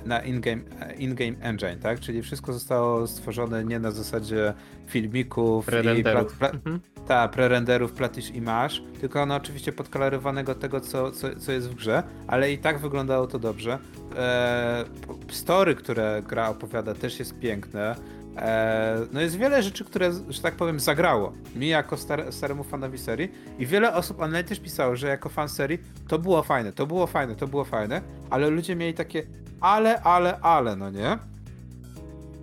na 0.04 0.20
in-game, 0.20 0.62
in-game 0.98 1.36
engine, 1.40 1.78
tak? 1.78 2.00
Czyli 2.00 2.22
wszystko 2.22 2.52
zostało 2.52 3.06
stworzone 3.06 3.64
nie 3.64 3.78
na 3.78 3.90
zasadzie 3.90 4.54
filmików 4.86 5.66
i 5.98 6.02
plat, 6.02 6.32
pla, 6.32 6.50
mhm. 6.50 6.80
ta, 7.06 7.28
prerenderów 7.28 7.92
platisz 7.92 8.30
i 8.30 8.40
masz, 8.40 8.82
tylko 9.00 9.26
no 9.26 9.34
oczywiście 9.34 9.72
podkolorywanego 9.72 10.54
tego, 10.54 10.80
co, 10.80 11.10
co, 11.10 11.36
co 11.36 11.52
jest 11.52 11.70
w 11.70 11.74
grze, 11.74 12.02
ale 12.26 12.52
i 12.52 12.58
tak 12.58 12.78
wyglądało 12.78 13.26
to 13.26 13.38
dobrze. 13.38 13.78
E, 14.16 14.84
story, 15.30 15.74
które 15.74 16.22
gra 16.28 16.48
opowiada 16.48 16.94
też 16.94 17.18
jest 17.18 17.38
piękne. 17.38 17.96
E, 18.36 19.06
no 19.12 19.20
jest 19.20 19.36
wiele 19.36 19.62
rzeczy, 19.62 19.84
które, 19.84 20.12
że 20.28 20.42
tak 20.42 20.54
powiem, 20.54 20.80
zagrało 20.80 21.32
mi 21.54 21.68
jako 21.68 21.96
star 21.96 22.32
staremu 22.32 22.64
fanowi 22.64 22.98
serii 22.98 23.32
i 23.58 23.66
wiele 23.66 23.94
osób 23.94 24.20
online 24.20 24.44
też 24.44 24.60
pisało, 24.60 24.96
że 24.96 25.08
jako 25.08 25.28
fan 25.28 25.48
serii 25.48 25.78
to 26.08 26.18
było 26.18 26.42
fajne, 26.42 26.72
to 26.72 26.86
było 26.86 27.06
fajne, 27.06 27.36
to 27.36 27.48
było 27.48 27.64
fajne, 27.64 28.02
ale 28.30 28.50
ludzie 28.50 28.76
mieli 28.76 28.94
takie 28.94 29.26
ale, 29.60 30.02
ale, 30.02 30.40
ale, 30.40 30.76
no 30.76 30.90
nie? 30.90 31.18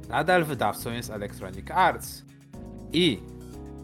Nadal 0.09 0.43
wydawcą 0.43 0.91
jest 0.91 1.09
Electronic 1.09 1.71
Arts. 1.71 2.23
I 2.93 3.19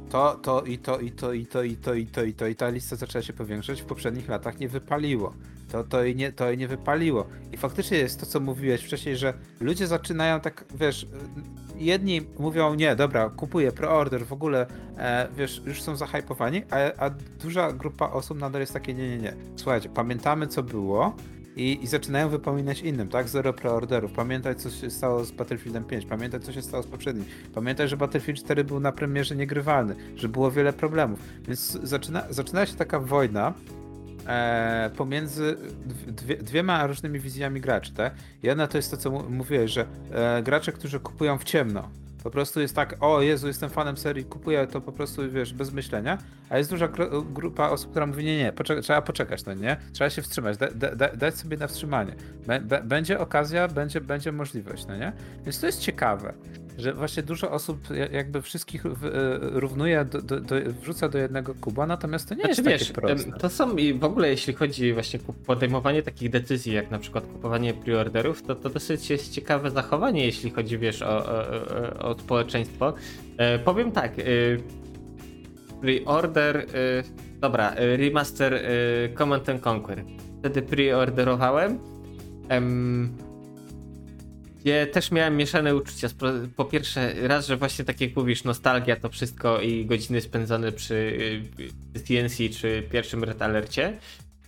to, 0.09 0.35
to, 0.35 0.61
i 0.61 0.77
to, 0.77 0.99
i 0.99 1.11
to, 1.11 1.33
i 1.33 1.45
to, 1.45 1.63
i 1.63 1.75
to, 1.75 1.93
i 1.93 2.05
to, 2.05 2.23
i 2.23 2.33
to, 2.33 2.47
i 2.47 2.55
ta 2.55 2.69
lista 2.69 2.95
zaczęła 2.95 3.21
się 3.21 3.33
powiększać, 3.33 3.81
w 3.81 3.85
poprzednich 3.85 4.29
latach 4.29 4.59
nie 4.59 4.69
wypaliło. 4.69 5.33
To, 5.71 5.83
to, 5.83 6.03
i 6.03 6.15
nie, 6.15 6.31
to 6.31 6.51
i 6.51 6.57
nie 6.57 6.67
wypaliło. 6.67 7.27
I 7.51 7.57
faktycznie 7.57 7.97
jest 7.97 8.19
to, 8.19 8.25
co 8.25 8.39
mówiłeś 8.39 8.81
wcześniej, 8.81 9.17
że 9.17 9.33
ludzie 9.59 9.87
zaczynają 9.87 10.39
tak, 10.39 10.65
wiesz, 10.75 11.07
jedni 11.79 12.21
mówią, 12.39 12.73
nie, 12.73 12.95
dobra, 12.95 13.29
kupuję 13.29 13.71
preorder, 13.71 14.25
w 14.25 14.33
ogóle, 14.33 14.67
e, 14.97 15.27
wiesz, 15.37 15.61
już 15.65 15.81
są 15.81 15.95
zahypowani, 15.95 16.63
a, 16.71 17.05
a 17.05 17.09
duża 17.43 17.71
grupa 17.71 18.09
osób 18.09 18.39
nadal 18.39 18.61
jest 18.61 18.73
takie, 18.73 18.93
nie, 18.93 19.09
nie, 19.09 19.17
nie. 19.17 19.33
Słuchajcie, 19.55 19.89
pamiętamy, 19.89 20.47
co 20.47 20.63
było, 20.63 21.15
i, 21.55 21.83
i, 21.83 21.87
zaczynają 21.87 22.29
wypominać 22.29 22.81
innym, 22.81 23.07
tak? 23.07 23.27
Zero 23.27 23.53
preorderów. 23.53 24.11
Pamiętaj, 24.11 24.55
co 24.55 24.69
się 24.69 24.89
stało 24.89 25.25
z 25.25 25.31
Battlefieldem 25.31 25.83
5. 25.83 26.05
Pamiętaj, 26.05 26.39
co 26.39 26.53
się 26.53 26.61
stało 26.61 26.83
z 26.83 26.87
poprzednim. 26.87 27.25
Pamiętaj, 27.53 27.87
że 27.87 27.97
Battlefield 27.97 28.39
4 28.39 28.63
był 28.63 28.79
na 28.79 28.91
premierze 28.91 29.35
niegrywalny, 29.35 29.95
że 30.15 30.29
było 30.29 30.51
wiele 30.51 30.73
problemów. 30.73 31.19
Więc 31.47 31.59
zaczyna, 31.83 32.23
zaczyna 32.29 32.65
się 32.65 32.75
taka 32.75 32.99
wojna 32.99 33.53
e, 34.29 34.89
pomiędzy 34.97 35.57
dwie, 36.07 36.37
dwiema 36.37 36.87
różnymi 36.87 37.19
wizjami 37.19 37.61
graczy, 37.61 37.93
tak? 37.93 38.13
Jedna 38.43 38.67
to 38.67 38.77
jest 38.77 38.91
to, 38.91 38.97
co 38.97 39.11
mówiłeś, 39.11 39.71
że 39.71 39.85
e, 40.11 40.43
gracze, 40.43 40.71
którzy 40.71 40.99
kupują 40.99 41.37
w 41.37 41.43
ciemno, 41.43 41.89
po 42.23 42.31
prostu 42.31 42.59
jest 42.61 42.75
tak, 42.75 42.95
o 42.99 43.21
Jezu, 43.21 43.47
jestem 43.47 43.69
fanem 43.69 43.97
serii, 43.97 44.25
kupuję 44.25 44.67
to 44.67 44.81
po 44.81 44.91
prostu, 44.91 45.31
wiesz, 45.31 45.53
bez 45.53 45.71
myślenia. 45.71 46.17
A 46.49 46.57
jest 46.57 46.69
duża 46.69 46.87
grupa 47.33 47.69
osób, 47.69 47.91
która 47.91 48.05
mówi, 48.05 48.25
nie, 48.25 48.37
nie, 48.37 48.53
trzeba 48.81 49.01
poczekać, 49.01 49.45
no 49.45 49.53
nie? 49.53 49.77
Trzeba 49.93 50.09
się 50.09 50.21
wstrzymać, 50.21 50.57
da, 50.57 50.95
da, 50.95 51.07
dać 51.07 51.35
sobie 51.35 51.57
na 51.57 51.67
wstrzymanie. 51.67 52.15
będzie 52.83 53.19
okazja, 53.19 53.67
będzie, 53.67 54.01
będzie 54.01 54.31
możliwość, 54.31 54.87
no 54.87 54.97
nie? 54.97 55.13
Więc 55.45 55.59
to 55.59 55.65
jest 55.65 55.79
ciekawe 55.79 56.33
że 56.79 56.93
właśnie 56.93 57.23
dużo 57.23 57.51
osób 57.51 57.79
jakby 58.11 58.41
wszystkich 58.41 58.85
e, 58.85 58.89
równuje, 59.41 60.05
do, 60.05 60.21
do, 60.21 60.39
do, 60.39 60.55
wrzuca 60.81 61.09
do 61.09 61.17
jednego 61.17 61.55
kuba, 61.55 61.87
natomiast 61.87 62.29
to 62.29 62.35
nie 62.35 62.41
znaczy, 62.41 62.49
jest 62.49 62.63
takie 62.63 62.77
wiesz, 62.77 62.91
proste. 62.91 63.39
To 63.39 63.49
są 63.49 63.75
i 63.75 63.93
w 63.93 64.03
ogóle 64.03 64.29
jeśli 64.29 64.53
chodzi 64.53 64.93
właśnie 64.93 65.19
o 65.27 65.33
podejmowanie 65.33 66.03
takich 66.03 66.29
decyzji, 66.29 66.73
jak 66.73 66.91
na 66.91 66.99
przykład 66.99 67.25
kupowanie 67.25 67.73
preorderów, 67.73 68.43
to, 68.43 68.55
to 68.55 68.69
dosyć 68.69 69.09
jest 69.09 69.31
ciekawe 69.31 69.71
zachowanie, 69.71 70.25
jeśli 70.25 70.51
chodzi, 70.51 70.77
wiesz, 70.77 71.01
o, 71.01 71.25
o, 71.25 72.09
o 72.09 72.19
społeczeństwo. 72.19 72.93
E, 73.37 73.59
powiem 73.59 73.91
tak, 73.91 74.19
e, 74.19 74.23
preorder, 75.81 76.57
e, 76.57 76.65
dobra, 77.39 77.71
e, 77.71 77.97
remaster 77.97 78.53
e, 78.53 78.61
Command 79.17 79.49
and 79.49 79.67
Conquer. 79.67 80.03
Wtedy 80.39 80.61
preorderowałem. 80.61 81.79
Ja 84.65 84.85
też 84.87 85.11
miałem 85.11 85.37
mieszane 85.37 85.75
uczucia. 85.75 86.07
Po 86.55 86.65
pierwsze, 86.65 87.13
raz, 87.27 87.47
że 87.47 87.57
właśnie 87.57 87.85
tak 87.85 88.01
jak 88.01 88.15
mówisz, 88.15 88.43
nostalgia 88.43 88.95
to 88.95 89.09
wszystko 89.09 89.61
i 89.61 89.85
godziny 89.85 90.21
spędzone 90.21 90.71
przy 90.71 91.17
TNC 92.07 92.39
y, 92.39 92.49
czy 92.49 92.83
pierwszym 92.91 93.23
Red 93.23 93.41
Alercie. 93.41 93.97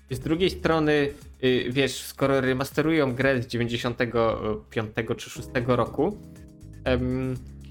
Z 0.10 0.20
drugiej 0.20 0.50
strony, 0.50 1.10
y, 1.44 1.66
wiesz, 1.70 2.02
skoro 2.02 2.42
remasterują 2.42 3.16
grę 3.16 3.42
z 3.42 3.48
95 3.48 4.90
czy 5.18 5.30
6 5.30 5.48
roku, 5.68 6.18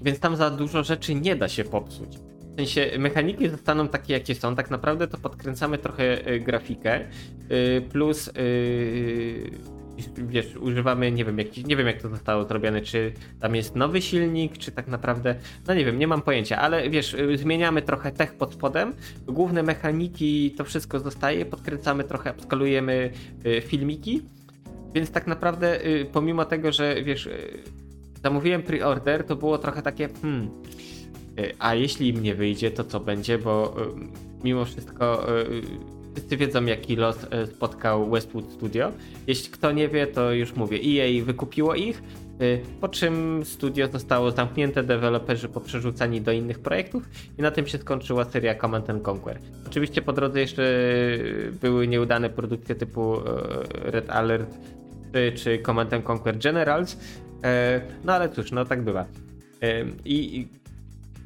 więc 0.01 0.19
tam 0.19 0.35
za 0.35 0.49
dużo 0.49 0.83
rzeczy 0.83 1.15
nie 1.15 1.35
da 1.35 1.49
się 1.49 1.63
popsuć. 1.63 2.17
W 2.17 2.55
sensie 2.55 2.91
mechaniki 2.99 3.49
zostaną 3.49 3.87
takie, 3.87 4.13
jakie 4.13 4.35
są. 4.35 4.55
Tak 4.55 4.71
naprawdę 4.71 5.07
to 5.07 5.17
podkręcamy 5.17 5.77
trochę 5.77 6.31
y, 6.31 6.39
grafikę, 6.39 6.99
plus 7.91 8.29
wiesz, 10.17 10.55
używamy, 10.55 11.11
nie 11.11 11.25
wiem, 11.25 11.37
jak, 11.37 11.57
nie 11.57 11.75
wiem 11.75 11.87
jak 11.87 12.01
to 12.01 12.09
zostało 12.09 12.45
zrobione, 12.45 12.81
czy 12.81 13.13
tam 13.39 13.55
jest 13.55 13.75
nowy 13.75 14.01
silnik, 14.01 14.57
czy 14.57 14.71
tak 14.71 14.87
naprawdę, 14.87 15.35
no 15.67 15.73
nie 15.73 15.85
wiem, 15.85 15.99
nie 15.99 16.07
mam 16.07 16.21
pojęcia, 16.21 16.57
ale 16.57 16.89
wiesz, 16.89 17.13
y, 17.13 17.37
zmieniamy 17.37 17.81
trochę 17.81 18.11
tech 18.11 18.33
pod 18.33 18.53
spodem, 18.53 18.93
główne 19.27 19.63
mechaniki, 19.63 20.51
to 20.51 20.63
wszystko 20.63 20.99
zostaje, 20.99 21.45
podkręcamy 21.45 22.03
trochę, 22.03 22.33
skalujemy 22.43 23.11
y, 23.45 23.61
filmiki, 23.61 24.21
więc 24.93 25.11
tak 25.11 25.27
naprawdę 25.27 25.85
y, 25.85 26.05
pomimo 26.05 26.45
tego, 26.45 26.71
że 26.71 27.03
wiesz, 27.03 27.29
zamówiłem 28.23 28.63
pre-order, 28.63 29.23
to 29.23 29.35
było 29.35 29.57
trochę 29.57 29.81
takie, 29.81 30.09
hmm, 30.21 30.49
a 31.59 31.75
jeśli 31.75 32.09
im 32.09 32.23
nie 32.23 32.35
wyjdzie, 32.35 32.71
to 32.71 32.83
co 32.83 32.99
będzie, 32.99 33.37
bo 33.37 33.75
mimo 34.43 34.65
wszystko 34.65 35.27
Wszyscy 36.13 36.37
wiedzą, 36.37 36.65
jaki 36.65 36.95
los 36.95 37.27
e, 37.31 37.47
spotkał 37.47 38.09
Westwood 38.09 38.51
Studio. 38.51 38.91
Jeśli 39.27 39.51
kto 39.51 39.71
nie 39.71 39.89
wie, 39.89 40.07
to 40.07 40.33
już 40.33 40.55
mówię, 40.55 40.77
EA 40.77 41.25
wykupiło 41.25 41.75
ich, 41.75 42.03
e, 42.39 42.57
po 42.81 42.89
czym 42.89 43.45
studio 43.45 43.87
zostało 43.87 44.31
zamknięte, 44.31 44.83
deweloperzy 44.83 45.49
poprzerzucani 45.49 46.21
do 46.21 46.31
innych 46.31 46.59
projektów 46.59 47.03
i 47.37 47.41
na 47.41 47.51
tym 47.51 47.67
się 47.67 47.77
skończyła 47.77 48.25
seria 48.25 48.55
Command 48.55 48.89
Conquer. 49.07 49.39
Oczywiście 49.67 50.01
po 50.01 50.13
drodze 50.13 50.39
jeszcze 50.39 50.63
były 51.61 51.87
nieudane 51.87 52.29
produkcje 52.29 52.75
typu 52.75 53.15
e, 53.15 53.21
Red 53.91 54.09
Alert 54.09 54.57
czy 55.35 55.59
Command 55.59 56.09
Conquer 56.09 56.37
Generals, 56.37 56.97
no 58.03 58.13
ale 58.13 58.29
cóż, 58.29 58.51
no 58.51 58.65
tak 58.65 58.81
bywa. 58.83 59.05
I 60.05 60.47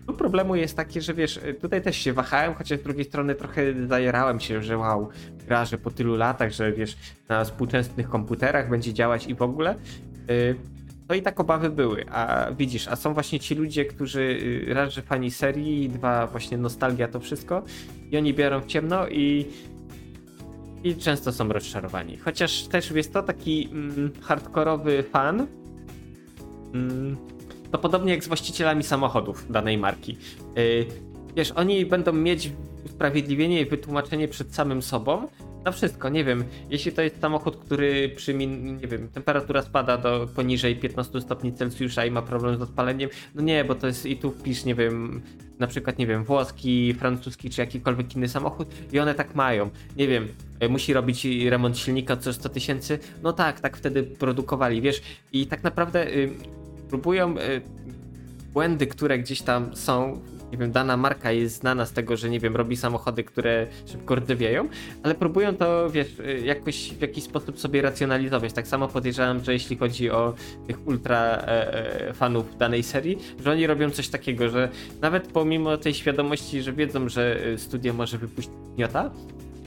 tu 0.07 0.13
problemu 0.13 0.55
jest 0.55 0.77
takie, 0.77 1.01
że 1.01 1.13
wiesz, 1.13 1.39
tutaj 1.61 1.81
też 1.81 1.97
się 1.97 2.13
wahałem, 2.13 2.53
chociaż 2.53 2.79
z 2.79 2.83
drugiej 2.83 3.05
strony 3.05 3.35
trochę 3.35 3.87
zajerałem 3.87 4.39
się, 4.39 4.63
że 4.63 4.77
wow, 4.77 5.09
gra, 5.47 5.65
że 5.65 5.77
po 5.77 5.91
tylu 5.91 6.15
latach, 6.15 6.51
że 6.51 6.71
wiesz, 6.71 6.97
na 7.29 7.43
współczesnych 7.43 8.09
komputerach 8.09 8.69
będzie 8.69 8.93
działać 8.93 9.27
i 9.27 9.35
w 9.35 9.41
ogóle. 9.41 9.75
Y, 10.29 10.55
to 11.07 11.13
i 11.13 11.21
tak 11.21 11.39
obawy 11.39 11.69
były, 11.69 12.05
a 12.11 12.51
widzisz, 12.51 12.87
a 12.87 12.95
są 12.95 13.13
właśnie 13.13 13.39
ci 13.39 13.55
ludzie, 13.55 13.85
którzy 13.85 14.21
y, 14.69 14.73
raz, 14.73 14.93
że 14.93 15.01
fani 15.01 15.31
serii, 15.31 15.89
dwa, 15.89 16.27
właśnie 16.27 16.57
nostalgia 16.57 17.07
to 17.07 17.19
wszystko 17.19 17.63
i 18.11 18.17
oni 18.17 18.33
biorą 18.33 18.61
w 18.61 18.65
ciemno 18.65 19.07
i 19.07 19.45
i 20.85 20.95
często 20.95 21.31
są 21.31 21.47
rozczarowani. 21.47 22.17
Chociaż 22.17 22.63
też 22.63 22.91
jest 22.91 23.13
to 23.13 23.23
taki 23.23 23.69
mm, 23.71 24.11
hardkorowy 24.21 25.03
fan, 25.03 25.47
mm, 26.73 27.17
to 27.75 27.79
podobnie 27.79 28.11
jak 28.11 28.23
z 28.23 28.27
właścicielami 28.27 28.83
samochodów 28.83 29.51
danej 29.51 29.77
marki. 29.77 30.17
Yy, 30.55 30.85
wiesz, 31.35 31.51
oni 31.51 31.85
będą 31.85 32.13
mieć 32.13 32.51
usprawiedliwienie 32.85 33.61
i 33.61 33.65
wytłumaczenie 33.65 34.27
przed 34.27 34.55
samym 34.55 34.81
sobą 34.81 35.27
na 35.65 35.71
wszystko, 35.71 36.09
nie 36.09 36.23
wiem, 36.23 36.43
jeśli 36.69 36.91
to 36.91 37.01
jest 37.01 37.21
samochód, 37.21 37.57
który 37.57 38.09
przy, 38.09 38.33
min, 38.33 38.77
nie 38.77 38.87
wiem, 38.87 39.07
temperatura 39.09 39.61
spada 39.61 39.97
do 39.97 40.27
poniżej 40.35 40.75
15 40.75 41.21
stopni 41.21 41.53
Celsjusza 41.53 42.05
i 42.05 42.11
ma 42.11 42.21
problem 42.21 42.57
z 42.57 42.61
odpaleniem, 42.61 43.09
no 43.35 43.41
nie, 43.41 43.65
bo 43.65 43.75
to 43.75 43.87
jest 43.87 44.05
i 44.05 44.17
tu 44.17 44.31
wpisz, 44.31 44.65
nie 44.65 44.75
wiem, 44.75 45.21
na 45.59 45.67
przykład, 45.67 45.97
nie 45.97 46.07
wiem, 46.07 46.23
włoski, 46.23 46.93
francuski 46.93 47.49
czy 47.49 47.61
jakikolwiek 47.61 48.15
inny 48.15 48.27
samochód 48.27 48.67
i 48.91 48.99
one 48.99 49.15
tak 49.15 49.35
mają. 49.35 49.69
Nie 49.97 50.07
wiem, 50.07 50.27
e, 50.59 50.69
musi 50.69 50.93
robić 50.93 51.27
remont 51.49 51.77
silnika 51.77 52.17
co 52.17 52.33
100 52.33 52.49
tysięcy, 52.49 52.99
no 53.23 53.33
tak, 53.33 53.59
tak 53.59 53.77
wtedy 53.77 54.03
produkowali, 54.03 54.81
wiesz, 54.81 55.01
i 55.33 55.47
tak 55.47 55.63
naprawdę 55.63 56.07
y, 56.07 56.29
próbują 56.89 57.37
y, 57.37 57.61
błędy, 58.53 58.87
które 58.87 59.19
gdzieś 59.19 59.41
tam 59.41 59.75
są, 59.75 60.21
nie 60.51 60.57
wiem, 60.57 60.71
dana 60.71 60.97
marka 60.97 61.31
jest 61.31 61.55
znana 61.59 61.85
z 61.85 61.91
tego, 61.91 62.17
że 62.17 62.29
nie 62.29 62.39
wiem, 62.39 62.55
robi 62.55 62.77
samochody, 62.77 63.23
które 63.23 63.67
szybko 63.85 64.15
rdzewieją, 64.15 64.69
ale 65.03 65.15
próbują 65.15 65.55
to, 65.55 65.89
wiesz, 65.89 66.19
y, 66.19 66.41
jakoś 66.45 66.93
w 66.93 67.01
jakiś 67.01 67.23
sposób 67.23 67.59
sobie 67.59 67.81
racjonalizować. 67.81 68.53
Tak 68.53 68.67
samo 68.67 68.87
podejrzewam, 68.87 69.43
że 69.43 69.53
jeśli 69.53 69.77
chodzi 69.77 70.11
o 70.11 70.33
tych 70.67 70.87
ultra 70.87 71.17
e, 71.17 72.09
e, 72.09 72.13
fanów 72.13 72.57
danej 72.57 72.83
serii, 72.83 73.17
że 73.43 73.51
oni 73.51 73.67
robią 73.67 73.89
coś 73.89 74.07
takiego, 74.07 74.49
że 74.49 74.69
nawet 75.01 75.27
pomimo 75.27 75.77
tej 75.77 75.93
świadomości, 75.93 76.61
że 76.61 76.73
wiedzą, 76.73 77.09
że 77.09 77.39
studio 77.57 77.93
może 77.93 78.17
wypuścić 78.17 78.53
miota, 78.77 79.11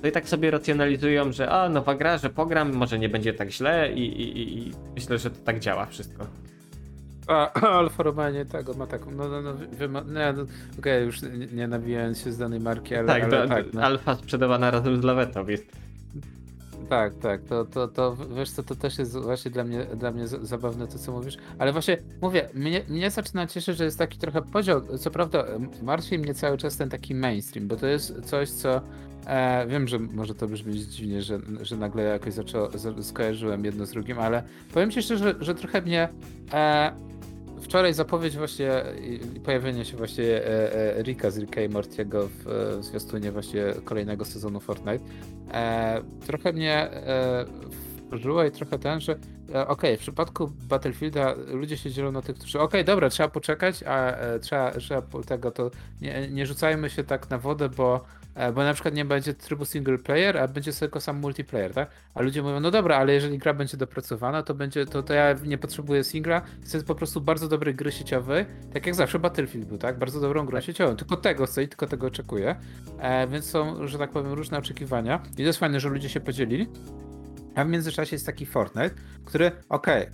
to 0.03 0.09
i 0.09 0.13
tak 0.13 0.29
sobie 0.29 0.51
racjonalizują, 0.51 1.33
że 1.33 1.51
a, 1.51 1.69
nowa 1.69 1.95
gra, 1.95 2.19
że 2.19 2.31
pogram, 2.31 2.75
może 2.75 2.99
nie 2.99 3.09
będzie 3.09 3.33
tak 3.33 3.51
źle 3.51 3.93
i, 3.93 4.23
i, 4.23 4.59
i 4.59 4.73
myślę, 4.95 5.19
że 5.19 5.31
to 5.31 5.37
tak 5.45 5.61
działa 5.61 5.87
wszystko. 5.87 6.27
A, 7.29 7.53
Alfa 7.79 8.03
Romeo 8.03 8.45
tego 8.45 8.75
ma 8.75 8.87
taką, 8.87 9.11
no, 9.11 9.29
no, 9.29 9.43
no, 9.43 9.53
no, 9.89 10.03
no 10.05 10.43
okej, 10.43 10.49
okay, 10.79 11.01
już 11.01 11.23
nie, 11.23 11.69
nie 11.69 12.15
się 12.15 12.33
z 12.33 12.39
danej 12.39 12.61
marki, 12.61 12.95
ale 12.95 13.07
tak, 13.07 13.23
ale, 13.23 13.31
do, 13.31 13.49
tak 13.49 13.73
no. 13.73 13.83
Alfa 13.83 14.15
sprzedawana 14.15 14.71
razem 14.71 15.03
z 15.03 15.05
lawetą 15.05 15.47
jest. 15.47 15.88
Tak, 16.89 17.15
tak, 17.15 17.43
to, 17.43 17.65
to, 17.65 17.89
to 17.89 18.17
wiesz 18.37 18.51
co, 18.51 18.63
to 18.63 18.75
też 18.75 18.99
jest 18.99 19.17
właśnie 19.19 19.51
dla 19.51 19.65
mnie, 19.65 19.85
dla 19.85 20.11
mnie 20.11 20.29
zabawne 20.29 20.87
to, 20.87 20.99
co 20.99 21.13
mówisz, 21.13 21.37
ale 21.59 21.73
właśnie 21.73 21.99
mówię, 22.23 22.49
mnie, 22.55 22.83
mnie 22.89 23.11
zaczyna 23.11 23.47
cieszyć, 23.47 23.77
że 23.77 23.85
jest 23.85 23.99
taki 23.99 24.19
trochę 24.19 24.43
podział, 24.43 24.99
co 24.99 25.11
prawda 25.11 25.45
martwi 25.83 26.19
mnie 26.19 26.35
cały 26.35 26.59
czas 26.59 26.77
ten 26.77 26.89
taki 26.91 27.15
mainstream, 27.15 27.69
bo 27.69 27.77
to 27.77 27.87
jest 27.87 28.21
coś, 28.25 28.51
co 28.51 28.81
e, 29.27 29.67
wiem, 29.67 29.89
że 29.89 29.99
może 29.99 30.35
to 30.35 30.49
brzmi 30.49 30.75
dziwnie, 30.87 31.23
że, 31.23 31.39
że 31.63 31.77
nagle 31.77 32.03
jakoś 32.03 32.35
zaczęło, 32.35 32.71
za- 32.75 33.03
skojarzyłem 33.03 33.65
jedno 33.65 33.87
z 33.87 33.91
drugim, 33.91 34.19
ale 34.19 34.43
powiem 34.75 34.91
ci 34.91 35.03
szczerze, 35.03 35.35
że 35.41 35.55
trochę 35.55 35.83
mnie 35.83 36.09
e, 36.53 36.93
wczoraj 37.61 37.95
zapowiedź 37.95 38.37
właśnie 38.37 38.85
i 39.37 39.41
pojawienie 39.41 39.85
się 39.85 39.97
właśnie 39.97 40.25
e, 40.25 40.97
e, 40.97 41.03
Rika 41.03 41.31
z 41.31 41.39
Ricka 41.39 41.61
i 41.61 41.69
Mortiego 41.69 42.29
w, 42.29 42.49
e, 42.49 42.79
w 42.79 42.85
zwiastunie 42.85 43.33
właśnie 43.33 43.63
kolejnego 43.85 44.25
sezonu 44.25 44.61
Fortnite. 44.61 45.05
Trochę 46.27 46.53
mnie 46.53 46.91
wkurzyło 48.07 48.45
i 48.45 48.51
trochę 48.51 48.79
ten, 48.79 49.01
że 49.01 49.19
okej, 49.67 49.97
w 49.97 50.01
przypadku 50.01 50.53
Battlefielda 50.69 51.35
ludzie 51.47 51.77
się 51.77 51.91
dzielą 51.91 52.13
na 52.13 52.23
tych, 52.23 52.37
którzy 52.37 52.61
okej, 52.61 52.85
dobra, 52.85 53.11
trzeba 53.11 53.29
poczekać, 53.29 53.83
a 53.83 54.17
trzeba, 54.41 54.71
trzeba 54.71 55.03
tego, 55.27 55.51
to 55.51 55.71
nie, 56.01 56.29
nie 56.31 56.47
rzucajmy 56.47 56.91
się 56.91 57.05
tak 57.05 57.31
na 57.31 57.39
wodę, 57.39 57.69
bo 57.69 58.05
bo 58.55 58.65
na 58.65 58.75
przykład 58.75 58.95
nie 58.95 59.05
będzie 59.05 59.35
trybu 59.35 59.65
single 59.65 59.99
player, 59.99 60.39
a 60.39 60.49
będzie 60.49 60.73
tylko 60.73 61.01
sam 61.01 61.17
multiplayer, 61.17 61.75
tak? 61.75 61.91
A 62.15 62.23
ludzie 62.23 62.43
mówią, 62.43 62.61
no 62.61 62.71
dobra, 62.71 62.97
ale 62.97 63.13
jeżeli 63.13 63.39
gra 63.39 63.55
będzie 63.55 63.77
dopracowana, 63.77 64.43
to 64.43 64.55
będzie, 64.55 64.87
to, 64.87 65.03
to 65.03 65.15
ja 65.15 65.35
nie 65.47 65.59
potrzebuję 65.59 66.05
singla, 66.05 66.43
chcę 66.65 66.83
po 66.83 66.95
prostu 66.95 67.21
bardzo 67.21 67.49
dobrej 67.49 67.75
gry 67.75 67.93
sieciowej, 67.93 68.47
tak 68.73 68.87
jak 68.87 68.95
zawsze 68.95 69.19
Battlefield 69.19 69.69
był, 69.69 69.79
tak? 69.79 69.99
Bardzo 69.99 70.21
dobrą 70.21 70.47
grą 70.47 70.61
sieciową, 70.61 70.97
tylko 70.97 71.17
tego 71.17 71.47
chcę 71.47 71.63
i 71.63 71.69
tylko 71.69 71.87
tego 71.87 72.07
oczekuję, 72.07 72.57
e, 72.99 73.27
więc 73.29 73.45
są, 73.45 73.87
że 73.87 73.99
tak 73.99 74.11
powiem, 74.11 74.33
różne 74.33 74.59
oczekiwania 74.59 75.23
i 75.33 75.37
to 75.37 75.43
jest 75.43 75.59
fajne, 75.59 75.81
że 75.81 75.89
ludzie 75.89 76.09
się 76.09 76.21
podzielili, 76.21 76.69
a 77.55 77.65
w 77.65 77.69
międzyczasie 77.69 78.15
jest 78.15 78.27
taki 78.27 78.47
Fortnite, 78.47 78.91
który, 79.25 79.51
okej, 79.69 80.07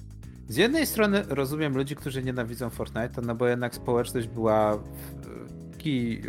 z 0.49 0.57
jednej 0.57 0.87
strony 0.87 1.23
rozumiem 1.29 1.77
ludzi, 1.77 1.97
którzy 1.97 2.23
nienawidzą 2.23 2.71
Fortnite, 2.71 3.23
no 3.23 3.35
bo 3.35 3.47
jednak 3.49 3.75
społeczność 3.75 4.27
była 4.29 4.77
w- 4.77 5.77
ki, 5.79 6.23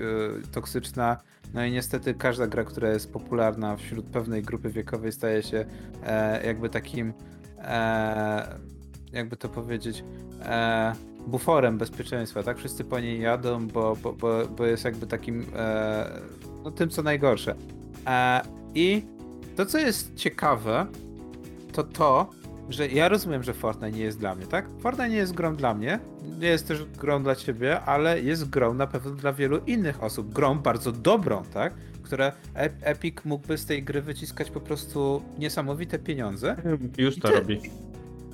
y, 0.46 0.48
toksyczna, 0.52 1.18
no 1.56 1.66
i 1.66 1.72
niestety 1.72 2.14
każda 2.14 2.48
gra, 2.48 2.64
która 2.64 2.90
jest 2.90 3.14
popularna 3.14 3.76
wśród 3.76 4.06
pewnej 4.06 4.42
grupy 4.42 4.70
wiekowej 4.70 5.12
staje 5.12 5.44
się 5.44 5.66
e, 6.04 6.46
jakby 6.48 6.70
takim, 6.70 7.14
e, 7.58 8.60
jakby 9.14 9.38
to 9.38 9.50
powiedzieć, 9.50 10.04
e, 10.42 10.94
buforem 11.28 11.78
bezpieczeństwa, 11.78 12.44
tak? 12.44 12.58
Wszyscy 12.58 12.84
po 12.84 13.00
niej 13.00 13.22
jadą, 13.22 13.68
bo, 13.68 13.96
bo, 14.04 14.14
bo, 14.14 14.48
bo 14.48 14.66
jest 14.66 14.86
jakby 14.86 15.08
takim, 15.08 15.46
e, 15.56 16.22
no 16.64 16.72
tym 16.72 16.90
co 16.90 17.04
najgorsze. 17.04 17.56
E, 18.08 18.42
I 18.76 19.04
to, 19.56 19.66
co 19.66 19.78
jest 19.78 20.16
ciekawe, 20.16 20.86
to 21.72 21.84
to, 21.84 22.30
że 22.70 22.88
ja 22.88 23.10
rozumiem, 23.10 23.44
że 23.44 23.54
Fortnite 23.54 23.92
nie 23.98 24.04
jest 24.04 24.20
dla 24.20 24.36
mnie, 24.36 24.48
tak? 24.48 24.66
Fortnite 24.80 25.10
nie 25.10 25.18
jest 25.18 25.34
grą 25.34 25.56
dla 25.56 25.74
mnie, 25.74 26.00
nie 26.40 26.48
jest 26.48 26.68
też 26.68 26.86
grą 26.86 27.24
dla 27.24 27.36
ciebie, 27.36 27.82
ale 27.82 28.22
jest 28.22 28.50
grą 28.50 28.74
na 28.74 28.88
pewno 28.88 29.12
dla 29.12 29.34
wielu 29.34 29.58
innych 29.68 30.04
osób. 30.04 30.34
Grą 30.34 30.60
bardzo 30.60 30.92
dobrą, 30.92 31.44
tak? 31.54 31.74
Które 32.04 32.32
Ep- 32.56 32.70
Epic 32.82 33.16
mógłby 33.26 33.58
z 33.58 33.66
tej 33.66 33.84
gry 33.84 34.02
wyciskać 34.02 34.52
po 34.52 34.60
prostu 34.62 35.22
niesamowite 35.38 36.00
pieniądze. 36.00 36.56
Już 36.98 37.20
to 37.20 37.28
ty- 37.28 37.34
robi. 37.36 37.60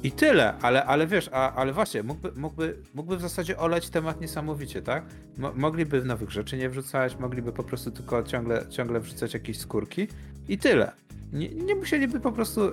I 0.04 0.12
tyle, 0.12 0.54
ale, 0.62 0.86
ale 0.86 1.08
wiesz, 1.08 1.30
a, 1.34 1.54
ale 1.56 1.74
właśnie, 1.74 2.04
mógłby, 2.04 2.32
mógłby, 2.36 2.78
mógłby 2.94 3.18
w 3.18 3.22
zasadzie 3.22 3.58
olać 3.58 3.90
temat 3.90 4.22
niesamowicie, 4.22 4.82
tak? 4.82 5.04
Mo, 5.38 5.52
mogliby 5.56 6.06
nowych 6.06 6.32
rzeczy 6.32 6.58
nie 6.58 6.70
wrzucać, 6.70 7.18
mogliby 7.20 7.52
po 7.52 7.64
prostu 7.64 7.92
tylko 7.92 8.24
ciągle, 8.24 8.66
ciągle 8.70 9.00
wrzucać 9.00 9.34
jakieś 9.34 9.58
skórki 9.60 10.08
i 10.48 10.58
tyle. 10.58 10.92
Nie, 11.34 11.50
nie 11.50 11.76
musieliby 11.76 12.20
po 12.20 12.32
prostu, 12.32 12.62
e, 12.62 12.68
e, 12.68 12.72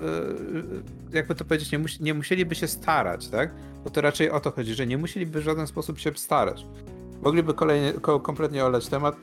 jakby 1.13 1.35
to 1.35 1.45
powiedzieć, 1.45 1.73
nie, 1.73 1.79
mus, 1.79 2.01
nie 2.01 2.15
musieliby 2.15 2.55
się 2.55 2.67
starać, 2.67 3.29
tak? 3.29 3.55
Bo 3.85 3.91
to 3.91 4.01
raczej 4.01 4.31
o 4.31 4.41
to 4.41 4.51
chodzi, 4.51 4.75
że 4.75 4.87
nie 4.87 4.99
musieliby 4.99 5.41
w 5.41 5.45
żaden 5.45 5.67
sposób 5.67 5.99
się 5.99 6.13
starać. 6.17 6.67
Mogliby 7.23 7.55
kolejnie, 7.55 7.93
ko, 7.93 8.21
kompletnie 8.21 8.65
olać 8.65 8.89
temat, 8.89 9.17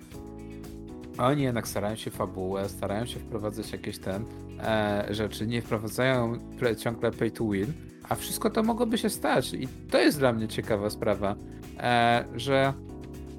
a 1.18 1.28
oni 1.28 1.44
jednak 1.44 1.68
starają 1.68 1.96
się 1.96 2.12
fabułę, 2.12 2.70
starają 2.70 3.06
się 3.06 3.20
wprowadzać 3.20 3.72
jakieś 3.72 3.98
ten 3.98 4.26
e, 4.60 5.08
rzeczy, 5.12 5.48
nie 5.48 5.62
wprowadzają 5.62 6.40
ciągle 6.78 7.12
pay 7.12 7.32
to 7.32 7.50
win, 7.50 7.74
a 8.10 8.16
wszystko 8.16 8.50
to 8.50 8.64
mogłoby 8.64 8.98
się 8.98 9.10
stać. 9.10 9.54
I 9.54 9.68
to 9.68 9.98
jest 9.98 10.20
dla 10.20 10.34
mnie 10.34 10.48
ciekawa 10.48 10.90
sprawa, 10.90 11.36
e, 11.78 12.26
że 12.36 12.74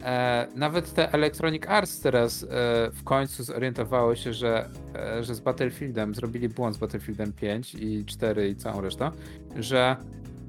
e, 0.07 0.47
nawet 0.55 0.95
te 0.95 1.13
Electronic 1.13 1.67
Arts 1.67 2.01
teraz 2.01 2.43
e, 2.43 2.47
w 2.91 3.05
końcu 3.05 3.43
zorientowało 3.43 4.15
się, 4.15 4.33
że, 4.33 4.69
e, 4.95 5.25
że 5.25 5.35
z 5.35 5.41
Battlefieldem 5.41 6.15
zrobili 6.15 6.49
błąd 6.49 6.77
z 6.77 6.79
Battlefieldem 6.79 7.33
5 7.33 7.75
i 7.75 8.05
4 8.05 8.49
i 8.49 8.57
całą 8.57 8.81
resztą, 8.81 9.11
że 9.57 9.97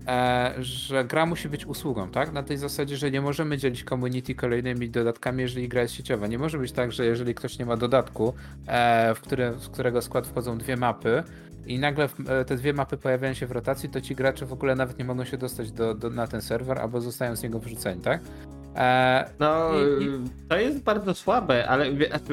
e, 0.08 0.54
że 0.60 1.06
gra 1.06 1.26
musi 1.26 1.50
być 1.50 1.66
usługą, 1.66 2.10
tak? 2.10 2.34
Na 2.34 2.44
tej 2.44 2.58
zasadzie, 2.58 2.98
że 2.98 3.12
nie 3.12 3.22
możemy 3.22 3.58
dzielić 3.58 3.84
community 3.84 4.36
kolejnymi 4.36 4.90
dodatkami, 4.90 5.42
jeżeli 5.42 5.70
gra 5.70 5.82
jest 5.82 5.94
sieciowa. 5.94 6.28
Nie 6.28 6.38
może 6.38 6.58
być 6.58 6.72
tak, 6.72 6.92
że 6.92 7.06
jeżeli 7.06 7.36
ktoś 7.36 7.60
nie 7.60 7.66
ma 7.66 7.78
dodatku, 7.78 8.34
e, 8.68 9.16
w, 9.16 9.22
w 9.66 9.70
którego 9.70 10.02
skład 10.02 10.28
wchodzą 10.28 10.58
dwie 10.58 10.78
mapy 10.78 11.24
i 11.68 11.80
nagle 11.80 12.10
e, 12.28 12.46
te 12.46 12.56
dwie 12.56 12.74
mapy 12.74 12.98
pojawiają 12.98 13.34
się 13.34 13.48
w 13.48 13.52
rotacji, 13.52 13.90
to 13.90 14.02
ci 14.02 14.16
gracze 14.16 14.46
w 14.46 14.54
ogóle 14.54 14.76
nawet 14.76 15.00
nie 15.00 15.06
mogą 15.06 15.26
się 15.26 15.38
dostać 15.38 15.72
do, 15.72 15.94
do, 15.94 16.10
na 16.10 16.28
ten 16.28 16.42
serwer, 16.42 16.80
albo 16.80 17.02
zostają 17.02 17.36
z 17.36 17.44
niego 17.44 17.60
wyrzuceni, 17.60 18.02
tak? 18.02 18.22
E, 18.78 19.30
No, 19.40 19.72
to 20.50 20.58
jest 20.58 20.84
bardzo 20.84 21.14
słabe, 21.14 21.68
ale 21.68 21.86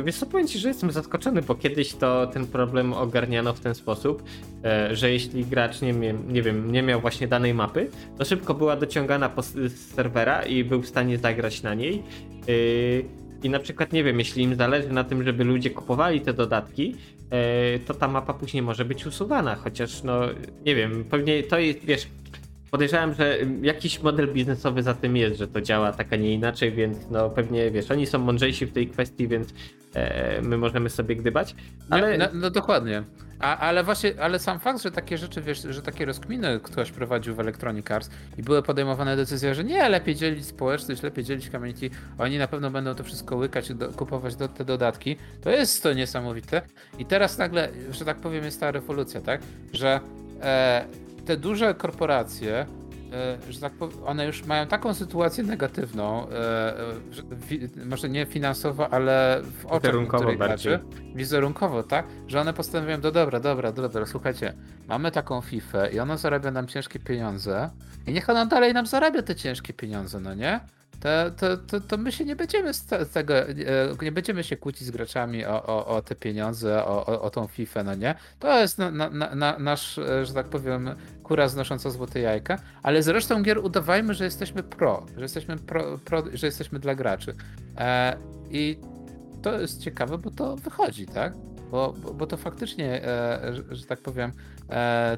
wiesz 0.05 0.17
co, 0.17 0.27
powiem 0.27 0.49
ci, 0.49 0.59
że 0.59 0.69
jestem 0.69 0.91
zaskoczony, 0.91 1.43
bo 1.43 1.55
kiedyś 1.55 1.95
to 1.95 2.27
ten 2.27 2.47
problem 2.47 2.93
ogarniano 2.93 3.53
w 3.53 3.61
ten 3.61 3.75
sposób, 3.75 4.23
e, 4.65 4.97
że 4.97 5.13
jeśli 5.13 5.45
gracz 5.45 5.81
nie, 5.83 5.93
nie 6.29 6.43
wiem, 6.43 6.73
nie 6.73 6.83
miał 6.83 7.01
właśnie 7.01 7.29
danej 7.29 7.55
mapy, 7.55 7.91
to 8.19 8.25
szybko 8.25 8.55
była 8.55 8.77
dociągana 8.77 9.29
po, 9.29 9.43
z 9.43 9.73
serwera 9.95 10.43
i 10.43 10.65
był 10.65 10.83
w 10.83 10.87
stanie 10.87 11.19
zagrać 11.19 11.63
na 11.63 11.75
niej. 11.75 12.03
Y, 12.49 13.05
I 13.43 13.51
na 13.51 13.59
przykład, 13.59 13.93
nie 13.93 14.05
wiem, 14.05 14.19
jeśli 14.19 14.43
im 14.43 14.55
zależy 14.55 14.89
na 14.89 15.05
tym, 15.05 15.25
żeby 15.25 15.45
ludzie 15.45 15.71
kupowali 15.71 16.21
te 16.21 16.33
dodatki, 16.35 16.97
e, 17.31 17.79
to 17.79 17.95
ta 17.95 18.09
mapa 18.09 18.35
później 18.35 18.63
może 18.63 18.85
być 18.85 19.07
usuwana, 19.07 19.55
chociaż 19.57 20.03
no, 20.03 20.21
nie 20.67 20.75
wiem, 20.75 21.05
pewnie 21.11 21.43
to 21.43 21.59
jest, 21.59 21.85
wiesz, 21.85 22.09
podejrzewam, 22.75 23.15
że 23.15 23.39
jakiś 23.63 24.03
model 24.03 24.33
biznesowy 24.33 24.83
za 24.83 24.95
tym 24.95 25.17
jest, 25.17 25.37
że 25.37 25.49
to 25.49 25.61
działa 25.61 25.93
tak, 25.93 26.13
a 26.13 26.17
nie 26.17 26.35
inaczej, 26.35 26.73
więc 26.73 26.99
no 27.11 27.31
pewnie, 27.31 27.71
wiesz, 27.71 27.91
oni 27.91 28.07
są 28.07 28.19
mądrzejsi 28.19 28.67
w 28.67 28.73
tej 28.73 28.89
kwestii, 28.89 29.29
więc 29.29 29.49
e, 29.95 30.43
my 30.43 30.59
możemy 30.59 30.91
sobie 30.91 31.17
gdybać, 31.17 31.55
ale... 31.91 32.07
Ale... 32.07 32.19
No, 32.19 32.27
no 32.33 32.51
dokładnie. 32.51 33.03
A, 33.41 33.59
ale 33.59 33.85
właśnie, 33.85 34.13
ale 34.21 34.39
sam 34.39 34.61
fakt, 34.61 34.83
że 34.83 34.91
takie 34.91 35.19
rzeczy, 35.19 35.41
wiesz, 35.41 35.63
że 35.71 35.83
takie 35.83 36.05
rozkminy 36.05 36.61
ktoś 36.63 36.91
prowadził 36.91 37.35
w 37.35 37.41
Electronic 37.41 37.91
Arts 37.91 38.11
i 38.39 38.43
były 38.43 38.63
podejmowane 38.63 39.17
decyzje, 39.17 39.55
że 39.55 39.65
nie, 39.65 39.89
lepiej 39.89 40.15
dzielić 40.15 40.47
społeczność, 40.47 41.03
lepiej 41.03 41.25
dzielić 41.25 41.49
community, 41.51 41.91
oni 42.19 42.39
na 42.39 42.49
pewno 42.49 42.71
będą 42.71 42.95
to 42.95 43.05
wszystko 43.05 43.37
łykać 43.37 43.71
i 43.71 43.75
do, 43.75 43.89
kupować 43.89 44.37
do, 44.37 44.49
te 44.49 44.65
dodatki, 44.65 45.17
to 45.43 45.51
jest 45.51 45.83
to 45.83 45.93
niesamowite. 45.93 46.63
I 46.99 47.05
teraz 47.05 47.39
nagle, 47.39 47.69
że 47.91 48.05
tak 48.05 48.17
powiem, 48.17 48.45
jest 48.45 48.61
ta 48.61 48.71
rewolucja, 48.71 49.21
tak? 49.21 49.41
Że 49.73 50.01
e, 50.43 50.85
te 51.27 51.37
duże 51.37 51.75
korporacje 51.75 52.67
e, 53.13 53.53
że 53.53 53.61
tak 53.61 53.73
powiem, 53.73 54.05
one 54.07 54.27
już 54.27 54.45
mają 54.45 54.67
taką 54.67 54.95
sytuację 54.95 55.45
negatywną, 55.45 56.29
e, 56.29 56.79
e, 57.81 57.87
może 57.87 58.09
nie 58.09 58.27
finansowo, 58.27 58.93
ale 58.93 59.43
w 59.43 59.67
oczach 59.67 59.83
Wizerunkowo 59.83 60.25
bardziej. 60.25 60.39
graczy, 60.73 60.81
wizerunkowo, 61.15 61.83
tak? 61.83 62.07
Że 62.27 62.41
one 62.41 62.53
postanowią, 62.53 62.99
no 63.03 63.11
dobra, 63.11 63.41
dobra, 63.41 63.73
dobra, 63.73 64.07
słuchajcie, 64.07 64.55
mamy 64.89 65.11
taką 65.11 65.41
FIFA 65.41 65.89
i 65.89 65.99
ona 65.99 66.17
zarabia 66.17 66.51
nam 66.51 66.67
ciężkie 66.67 66.99
pieniądze 66.99 67.71
i 68.07 68.13
niech 68.13 68.31
ona 68.31 68.47
dalej 68.47 68.75
nam 68.75 68.87
zarabia 68.87 69.23
te 69.23 69.35
ciężkie 69.35 69.73
pieniądze, 69.73 70.21
no 70.21 70.35
nie? 70.35 70.61
To, 71.01 71.31
to, 71.31 71.57
to, 71.57 71.81
to 71.81 71.97
my 71.97 72.13
się 72.13 72.25
nie 72.25 72.37
będziemy 72.37 72.75
z 72.75 72.87
te- 72.87 73.05
z 73.05 73.11
tego, 73.11 73.39
e, 73.39 73.55
nie 74.03 74.13
będziemy 74.13 74.45
się 74.45 74.57
kłócić 74.57 74.87
z 74.87 74.91
graczami 74.91 75.45
o, 75.45 75.67
o, 75.67 75.87
o 75.87 76.03
te 76.03 76.15
pieniądze, 76.15 76.85
o, 76.85 77.07
o, 77.07 77.23
o 77.23 77.31
tą 77.31 77.47
FIFA, 77.47 77.83
no 77.83 77.95
nie? 77.95 78.15
To 78.39 78.61
jest 78.61 78.79
na, 78.79 78.91
na, 78.91 79.11
na, 79.11 79.35
na, 79.35 79.59
nasz, 79.59 79.99
e, 79.99 80.27
że 80.27 80.35
tak 80.35 80.49
powiem, 80.49 80.91
kura 81.23 81.49
znosząca 81.49 81.91
złote 81.91 82.21
jajka, 82.21 82.59
ale 82.83 83.03
z 83.03 83.09
resztą 83.09 83.43
gier 83.43 83.59
udawajmy, 83.59 84.15
że 84.15 84.25
jesteśmy 84.25 84.63
pro, 84.63 85.07
że 85.17 85.23
jesteśmy 85.23 85.57
pro, 85.57 85.99
pro 85.99 86.23
że 86.33 86.47
jesteśmy 86.47 86.79
dla 86.79 86.95
graczy. 86.95 87.35
E, 87.79 88.17
I 88.51 88.79
to 89.43 89.61
jest 89.61 89.81
ciekawe, 89.81 90.19
bo 90.19 90.31
to 90.31 90.57
wychodzi, 90.57 91.07
tak? 91.07 91.33
Bo, 91.71 91.95
bo, 92.03 92.15
bo 92.15 92.27
to 92.27 92.37
faktycznie, 92.37 93.05
e, 93.05 93.55
że, 93.55 93.77
że 93.77 93.87
tak 93.87 94.01
powiem, 94.01 94.33
e, 94.71 95.17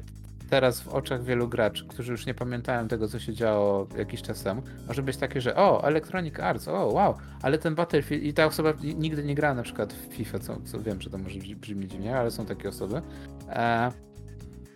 teraz 0.49 0.81
w 0.81 0.87
oczach 0.87 1.23
wielu 1.23 1.47
graczy, 1.47 1.87
którzy 1.87 2.11
już 2.11 2.25
nie 2.25 2.33
pamiętają 2.33 2.87
tego, 2.87 3.07
co 3.07 3.19
się 3.19 3.33
działo 3.33 3.87
jakiś 3.97 4.21
czas 4.21 4.43
temu, 4.43 4.61
może 4.87 5.03
być 5.03 5.17
takie, 5.17 5.41
że 5.41 5.55
o, 5.55 5.83
Electronic 5.83 6.39
Arts, 6.39 6.67
o, 6.67 6.87
wow, 6.87 7.17
ale 7.41 7.57
ten 7.57 7.75
Battlefield 7.75 8.23
i 8.23 8.33
ta 8.33 8.45
osoba 8.45 8.73
nigdy 8.83 9.23
nie 9.23 9.35
grała 9.35 9.55
na 9.55 9.63
przykład 9.63 9.93
w 9.93 10.13
FIFA, 10.13 10.39
co, 10.39 10.57
co 10.65 10.79
wiem, 10.79 11.01
że 11.01 11.09
to 11.09 11.17
może 11.17 11.39
brzmi- 11.39 11.87
dziwnie, 11.87 12.17
ale 12.17 12.31
są 12.31 12.45
takie 12.45 12.69
osoby. 12.69 13.01
E, 13.49 13.91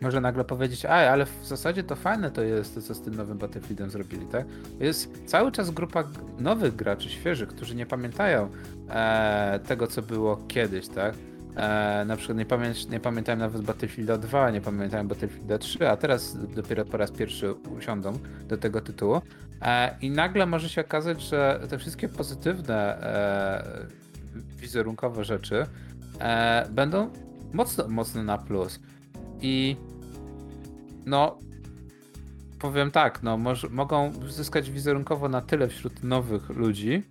może 0.02 0.22
nagle 0.22 0.44
powiedzieć, 0.44 0.86
a 0.86 1.12
ale 1.12 1.26
w 1.26 1.46
zasadzie 1.46 1.84
to 1.84 1.96
fajne 1.96 2.32
to 2.32 2.42
jest, 2.42 2.76
to 2.76 2.82
co 2.82 2.94
z 2.94 3.02
tym 3.02 3.16
nowym 3.16 3.38
Battlefieldem 3.38 3.90
zrobili, 3.90 4.26
tak? 4.26 4.46
Jest 4.80 5.26
cały 5.26 5.52
czas 5.52 5.72
grupa 5.72 6.04
nowych 6.40 6.76
graczy, 6.76 7.10
świeżych, 7.10 7.50
którzy 7.50 7.76
nie 7.76 7.86
pamiętają 7.86 8.50
e, 8.90 9.60
tego, 9.68 9.88
co 9.88 10.02
było 10.02 10.38
kiedyś, 10.48 10.88
tak? 10.88 11.16
E, 11.56 12.06
na 12.06 12.16
przykład 12.16 12.38
nie, 12.38 12.46
pamię 12.46 12.74
nie 12.90 13.00
pamiętałem 13.00 13.40
nawet 13.40 13.62
Battlefielda 13.62 14.18
2, 14.18 14.52
nie 14.52 14.62
pamiętałem 14.62 15.08
Battlefielda 15.08 15.58
3, 15.58 15.90
a 15.90 15.98
teraz 15.98 16.38
dopiero 16.56 16.86
po 16.86 16.98
raz 16.98 17.12
pierwszy 17.12 17.54
usiądą 17.54 18.14
do 18.48 18.58
tego 18.58 18.82
tytułu. 18.82 19.22
E, 19.62 19.96
I 20.02 20.10
nagle 20.10 20.46
może 20.46 20.70
się 20.70 20.82
okazać, 20.82 21.22
że 21.22 21.60
te 21.70 21.78
wszystkie 21.78 22.10
pozytywne 22.10 23.02
e, 23.02 23.88
wizerunkowe 24.58 25.24
rzeczy 25.24 25.66
e, 26.20 26.68
będą 26.72 27.10
mocno, 27.54 27.88
mocno 27.88 28.24
na 28.24 28.38
plus. 28.38 28.80
I 29.42 29.78
no, 31.06 31.40
powiem 32.60 32.92
tak, 32.92 33.24
no, 33.24 33.38
mogą 33.70 34.12
zyskać 34.28 34.72
wizerunkowo 34.72 35.30
na 35.30 35.42
tyle 35.42 35.68
wśród 35.68 36.04
nowych 36.04 36.50
ludzi, 36.50 37.04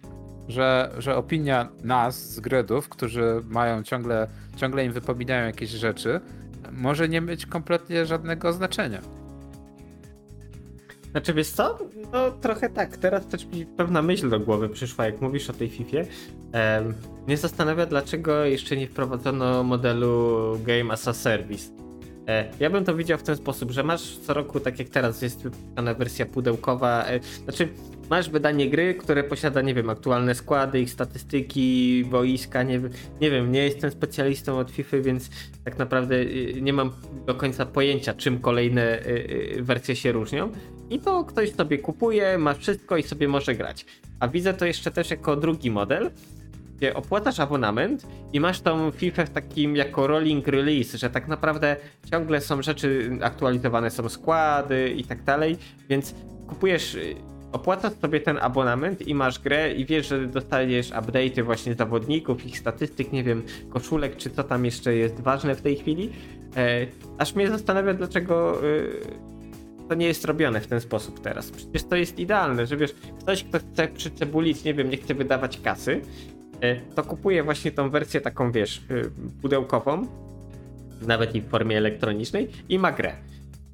że, 0.50 0.90
że 0.98 1.16
opinia 1.16 1.68
nas 1.84 2.34
z 2.34 2.40
gredów, 2.40 2.88
którzy 2.88 3.42
mają 3.48 3.82
ciągle, 3.82 4.28
ciągle 4.56 4.84
im 4.84 4.92
wypominają 4.92 5.46
jakieś 5.46 5.70
rzeczy, 5.70 6.20
może 6.72 7.08
nie 7.08 7.20
mieć 7.20 7.46
kompletnie 7.46 8.06
żadnego 8.06 8.52
znaczenia. 8.52 9.00
Znaczy 11.10 11.34
wiesz 11.34 11.50
co? 11.50 11.78
No 12.12 12.30
trochę 12.30 12.70
tak. 12.70 12.96
Teraz 12.96 13.26
też 13.26 13.46
mi 13.46 13.66
pewna 13.66 14.02
myśl 14.02 14.30
do 14.30 14.40
głowy 14.40 14.68
przyszła, 14.68 15.04
jak 15.06 15.20
mówisz 15.20 15.50
o 15.50 15.52
tej 15.52 15.68
FIFA. 15.68 15.96
Um, 15.96 16.94
mnie 17.26 17.36
zastanawia, 17.36 17.86
dlaczego 17.86 18.44
jeszcze 18.44 18.76
nie 18.76 18.88
wprowadzono 18.88 19.62
modelu 19.62 20.58
Game 20.66 20.92
as 20.92 21.08
a 21.08 21.12
Service. 21.12 21.89
E, 22.28 22.50
ja 22.60 22.70
bym 22.70 22.84
to 22.84 22.94
widział 22.94 23.18
w 23.18 23.22
ten 23.22 23.36
sposób, 23.36 23.70
że 23.70 23.82
masz 23.82 24.16
co 24.18 24.34
roku, 24.34 24.60
tak 24.60 24.78
jak 24.78 24.88
teraz 24.88 25.22
jest 25.22 25.42
wypuszczana 25.42 25.94
wersja 25.94 26.26
pudełkowa, 26.26 27.04
e, 27.04 27.20
znaczy 27.44 27.68
masz 28.10 28.30
wydanie 28.30 28.70
gry, 28.70 28.94
które 28.94 29.24
posiada, 29.24 29.62
nie 29.62 29.74
wiem, 29.74 29.90
aktualne 29.90 30.34
składy, 30.34 30.80
ich 30.80 30.90
statystyki, 30.90 32.04
boiska, 32.10 32.62
nie, 32.62 32.80
nie 33.20 33.30
wiem, 33.30 33.52
nie 33.52 33.64
jestem 33.64 33.90
specjalistą 33.90 34.58
od 34.58 34.70
FIFA, 34.70 34.96
więc 34.98 35.30
tak 35.64 35.78
naprawdę 35.78 36.16
e, 36.16 36.60
nie 36.60 36.72
mam 36.72 36.92
do 37.26 37.34
końca 37.34 37.66
pojęcia, 37.66 38.14
czym 38.14 38.40
kolejne 38.40 38.98
wersje 39.60 39.96
się 39.96 40.12
różnią. 40.12 40.52
I 40.90 40.98
to 40.98 41.24
ktoś 41.24 41.52
sobie 41.52 41.78
kupuje, 41.78 42.38
ma 42.38 42.54
wszystko 42.54 42.96
i 42.96 43.02
sobie 43.02 43.28
może 43.28 43.54
grać. 43.54 43.86
A 44.20 44.28
widzę 44.28 44.54
to 44.54 44.66
jeszcze 44.66 44.90
też 44.90 45.10
jako 45.10 45.36
drugi 45.36 45.70
model, 45.70 46.10
gdzie 46.80 46.94
opłacasz 46.94 47.40
abonament 47.40 48.06
i 48.32 48.40
masz 48.40 48.60
tą 48.60 48.90
FIFA 48.90 49.24
w 49.24 49.30
takim 49.30 49.76
jako 49.76 50.06
rolling 50.06 50.46
release, 50.48 50.98
że 50.98 51.10
tak 51.10 51.28
naprawdę 51.28 51.76
ciągle 52.10 52.40
są 52.40 52.62
rzeczy 52.62 53.18
aktualizowane, 53.22 53.90
są 53.90 54.08
składy 54.08 54.90
i 54.96 55.04
tak 55.04 55.22
dalej, 55.22 55.56
więc 55.88 56.14
kupujesz, 56.48 56.96
opłacasz 57.52 57.92
sobie 57.92 58.20
ten 58.20 58.38
abonament 58.38 59.08
i 59.08 59.14
masz 59.14 59.38
grę 59.38 59.72
i 59.72 59.84
wiesz, 59.84 60.08
że 60.08 60.26
dostajesz 60.26 60.90
update'y 60.90 61.42
właśnie 61.42 61.74
zawodników, 61.74 62.46
ich 62.46 62.58
statystyk, 62.58 63.12
nie 63.12 63.24
wiem, 63.24 63.42
koszulek 63.70 64.16
czy 64.16 64.30
co 64.30 64.44
tam 64.44 64.64
jeszcze 64.64 64.94
jest 64.94 65.20
ważne 65.20 65.54
w 65.54 65.62
tej 65.62 65.76
chwili. 65.76 66.10
E, 66.56 66.86
aż 67.18 67.34
mnie 67.34 67.48
zastanawia, 67.48 67.94
dlaczego 67.94 68.54
e, 68.54 69.88
to 69.88 69.94
nie 69.94 70.06
jest 70.06 70.24
robione 70.24 70.60
w 70.60 70.66
ten 70.66 70.80
sposób 70.80 71.20
teraz. 71.20 71.50
Przecież 71.50 71.84
to 71.84 71.96
jest 71.96 72.18
idealne, 72.18 72.66
że 72.66 72.76
wiesz, 72.76 72.94
ktoś, 73.20 73.44
kto 73.44 73.58
chce 73.58 73.88
przycebulić, 73.88 74.64
nie 74.64 74.74
wiem, 74.74 74.90
nie 74.90 74.96
chce 74.96 75.14
wydawać 75.14 75.60
kasy, 75.60 76.00
to 76.94 77.04
kupuję 77.04 77.42
właśnie 77.42 77.72
tą 77.72 77.90
wersję 77.90 78.20
taką, 78.20 78.52
wiesz, 78.52 78.82
y, 78.90 79.10
pudełkową, 79.42 80.06
nawet 81.06 81.34
i 81.34 81.40
w 81.40 81.48
formie 81.48 81.78
elektronicznej 81.78 82.50
i 82.68 82.78
ma 82.78 82.92
grę. 82.92 83.12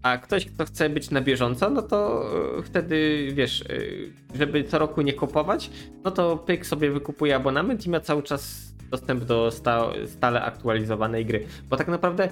A 0.03 0.18
ktoś, 0.18 0.47
kto 0.47 0.64
chce 0.64 0.89
być 0.89 1.11
na 1.11 1.20
bieżąco, 1.20 1.70
no 1.70 1.82
to 1.82 2.28
y, 2.59 2.62
wtedy, 2.62 3.28
wiesz, 3.32 3.61
y, 3.61 4.12
żeby 4.34 4.64
co 4.64 4.78
roku 4.78 5.03
nie 5.03 5.12
kupować, 5.12 5.70
no 6.05 6.11
to 6.11 6.37
pyk 6.37 6.66
sobie 6.66 6.91
wykupuje 6.91 7.37
abonament 7.37 7.87
i 7.87 7.91
ma 7.91 8.01
cały 8.01 8.22
czas 8.22 8.72
dostęp 8.91 9.24
do 9.24 9.51
sta 9.51 9.91
stale 10.07 10.43
aktualizowanej 10.43 11.26
gry. 11.26 11.47
Bo 11.70 11.76
tak 11.76 11.89
naprawdę 11.89 12.28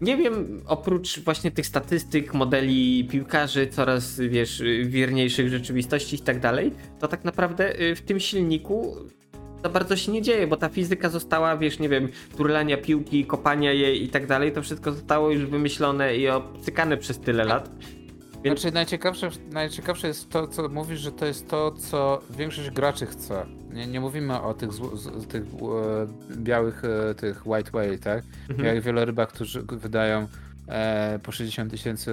nie 0.00 0.16
wiem, 0.16 0.62
oprócz 0.66 1.20
właśnie 1.20 1.50
tych 1.50 1.66
statystyk, 1.66 2.34
modeli 2.34 3.04
piłkarzy, 3.04 3.66
coraz 3.66 4.20
wiesz, 4.20 4.62
wierniejszych 4.84 5.48
rzeczywistości 5.48 6.16
i 6.16 6.20
tak 6.20 6.40
dalej, 6.40 6.72
to 6.98 7.08
tak 7.08 7.24
naprawdę 7.24 7.80
y, 7.80 7.94
w 7.94 8.02
tym 8.02 8.20
silniku 8.20 8.96
za 9.62 9.68
bardzo 9.68 9.96
się 9.96 10.12
nie 10.12 10.22
dzieje, 10.22 10.46
bo 10.46 10.56
ta 10.56 10.68
fizyka 10.68 11.08
została, 11.08 11.56
wiesz, 11.56 11.78
nie 11.78 11.88
wiem, 11.88 12.08
turlania 12.36 12.76
piłki, 12.76 13.24
kopania 13.24 13.72
jej 13.72 14.04
i 14.04 14.08
tak 14.08 14.26
dalej, 14.26 14.52
to 14.52 14.62
wszystko 14.62 14.92
zostało 14.92 15.30
już 15.30 15.46
wymyślone 15.46 16.16
i 16.16 16.28
obcykane 16.28 16.96
przez 16.96 17.18
tyle 17.18 17.44
lat. 17.44 17.70
Więc... 18.44 18.60
Znaczy 18.60 18.74
najciekawsze, 18.74 19.30
najciekawsze 19.52 20.08
jest 20.08 20.30
to, 20.30 20.48
co 20.48 20.68
mówisz, 20.68 21.00
że 21.00 21.12
to 21.12 21.26
jest 21.26 21.48
to, 21.48 21.72
co 21.72 22.20
większość 22.30 22.70
graczy 22.70 23.06
chce. 23.06 23.59
Nie, 23.74 23.86
nie 23.86 24.00
mówimy 24.00 24.40
o 24.40 24.54
tych, 24.54 24.72
z, 24.72 25.26
tych 25.28 25.42
e, 25.42 26.36
białych, 26.36 26.82
e, 26.84 27.14
tych 27.14 27.46
white 27.46 27.70
whale, 27.70 27.98
tak? 27.98 28.24
Mhm. 28.50 28.68
Jak 28.68 28.84
wielorybach, 28.84 29.28
którzy 29.28 29.62
wydają 29.62 30.28
e, 30.68 31.18
po 31.22 31.32
60 31.32 31.70
tysięcy 31.70 32.12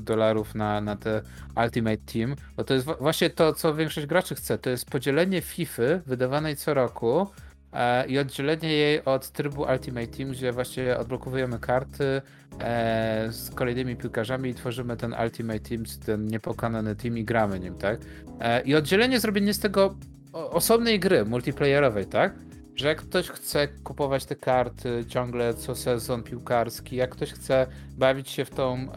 dolarów 0.00 0.54
na, 0.54 0.80
na 0.80 0.96
te 0.96 1.22
Ultimate 1.64 2.12
Team, 2.12 2.36
bo 2.56 2.64
to 2.64 2.74
jest 2.74 2.86
właśnie 3.00 3.30
to, 3.30 3.52
co 3.52 3.74
większość 3.74 4.06
graczy 4.06 4.34
chce. 4.34 4.58
To 4.58 4.70
jest 4.70 4.90
podzielenie 4.90 5.40
FIFA 5.40 5.82
wydawanej 6.06 6.56
co 6.56 6.74
roku 6.74 7.26
E, 7.74 8.06
i 8.06 8.18
oddzielenie 8.18 8.72
jej 8.72 9.04
od 9.04 9.30
trybu 9.30 9.62
Ultimate 9.62 10.06
Team, 10.06 10.30
gdzie 10.30 10.52
właśnie 10.52 10.98
odblokowujemy 10.98 11.58
karty 11.58 12.22
e, 12.60 13.28
z 13.30 13.50
kolejnymi 13.50 13.96
piłkarzami 13.96 14.50
i 14.50 14.54
tworzymy 14.54 14.96
ten 14.96 15.14
Ultimate 15.22 15.60
Team, 15.60 15.84
ten 16.06 16.26
niepokonany 16.26 16.96
team 16.96 17.18
i 17.18 17.24
gramy 17.24 17.60
nim, 17.60 17.74
tak? 17.74 18.00
E, 18.40 18.62
I 18.62 18.74
oddzielenie 18.74 19.20
zrobienie 19.20 19.54
z 19.54 19.58
tego 19.58 19.94
osobnej 20.34 21.00
gry 21.00 21.24
multiplayerowej, 21.24 22.06
tak? 22.06 22.34
Że 22.76 22.88
jak 22.88 22.98
ktoś 23.02 23.28
chce 23.28 23.68
kupować 23.68 24.24
te 24.24 24.36
karty 24.36 25.04
ciągle 25.08 25.54
co 25.54 25.74
sezon 25.74 26.22
piłkarski, 26.22 26.96
jak 26.96 27.10
ktoś 27.10 27.32
chce 27.32 27.66
bawić 27.98 28.30
się 28.30 28.44
w 28.44 28.50
tą, 28.50 28.88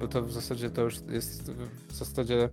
bo 0.00 0.08
to 0.08 0.22
w 0.22 0.32
zasadzie 0.32 0.70
to 0.70 0.82
już 0.82 0.94
jest 1.08 1.50
w 1.88 1.94
zasadzie 1.94 2.48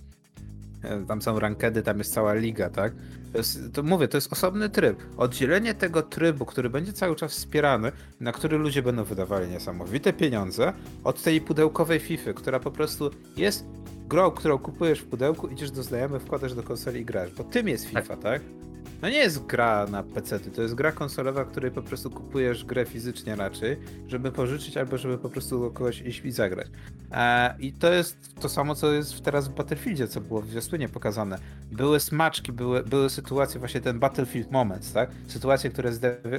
tam 1.08 1.22
są 1.22 1.40
rankedy, 1.40 1.82
tam 1.82 1.98
jest 1.98 2.14
cała 2.14 2.34
liga, 2.34 2.70
tak? 2.70 2.94
To, 3.32 3.38
jest, 3.38 3.60
to 3.74 3.84
mówię, 3.84 4.08
to 4.08 4.18
jest 4.18 4.34
osobny 4.34 4.70
tryb. 4.70 5.00
Oddzielenie 5.18 5.74
tego 5.74 6.02
trybu, 6.02 6.46
który 6.46 6.70
będzie 6.70 6.94
cały 6.94 7.16
czas 7.16 7.32
wspierany, 7.32 7.92
na 8.20 8.32
który 8.32 8.58
ludzie 8.58 8.82
będą 8.82 9.04
wydawali 9.04 9.50
niesamowite 9.50 10.14
pieniądze, 10.14 10.74
od 11.04 11.24
tej 11.24 11.42
pudełkowej 11.42 12.00
FIFA, 12.00 12.34
która 12.34 12.60
po 12.60 12.72
prostu 12.72 13.12
jest 13.38 13.66
grą, 14.08 14.32
którą 14.32 14.58
kupujesz 14.58 15.00
w 15.00 15.06
pudełku, 15.06 15.48
idziesz 15.48 15.72
do 15.72 15.84
znajomych, 15.84 16.22
wkładasz 16.22 16.54
do 16.54 16.64
konsoli 16.64 17.00
i 17.00 17.06
grasz. 17.06 17.32
Bo 17.32 17.44
tym 17.44 17.68
jest 17.68 17.86
FIFA, 17.86 18.02
tak? 18.02 18.20
tak? 18.20 18.42
No 19.02 19.10
nie 19.10 19.18
jest 19.18 19.46
gra 19.46 19.88
na 19.88 20.04
PC, 20.04 20.40
to 20.40 20.62
jest 20.62 20.76
gra 20.76 20.92
konsolowa, 20.92 21.46
której 21.46 21.72
po 21.72 21.82
prostu 21.82 22.10
kupujesz 22.10 22.66
grę 22.66 22.86
fizycznie 22.86 23.36
raczej, 23.36 23.78
żeby 24.08 24.32
pożyczyć 24.32 24.78
albo 24.78 24.98
żeby 24.98 25.18
po 25.18 25.30
prostu 25.30 25.60
do 25.60 25.72
kogoś 25.72 26.02
iść 26.02 26.26
i 26.26 26.32
zagrać. 26.32 26.68
E, 27.12 27.56
I 27.60 27.74
to 27.74 27.94
jest 27.94 28.36
to 28.42 28.50
samo, 28.50 28.76
co 28.76 28.92
jest 28.92 29.22
teraz 29.22 29.48
w 29.48 29.56
Battlefieldzie, 29.56 30.08
co 30.08 30.22
było 30.22 30.42
w 30.42 30.50
Zwiastunie 30.50 30.90
pokazane. 30.90 31.40
Były 31.72 32.00
smaczki, 32.00 32.52
były, 32.52 32.84
były 32.84 33.10
sytuacje, 33.10 33.60
właśnie 33.60 33.82
ten 33.82 34.00
Battlefield 34.00 34.52
Moments, 34.52 34.94
tak? 34.94 35.10
Sytuacje, 35.28 35.70
które 35.70 35.92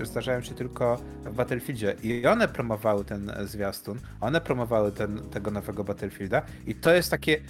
zdarzają 0.02 0.40
się 0.40 0.54
tylko 0.54 0.96
w 1.24 1.34
Battlefieldzie 1.34 1.96
i 2.02 2.26
one 2.26 2.48
promowały 2.48 3.04
ten 3.04 3.32
zwiastun, 3.44 3.98
one 4.20 4.40
promowały 4.40 4.92
ten, 4.92 5.18
tego 5.18 5.50
nowego 5.50 5.84
Battlefielda 5.84 6.42
i 6.66 6.74
to 6.74 6.94
jest 6.94 7.10
takie 7.10 7.40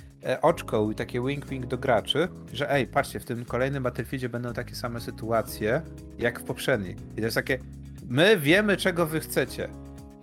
oczko 0.43 0.91
i 0.91 0.95
takie 0.95 1.21
wink-wink 1.21 1.67
do 1.67 1.79
graczy, 1.79 2.29
że 2.53 2.73
ej, 2.73 2.87
patrzcie, 2.87 3.21
w 3.21 3.25
tym 3.25 3.45
kolejnym 3.45 3.83
Battlefieldzie 3.83 4.29
będą 4.29 4.53
takie 4.53 4.75
same 4.75 5.01
sytuacje 5.01 5.83
jak 6.19 6.41
w 6.41 6.45
poprzednich. 6.45 6.97
I 7.13 7.17
to 7.17 7.21
jest 7.21 7.35
takie, 7.35 7.59
my 8.09 8.37
wiemy 8.39 8.77
czego 8.77 9.07
wy 9.07 9.21
chcecie. 9.21 9.69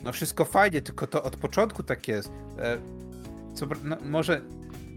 No 0.03 0.11
wszystko 0.11 0.45
fajnie, 0.45 0.81
tylko 0.81 1.07
to 1.07 1.23
od 1.23 1.35
początku 1.35 1.83
tak 1.83 2.07
jest. 2.07 2.31
E, 2.59 2.77
co, 3.53 3.65
no, 3.83 3.97
może 4.05 4.41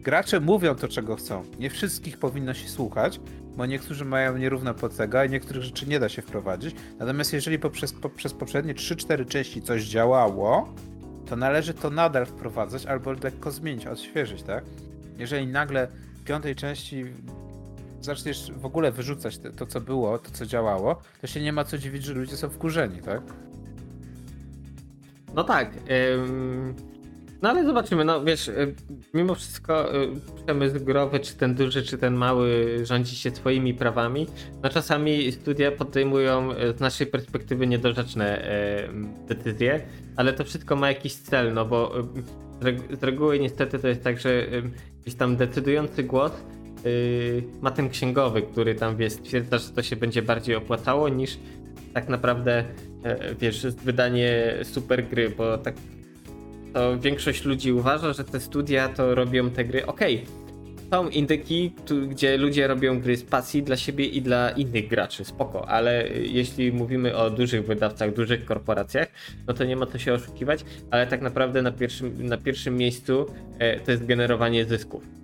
gracze 0.03 0.40
mówią 0.40 0.74
to, 0.74 0.88
czego 0.88 1.16
chcą. 1.16 1.42
Nie 1.59 1.70
wszystkich 1.70 2.18
powinno 2.18 2.55
się 2.55 2.68
słuchać, 2.68 3.20
bo 3.57 3.66
niektórzy 3.66 4.05
mają 4.05 4.36
nierówne 4.36 4.74
placega 4.74 5.24
i 5.24 5.30
niektórych 5.30 5.62
rzeczy 5.62 5.86
nie 5.86 6.01
da 6.01 6.09
się 6.09 6.22
wprowadzić. 6.22 6.74
Natomiast 6.98 7.32
jeżeli 7.32 7.59
poprzez, 7.59 7.92
poprzez 7.92 8.34
poprzednie 8.34 8.74
3-4 8.74 9.26
części 9.26 9.62
coś 9.62 9.84
działało, 9.84 10.74
to 11.26 11.36
należy 11.36 11.74
to 11.74 11.90
nadal 11.90 12.26
wprowadzać 12.26 12.86
albo 12.86 13.12
lekko 13.12 13.51
zmienić, 13.51 13.86
odświeżyć, 13.86 14.42
tak? 14.42 14.64
Jeżeli 15.18 15.46
nagle 15.46 15.88
w 16.20 16.24
piątej 16.24 16.54
części 16.54 17.04
zaczniesz 18.00 18.52
w 18.56 18.66
ogóle 18.66 18.92
wyrzucać 18.92 19.38
to, 19.38 19.52
to, 19.52 19.66
co 19.66 19.80
było, 19.80 20.18
to, 20.18 20.30
co 20.30 20.46
działało, 20.46 21.02
to 21.20 21.26
się 21.26 21.40
nie 21.40 21.52
ma 21.52 21.64
co 21.64 21.78
dziwić, 21.78 22.04
że 22.04 22.14
ludzie 22.14 22.36
są 22.36 22.48
wkurzeni, 22.48 23.00
tak? 23.02 23.20
No 25.34 25.44
tak. 25.44 25.72
Ym... 26.14 26.74
No 27.42 27.48
ale 27.48 27.64
zobaczymy, 27.64 28.04
no 28.04 28.24
wiesz, 28.24 28.50
mimo 29.14 29.34
wszystko 29.34 29.88
przemysł 30.44 30.84
growy, 30.84 31.20
czy 31.20 31.34
ten 31.34 31.54
duży, 31.54 31.82
czy 31.82 31.98
ten 31.98 32.14
mały 32.14 32.78
rządzi 32.86 33.16
się 33.16 33.30
swoimi 33.30 33.74
prawami. 33.74 34.26
No 34.62 34.70
czasami 34.70 35.32
studia 35.32 35.72
podejmują 35.72 36.52
y, 36.52 36.76
z 36.76 36.80
naszej 36.80 37.06
perspektywy 37.06 37.66
niedorzeczne 37.66 38.48
decyzje, 39.28 39.80
ale 40.16 40.32
to 40.32 40.44
wszystko 40.44 40.76
ma 40.76 40.88
jakiś 40.88 41.14
cel, 41.14 41.54
no 41.54 41.64
bo 41.64 41.92
z 42.90 43.02
reguły 43.02 43.38
niestety 43.38 43.78
to 43.78 43.88
jest 43.88 44.04
tak, 44.04 44.20
że 44.20 44.46
tam 45.18 45.36
decydujący 45.36 46.02
głos 46.02 46.32
yy, 46.84 47.42
ma 47.61 47.70
ten 47.70 47.90
księgowy, 47.90 48.42
który 48.42 48.74
tam 48.74 48.96
wie, 48.96 49.11
stwierdza, 49.11 49.58
że 49.58 49.68
to 49.68 49.82
się 49.82 49.96
będzie 49.96 50.22
bardziej 50.22 50.56
opłacało 50.56 51.08
niż 51.08 51.38
tak 51.94 52.08
naprawdę 52.08 52.64
yy, 53.04 53.34
wiesz, 53.40 53.66
wydanie 53.66 54.54
super 54.62 55.08
gry, 55.08 55.30
bo 55.30 55.58
tak 55.58 55.74
to 56.72 56.98
większość 56.98 57.44
ludzi 57.44 57.72
uważa, 57.72 58.12
że 58.12 58.24
te 58.24 58.40
studia 58.40 58.88
to 58.88 59.14
robią 59.14 59.50
te 59.50 59.64
gry. 59.64 59.86
Okay 59.86 60.18
są 60.91 61.09
indyki, 61.09 61.72
tu, 61.86 62.09
gdzie 62.09 62.36
ludzie 62.36 62.66
robią 62.66 63.01
gry 63.01 63.16
z 63.16 63.24
pasji 63.24 63.62
dla 63.62 63.76
siebie 63.76 64.07
i 64.07 64.22
dla 64.22 64.51
innych 64.51 64.88
graczy, 64.88 65.24
spoko, 65.24 65.68
ale 65.68 66.09
jeśli 66.09 66.72
mówimy 66.72 67.16
o 67.16 67.30
dużych 67.30 67.66
wydawcach, 67.66 68.14
dużych 68.14 68.45
korporacjach, 68.45 69.09
no 69.47 69.55
to 69.55 69.64
nie 69.64 69.76
ma 69.76 69.86
co 69.86 69.99
się 69.99 70.12
oszukiwać, 70.12 70.64
ale 70.91 71.07
tak 71.07 71.22
naprawdę 71.22 71.62
na 71.62 71.72
pierwszym, 71.72 72.26
na 72.26 72.36
pierwszym 72.36 72.76
miejscu 72.76 73.26
e, 73.59 73.80
to 73.80 73.91
jest 73.91 74.07
generowanie 74.07 74.64
zysków. 74.64 75.20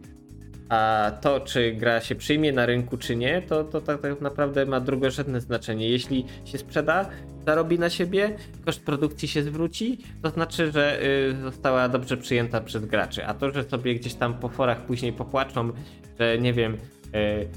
A 0.69 1.13
to, 1.21 1.41
czy 1.41 1.73
gra 1.73 2.01
się 2.01 2.15
przyjmie 2.15 2.53
na 2.53 2.67
rynku, 2.67 2.97
czy 2.97 3.17
nie, 3.17 3.43
to, 3.43 3.65
to 3.65 3.81
tak, 3.81 4.01
tak 4.01 4.21
naprawdę 4.21 4.67
ma 4.67 4.81
drugorzędne 4.81 5.41
znaczenie. 5.41 5.89
Jeśli 5.89 6.27
się 6.45 6.59
sprzeda, 6.59 7.11
zarobi 7.47 7.79
na 7.79 7.91
siebie, 7.91 8.37
koszt 8.65 8.85
produkcji 8.85 9.29
się 9.29 9.43
zwróci, 9.43 9.99
to 10.23 10.31
znaczy, 10.31 10.73
że 10.73 11.03
y, 11.03 11.43
została 11.43 11.89
dobrze 11.89 12.17
przyjęta 12.17 12.61
przez 12.61 12.85
graczy. 12.85 13.27
A 13.27 13.35
to, 13.35 13.51
że 13.51 13.65
sobie 13.65 13.95
gdzieś 13.95 14.15
tam 14.15 14.35
po 14.35 14.49
forach 14.49 14.87
później 14.87 15.13
popłaczą, 15.13 15.73
że 16.21 16.39
nie 16.39 16.53
wiem, 16.53 16.75
y, 16.75 17.49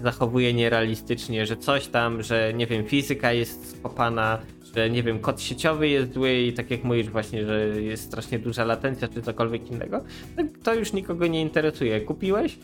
zachowuje 0.00 0.54
nierealistycznie, 0.54 1.46
że 1.46 1.56
coś 1.56 1.86
tam, 1.86 2.22
że 2.22 2.52
nie 2.54 2.66
wiem, 2.66 2.84
fizyka 2.84 3.32
jest 3.32 3.78
skopana, 3.78 4.38
że 4.76 4.90
nie 4.90 5.02
wiem, 5.02 5.18
kod 5.18 5.40
sieciowy 5.40 5.88
jest 5.88 6.14
zły 6.14 6.34
i 6.34 6.52
tak 6.52 6.70
jak 6.70 6.84
mówisz 6.84 7.10
właśnie, 7.10 7.46
że 7.46 7.66
jest 7.82 8.04
strasznie 8.04 8.38
duża 8.38 8.64
latencja 8.64 9.08
czy 9.08 9.22
cokolwiek 9.22 9.70
innego, 9.70 10.04
to 10.62 10.74
już 10.74 10.92
nikogo 10.92 11.26
nie 11.26 11.42
interesuje. 11.42 12.00
Kupiłeś? 12.00 12.58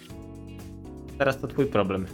Teraz 1.18 1.40
to 1.40 1.48
twój 1.48 1.66
problem. 1.66 2.06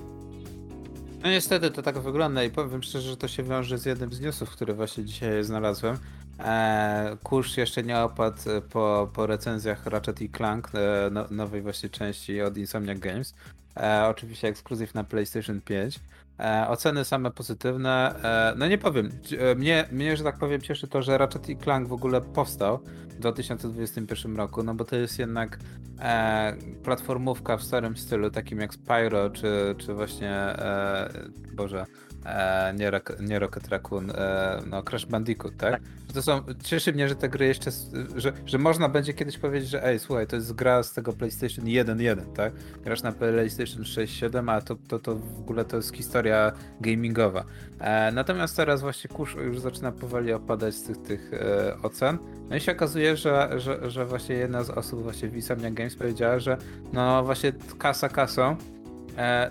No 1.23 1.31
niestety 1.31 1.71
to 1.71 1.83
tak 1.83 1.99
wygląda 1.99 2.45
i 2.45 2.51
powiem 2.51 2.83
szczerze, 2.83 3.11
że 3.11 3.17
to 3.17 3.29
się 3.29 3.43
wiąże 3.43 3.79
z 3.79 3.87
jednym 3.87 4.13
z 4.13 4.21
newsów, 4.21 4.51
który 4.51 4.75
właśnie 4.75 5.05
dzisiaj 5.05 5.45
znalazłem. 5.45 5.97
Eee, 6.39 7.17
kurz 7.23 7.57
jeszcze 7.57 7.83
nie 7.83 7.99
opadł 7.99 8.37
po, 8.71 9.11
po 9.15 9.27
recenzjach 9.27 9.87
Ratchet 9.87 10.21
i 10.21 10.31
Clank, 10.31 10.71
e, 10.75 11.11
no, 11.13 11.25
nowej 11.31 11.63
właśnie 11.63 11.89
części 11.89 12.43
od 12.43 12.57
Insomniac 12.57 12.99
Games. 12.99 13.35
E, 13.77 14.07
oczywiście 14.09 14.49
ekskluzyw 14.49 14.95
na 14.95 15.05
PlayStation 15.05 15.61
5. 15.61 16.01
E, 16.41 16.69
oceny 16.69 17.05
same 17.05 17.31
pozytywne. 17.31 18.15
E, 18.23 18.55
no 18.57 18.69
nie 18.69 18.79
powiem, 18.79 19.11
e, 19.39 19.55
mnie, 19.55 19.89
mnie, 19.93 20.17
że 20.17 20.25
tak 20.25 20.39
powiem, 20.39 20.61
cieszy 20.61 20.89
to, 20.89 21.03
że 21.03 21.19
Ratchet 21.19 21.49
i 21.49 21.57
Clank 21.57 21.89
w 21.89 21.93
ogóle 21.93 22.21
powstał 22.21 22.79
w 23.09 23.21
2021 23.21 24.37
roku, 24.37 24.63
no 24.63 24.75
bo 24.75 24.85
to 24.85 24.97
jest 24.97 25.19
jednak 25.19 25.59
e, 26.01 26.57
platformówka 26.83 27.57
w 27.57 27.63
starym 27.63 27.97
stylu, 27.97 28.31
takim 28.31 28.61
jak 28.61 28.75
Spyro, 28.75 29.31
czy, 29.31 29.75
czy 29.79 29.95
właśnie, 29.95 30.31
e, 30.31 31.11
Boże, 31.55 31.87
e, 32.29 32.75
nie, 32.75 32.91
nie 33.21 33.39
Rocket 33.39 33.69
Raccoon, 33.69 34.11
e, 34.11 34.63
no 34.67 34.83
Crash 34.83 35.07
Bandicoot, 35.07 35.57
tak? 35.57 35.73
tak? 35.73 35.83
To 36.15 36.23
są, 36.23 36.41
cieszy 36.65 36.93
mnie, 36.93 37.09
że 37.09 37.17
te 37.17 37.29
gry 37.29 37.47
jeszcze, 37.47 37.71
że, 38.17 38.33
że 38.47 38.59
można 38.59 38.89
będzie 38.89 39.15
kiedyś 39.15 39.39
powiedzieć, 39.39 39.71
że 39.71 39.85
ej, 39.85 39.99
słuchaj, 39.99 40.27
to 40.27 40.37
jest 40.37 40.53
gra 40.53 40.83
z 40.83 40.93
tego 40.93 41.13
PlayStation 41.13 41.65
1.1, 41.65 42.33
tak? 42.33 42.53
Grasz 42.85 43.03
na 43.03 43.13
PlayStation 43.13 43.83
6.7, 43.83 44.53
a 44.53 44.61
to, 44.61 44.77
to, 44.89 44.99
to 44.99 45.17
w 45.17 45.41
ogóle 45.41 45.65
to 45.65 45.77
jest 45.77 45.95
historia 45.95 46.53
gamingowa. 46.81 47.45
E, 47.81 48.13
natomiast 48.13 48.57
teraz 48.57 48.81
właśnie 48.81 49.11
kurz 49.11 49.35
już 49.35 49.61
zaczyna 49.61 49.93
powoli 49.93 50.33
opadać 50.33 50.75
z 50.75 50.83
tych, 50.83 50.99
tych 50.99 51.33
e, 51.33 51.77
ocen. 51.83 52.19
No 52.51 52.57
i 52.57 52.61
się 52.61 52.73
okazuje, 52.73 53.17
że, 53.17 53.51
że, 53.57 53.91
że 53.91 54.07
właśnie 54.07 54.35
jedna 54.35 54.65
z 54.65 54.71
osób 54.71 55.03
właśnie 55.03 55.29
w 55.29 55.37
Insomnia 55.37 55.71
Games 55.71 55.97
powiedziała, 55.97 56.39
że 56.39 56.57
no 56.93 57.25
właśnie 57.25 57.53
kasa 57.79 58.09
kasą, 58.09 58.57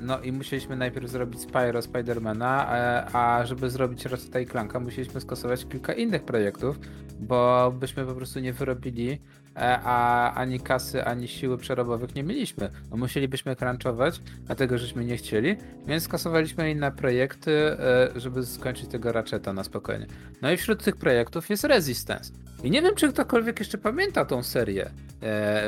no 0.02 0.22
i 0.22 0.32
musieliśmy 0.32 0.76
najpierw 0.76 1.10
zrobić 1.10 1.42
Spyro 1.42 1.82
Spidermana, 1.82 2.78
e, 2.78 3.06
a 3.16 3.46
żeby 3.46 3.70
zrobić 3.70 4.06
Ratchet 4.06 4.42
i 4.42 4.46
Clanka 4.46 4.80
musieliśmy 4.80 5.22
skasować 5.22 5.66
kilka 5.66 5.94
innych 5.94 6.24
projektów, 6.24 6.80
bo 7.20 7.72
byśmy 7.80 8.06
po 8.06 8.14
prostu 8.14 8.40
nie 8.40 8.54
wyrobili, 8.54 9.12
e, 9.56 9.80
a 9.84 10.34
ani 10.34 10.60
kasy, 10.60 11.06
ani 11.06 11.28
siły 11.28 11.58
przerobowych 11.58 12.16
nie 12.16 12.24
mieliśmy. 12.24 12.70
No 12.92 12.98
musielibyśmy 12.98 13.56
crunchować, 13.56 14.22
dlatego 14.46 14.78
żeśmy 14.78 15.06
nie 15.06 15.18
chcieli, 15.18 15.58
więc 15.88 16.04
skasowaliśmy 16.04 16.72
inne 16.72 16.92
projekty, 16.92 17.78
żeby 18.16 18.46
skończyć 18.46 18.88
tego 18.88 19.12
Ratcheta 19.12 19.54
na 19.54 19.64
spokojnie. 19.64 20.08
No 20.42 20.52
i 20.52 20.58
wśród 20.58 20.84
tych 20.84 20.96
projektów 20.96 21.50
jest 21.50 21.64
Resistance. 21.64 22.34
I 22.64 22.72
nie 22.72 22.82
wiem, 22.82 22.96
czy 22.96 23.14
ktokolwiek 23.14 23.60
jeszcze 23.60 23.78
pamięta 23.78 24.26
tą 24.26 24.44
serię, 24.44 24.90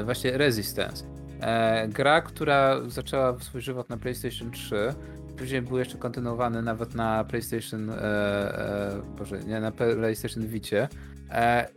właśnie 0.03 0.37
Resistance. 0.37 1.19
E, 1.41 1.87
gra, 1.87 2.21
która 2.21 2.81
zaczęła 2.87 3.39
swój 3.39 3.61
żywot 3.61 3.89
na 3.89 3.97
PlayStation 3.97 4.51
3, 4.51 4.93
później 5.37 5.61
był 5.61 5.77
jeszcze 5.77 5.97
kontynuowany 5.97 6.61
nawet 6.61 6.95
na 6.95 7.23
PlayStation, 7.23 7.89
e, 7.89 7.95
e, 7.95 9.01
Boże, 9.17 9.39
nie, 9.39 9.59
na 9.59 9.71
PlayStation 9.71 10.47
Vicie. 10.47 10.87
E, 11.31 11.67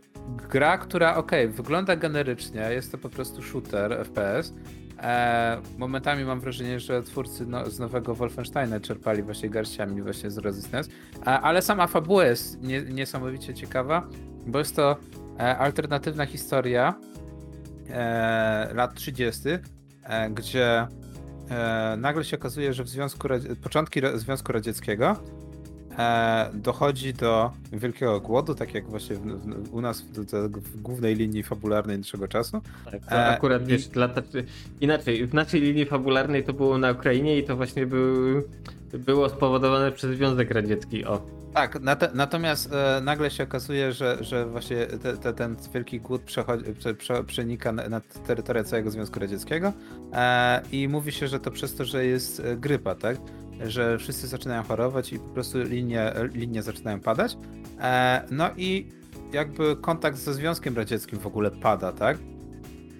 gra, 0.49 0.77
która 0.77 1.15
ok, 1.15 1.31
wygląda 1.49 1.95
generycznie, 1.95 2.61
jest 2.71 2.91
to 2.91 2.97
po 2.97 3.09
prostu 3.09 3.41
shooter 3.41 4.05
FPS. 4.05 4.53
E, 5.03 5.61
momentami 5.77 6.25
mam 6.25 6.39
wrażenie, 6.39 6.79
że 6.79 7.03
twórcy 7.03 7.45
no, 7.45 7.69
z 7.69 7.79
nowego 7.79 8.15
Wolfensteina 8.15 8.79
czerpali 8.79 9.23
właśnie 9.23 9.49
garściami 9.49 10.01
właśnie 10.01 10.31
z 10.31 10.37
Resistance, 10.37 10.89
e, 11.21 11.25
ale 11.25 11.61
sama 11.61 11.87
fabuła 11.87 12.25
jest 12.25 12.61
nie, 12.61 12.81
niesamowicie 12.81 13.53
ciekawa, 13.53 14.07
bo 14.47 14.59
jest 14.59 14.75
to 14.75 14.97
e, 15.39 15.57
alternatywna 15.57 16.25
historia, 16.25 16.93
e, 17.89 18.73
lat 18.73 18.93
30., 18.95 19.41
e, 20.03 20.29
gdzie 20.29 20.87
e, 21.49 21.95
nagle 21.97 22.23
się 22.23 22.37
okazuje, 22.37 22.73
że 22.73 22.83
w 22.83 22.89
Związku 22.89 23.27
początki 23.63 24.01
Związku 24.15 24.51
Radzieckiego 24.51 25.15
e, 25.97 26.49
dochodzi 26.53 27.13
do 27.13 27.51
wielkiego 27.71 28.21
głodu, 28.21 28.55
tak 28.55 28.73
jak 28.73 28.89
właśnie 28.89 29.15
w, 29.15 29.21
w, 29.69 29.73
u 29.73 29.81
nas 29.81 30.01
w, 30.01 30.25
w, 30.53 30.81
głównej 30.81 31.15
linii 31.15 31.43
fabularnej 31.43 31.97
naszego 31.97 32.27
czasu. 32.27 32.61
Tak, 32.91 33.05
to 33.05 33.15
e, 33.15 33.27
akurat 33.27 33.63
i... 33.63 33.65
wiesz, 33.65 33.95
lata, 33.95 34.21
inaczej, 34.81 35.27
w 35.27 35.33
naszej 35.33 35.61
linii 35.61 35.85
fabularnej 35.85 36.43
to 36.43 36.53
było 36.53 36.77
na 36.77 36.91
Ukrainie 36.91 37.37
i 37.37 37.43
to 37.43 37.55
właśnie 37.55 37.85
był, 37.85 38.43
było 38.93 39.29
spowodowane 39.29 39.91
przez 39.91 40.15
Związek 40.15 40.51
Radziecki. 40.51 41.05
O. 41.05 41.21
Tak, 41.53 41.81
nat 41.81 42.15
natomiast 42.15 42.73
e, 42.73 43.01
nagle 43.03 43.31
się 43.31 43.43
okazuje, 43.43 43.91
że, 43.91 44.17
że 44.21 44.45
właśnie 44.45 44.85
te, 44.85 45.17
te, 45.17 45.33
ten 45.33 45.55
wielki 45.73 45.99
głód 45.99 46.21
przenika 47.27 47.71
na, 47.71 47.89
na 47.89 48.01
całego 48.63 48.91
Związku 48.91 49.19
Radzieckiego 49.19 49.73
e, 50.13 50.61
i 50.71 50.87
mówi 50.87 51.11
się, 51.11 51.27
że 51.27 51.39
to 51.39 51.51
przez 51.51 51.75
to, 51.75 51.85
że 51.85 52.05
jest 52.05 52.39
e, 52.39 52.57
grypa, 52.57 52.95
tak? 52.95 53.17
Że 53.67 53.97
wszyscy 53.97 54.27
zaczynają 54.27 54.63
chorować 54.63 55.13
i 55.13 55.19
po 55.19 55.29
prostu 55.29 55.63
linie, 55.63 56.13
linie 56.33 56.63
zaczynają 56.63 56.99
padać. 56.99 57.37
E, 57.81 58.21
no 58.31 58.49
i 58.57 58.89
jakby 59.33 59.75
kontakt 59.75 60.17
ze 60.17 60.33
Związkiem 60.33 60.77
Radzieckim 60.77 61.19
w 61.19 61.27
ogóle 61.27 61.51
pada, 61.51 61.91
tak? 61.91 62.17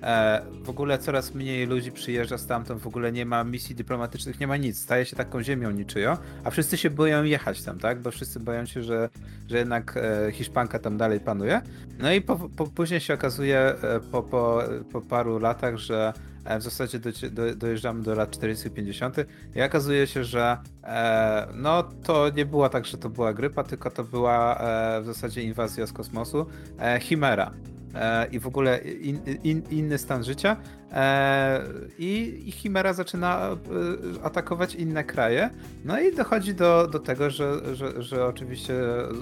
E, 0.04 0.42
w 0.64 0.70
ogóle 0.70 0.98
coraz 0.98 1.34
mniej 1.34 1.68
ludzi 1.68 1.92
przyjeżdża 1.92 2.38
stamtąd, 2.38 2.82
w 2.82 2.88
ogóle 2.88 3.12
nie 3.12 3.26
ma 3.26 3.44
misji 3.44 3.76
dyplomatycznych, 3.76 4.40
nie 4.40 4.48
ma 4.48 4.58
nic. 4.58 4.80
Staje 4.80 5.06
się 5.06 5.16
taką 5.16 5.44
ziemią 5.44 5.72
niczyją, 5.72 6.18
a 6.44 6.50
wszyscy 6.50 6.78
się 6.78 6.90
boją 6.90 7.24
jechać 7.24 7.64
tam, 7.64 7.80
tak? 7.80 8.02
Bo 8.02 8.12
wszyscy 8.12 8.40
boją 8.40 8.66
się, 8.66 8.84
że, 8.84 9.10
że 9.48 9.58
jednak 9.58 9.98
e, 9.98 10.32
Hiszpanka 10.32 10.80
tam 10.80 10.98
dalej 10.98 11.20
panuje. 11.20 11.62
No 12.00 12.14
i 12.14 12.22
po, 12.22 12.36
po, 12.36 12.68
później 12.68 13.00
się 13.00 13.14
okazuje 13.14 13.60
e, 13.60 14.00
po, 14.12 14.24
po, 14.24 14.64
po 14.92 15.02
paru 15.02 15.40
latach, 15.40 15.78
że 15.78 16.14
w 16.60 16.62
zasadzie 16.62 17.00
do, 17.00 17.10
do, 17.32 17.56
dojeżdżamy 17.56 18.04
do 18.04 18.16
lat 18.16 18.38
40-50 18.38 19.26
i 19.56 19.62
okazuje 19.62 20.08
się, 20.08 20.24
że 20.24 20.58
e, 20.84 21.48
no 21.54 21.84
to 21.84 22.30
nie 22.30 22.46
była 22.46 22.70
tak, 22.70 22.86
że 22.86 22.98
to 22.98 23.10
była 23.10 23.34
grypa, 23.34 23.64
tylko 23.64 23.92
to 23.92 24.04
była 24.04 24.58
e, 24.58 25.02
w 25.02 25.06
zasadzie 25.06 25.44
inwazja 25.44 25.88
z 25.88 25.94
kosmosu, 25.94 26.46
e, 26.80 27.00
Chimera. 27.00 27.52
E, 27.96 28.28
i 28.32 28.40
w 28.40 28.48
ogóle 28.48 28.78
in, 28.78 29.20
in, 29.44 29.64
inny 29.72 29.98
stan 29.98 30.24
życia. 30.24 30.58
E, 30.92 31.62
I, 32.00 32.44
I 32.46 32.52
Chimera 32.52 32.94
zaczyna 32.94 33.50
e, 33.50 34.26
atakować 34.26 34.76
inne 34.76 35.04
kraje. 35.04 35.50
No 35.86 36.00
i 36.00 36.16
dochodzi 36.16 36.54
do, 36.56 36.88
do 36.88 37.00
tego, 37.00 37.30
że, 37.30 37.76
że, 37.76 38.04
że 38.04 38.26
oczywiście 38.26 38.74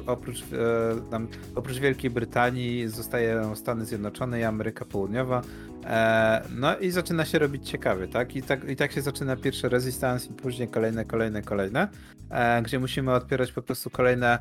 oprócz, 0.07 0.43
tam, 1.11 1.27
oprócz 1.55 1.77
Wielkiej 1.77 2.09
Brytanii 2.11 2.87
zostają 2.87 3.55
Stany 3.55 3.85
Zjednoczone 3.85 4.39
i 4.39 4.43
Ameryka 4.43 4.85
Południowa. 4.85 5.41
No 6.55 6.77
i 6.77 6.91
zaczyna 6.91 7.25
się 7.25 7.39
robić 7.39 7.69
ciekawie, 7.69 8.07
tak? 8.07 8.35
I 8.35 8.43
tak, 8.43 8.69
i 8.69 8.75
tak 8.75 8.91
się 8.91 9.01
zaczyna 9.01 9.35
pierwszy 9.35 9.69
Resistance 9.69 10.29
i 10.29 10.33
później 10.33 10.67
kolejne, 10.67 11.05
kolejne, 11.05 11.41
kolejne, 11.41 11.87
gdzie 12.63 12.79
musimy 12.79 13.11
odpierać 13.13 13.51
po 13.51 13.61
prostu 13.61 13.89
kolejne 13.89 14.39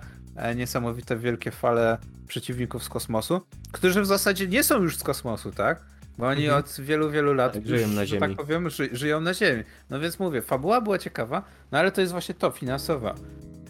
niesamowite 0.57 1.16
wielkie 1.16 1.51
fale 1.51 1.99
przeciwników 2.26 2.84
z 2.84 2.88
kosmosu, 2.88 3.41
którzy 3.72 4.03
w 4.03 4.07
zasadzie 4.07 4.47
nie 4.47 4.64
są 4.64 4.82
już 4.82 4.97
z 4.97 5.03
kosmosu, 5.03 5.53
tak? 5.53 5.80
Bo 6.18 6.26
oni 6.26 6.45
mhm. 6.45 6.64
od 6.64 6.80
wielu, 6.80 7.11
wielu 7.11 7.34
lat 7.34 7.53
tak, 7.53 7.66
żyją 7.66 7.88
na 7.88 8.07
Ziemi. 8.07 8.20
tak 8.20 8.36
powiem, 8.36 8.70
ży, 8.70 8.88
żyją 8.93 9.20
na 9.20 9.34
Ziemi. 9.34 9.64
No 9.91 10.01
więc 10.01 10.18
mówię, 10.18 10.43
fabuła 10.43 10.80
była 10.80 10.99
ciekawa, 10.99 11.43
no 11.72 11.78
ale 11.78 11.93
to 11.93 12.01
jest 12.01 12.12
właśnie 12.12 12.34
to, 12.34 12.51
finansowa. 12.51 13.14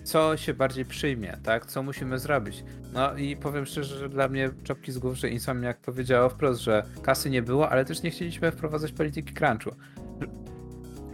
Co 0.04 0.36
się 0.36 0.54
bardziej 0.54 0.84
przyjmie, 0.84 1.38
tak? 1.42 1.66
Co 1.66 1.82
musimy 1.82 2.18
zrobić? 2.18 2.64
No 2.92 3.16
i 3.16 3.36
powiem 3.36 3.66
szczerze, 3.66 3.98
że 3.98 4.08
dla 4.08 4.28
mnie 4.28 4.50
czopki 4.64 4.92
z 4.92 4.98
głów, 4.98 5.16
że 5.16 5.28
Insomniac 5.28 5.76
powiedziało 5.76 6.28
wprost, 6.28 6.60
że 6.60 6.82
kasy 7.02 7.30
nie 7.30 7.42
było, 7.42 7.70
ale 7.70 7.84
też 7.84 8.02
nie 8.02 8.10
chcieliśmy 8.10 8.52
wprowadzać 8.52 8.92
polityki 8.92 9.34
crunchu. 9.34 9.70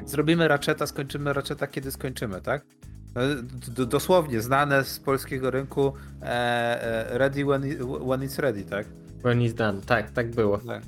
zrobimy 0.06 0.48
Ratcheta, 0.48 0.86
skończymy 0.86 1.32
Ratcheta, 1.32 1.66
kiedy 1.66 1.92
skończymy, 1.92 2.40
tak? 2.40 2.64
No, 3.16 3.86
dosłownie, 3.86 4.40
znane 4.40 4.84
z 4.84 5.00
polskiego 5.00 5.50
rynku 5.50 5.92
e, 6.22 6.26
e, 6.26 7.18
ready 7.18 7.44
when, 7.44 7.62
when 8.08 8.20
it's 8.20 8.38
ready, 8.38 8.64
tak? 8.64 8.86
When 9.24 9.42
is 9.42 9.54
done. 9.54 9.80
Tak, 9.80 10.10
tak 10.10 10.30
było. 10.30 10.58
Tak. 10.58 10.82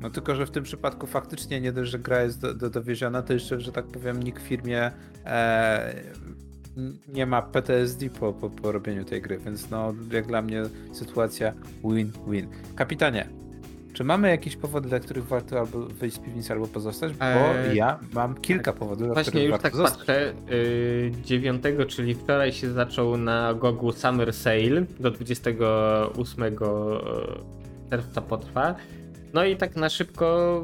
No 0.00 0.10
tylko, 0.10 0.34
że 0.34 0.46
w 0.46 0.50
tym 0.50 0.64
przypadku 0.64 1.06
faktycznie 1.06 1.60
nie 1.60 1.72
dość, 1.72 1.90
że 1.90 1.98
gra 1.98 2.22
jest 2.22 2.40
do, 2.40 2.54
do, 2.54 2.70
dowieziona, 2.70 3.22
to 3.22 3.32
jeszcze, 3.32 3.60
że 3.60 3.72
tak 3.72 3.86
powiem, 3.86 4.22
nikt 4.22 4.42
w 4.42 4.46
firmie 4.46 4.90
e, 5.26 5.94
nie 7.08 7.26
ma 7.26 7.42
PTSD 7.42 8.10
po, 8.10 8.32
po, 8.32 8.50
po 8.50 8.72
robieniu 8.72 9.04
tej 9.04 9.22
gry, 9.22 9.38
więc 9.38 9.70
no 9.70 9.94
jak 10.12 10.26
dla 10.26 10.42
mnie 10.42 10.62
sytuacja 10.92 11.52
win-win. 11.84 12.46
Kapitanie, 12.76 13.28
czy 13.98 14.04
mamy 14.04 14.28
jakieś 14.28 14.56
powody, 14.56 14.88
dla 14.88 15.00
których 15.00 15.26
warto 15.26 15.58
albo 15.58 15.78
wyjść 15.78 16.16
z 16.16 16.18
piwnicy, 16.18 16.52
albo 16.52 16.66
pozostać? 16.66 17.12
Bo 17.12 17.24
Eee, 17.24 17.76
ja 17.76 17.98
mam 18.14 18.34
kilka 18.34 18.72
powodów, 18.72 19.06
dla 19.06 19.14
Właśnie 19.14 19.30
których 19.30 19.44
już 19.44 19.50
warto 19.50 19.62
tak 19.62 19.76
zostać. 19.76 19.98
patrzę. 19.98 20.32
Yy, 20.50 21.12
9, 21.24 21.62
czyli 21.88 22.14
wczoraj 22.14 22.52
się 22.52 22.70
zaczął 22.70 23.16
na 23.16 23.54
Gogu 23.54 23.92
Summer 23.92 24.32
Sale. 24.32 24.84
Do 25.00 25.10
28 25.10 26.44
czerwca 27.90 28.20
potrwa. 28.20 28.74
No 29.34 29.44
i 29.44 29.56
tak 29.56 29.76
na 29.76 29.88
szybko 29.88 30.62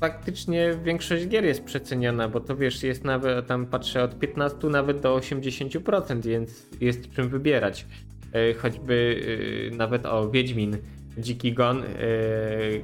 faktycznie 0.00 0.74
większość 0.84 1.28
gier 1.28 1.44
jest 1.44 1.64
przeceniona, 1.64 2.28
bo 2.28 2.40
to 2.40 2.56
wiesz, 2.56 2.82
jest 2.82 3.04
nawet, 3.04 3.46
tam 3.46 3.66
patrzę 3.66 4.02
od 4.02 4.18
15 4.18 4.66
nawet 4.66 5.00
do 5.00 5.16
80%, 5.16 6.22
więc 6.22 6.66
jest 6.80 7.10
czym 7.10 7.28
wybierać. 7.28 7.86
Yy, 8.34 8.54
choćby 8.54 9.20
yy, 9.70 9.76
nawet 9.76 10.06
o 10.06 10.30
Wiedźmin, 10.30 10.76
Dziki 11.18 11.52
Gon, 11.52 11.78
yy, 11.78 12.82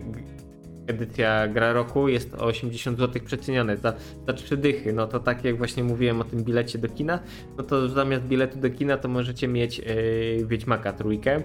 edycja 0.86 1.48
gra 1.48 1.72
roku 1.72 2.08
jest 2.08 2.34
o 2.34 2.44
80 2.44 2.98
zł 2.98 3.22
przecenione 3.24 3.76
za, 3.76 3.94
za 4.26 4.32
3 4.32 4.56
dychy. 4.56 4.92
No 4.92 5.06
to 5.06 5.20
tak 5.20 5.44
jak 5.44 5.58
właśnie 5.58 5.84
mówiłem 5.84 6.20
o 6.20 6.24
tym 6.24 6.44
bilecie 6.44 6.78
do 6.78 6.88
kina, 6.88 7.18
no 7.56 7.64
to 7.64 7.88
zamiast 7.88 8.24
biletu 8.24 8.58
do 8.58 8.70
kina 8.70 8.96
to 8.96 9.08
możecie 9.08 9.48
mieć 9.48 9.78
yy, 9.78 10.46
Wiedźmaka 10.46 10.92
trójkę. 10.92 11.42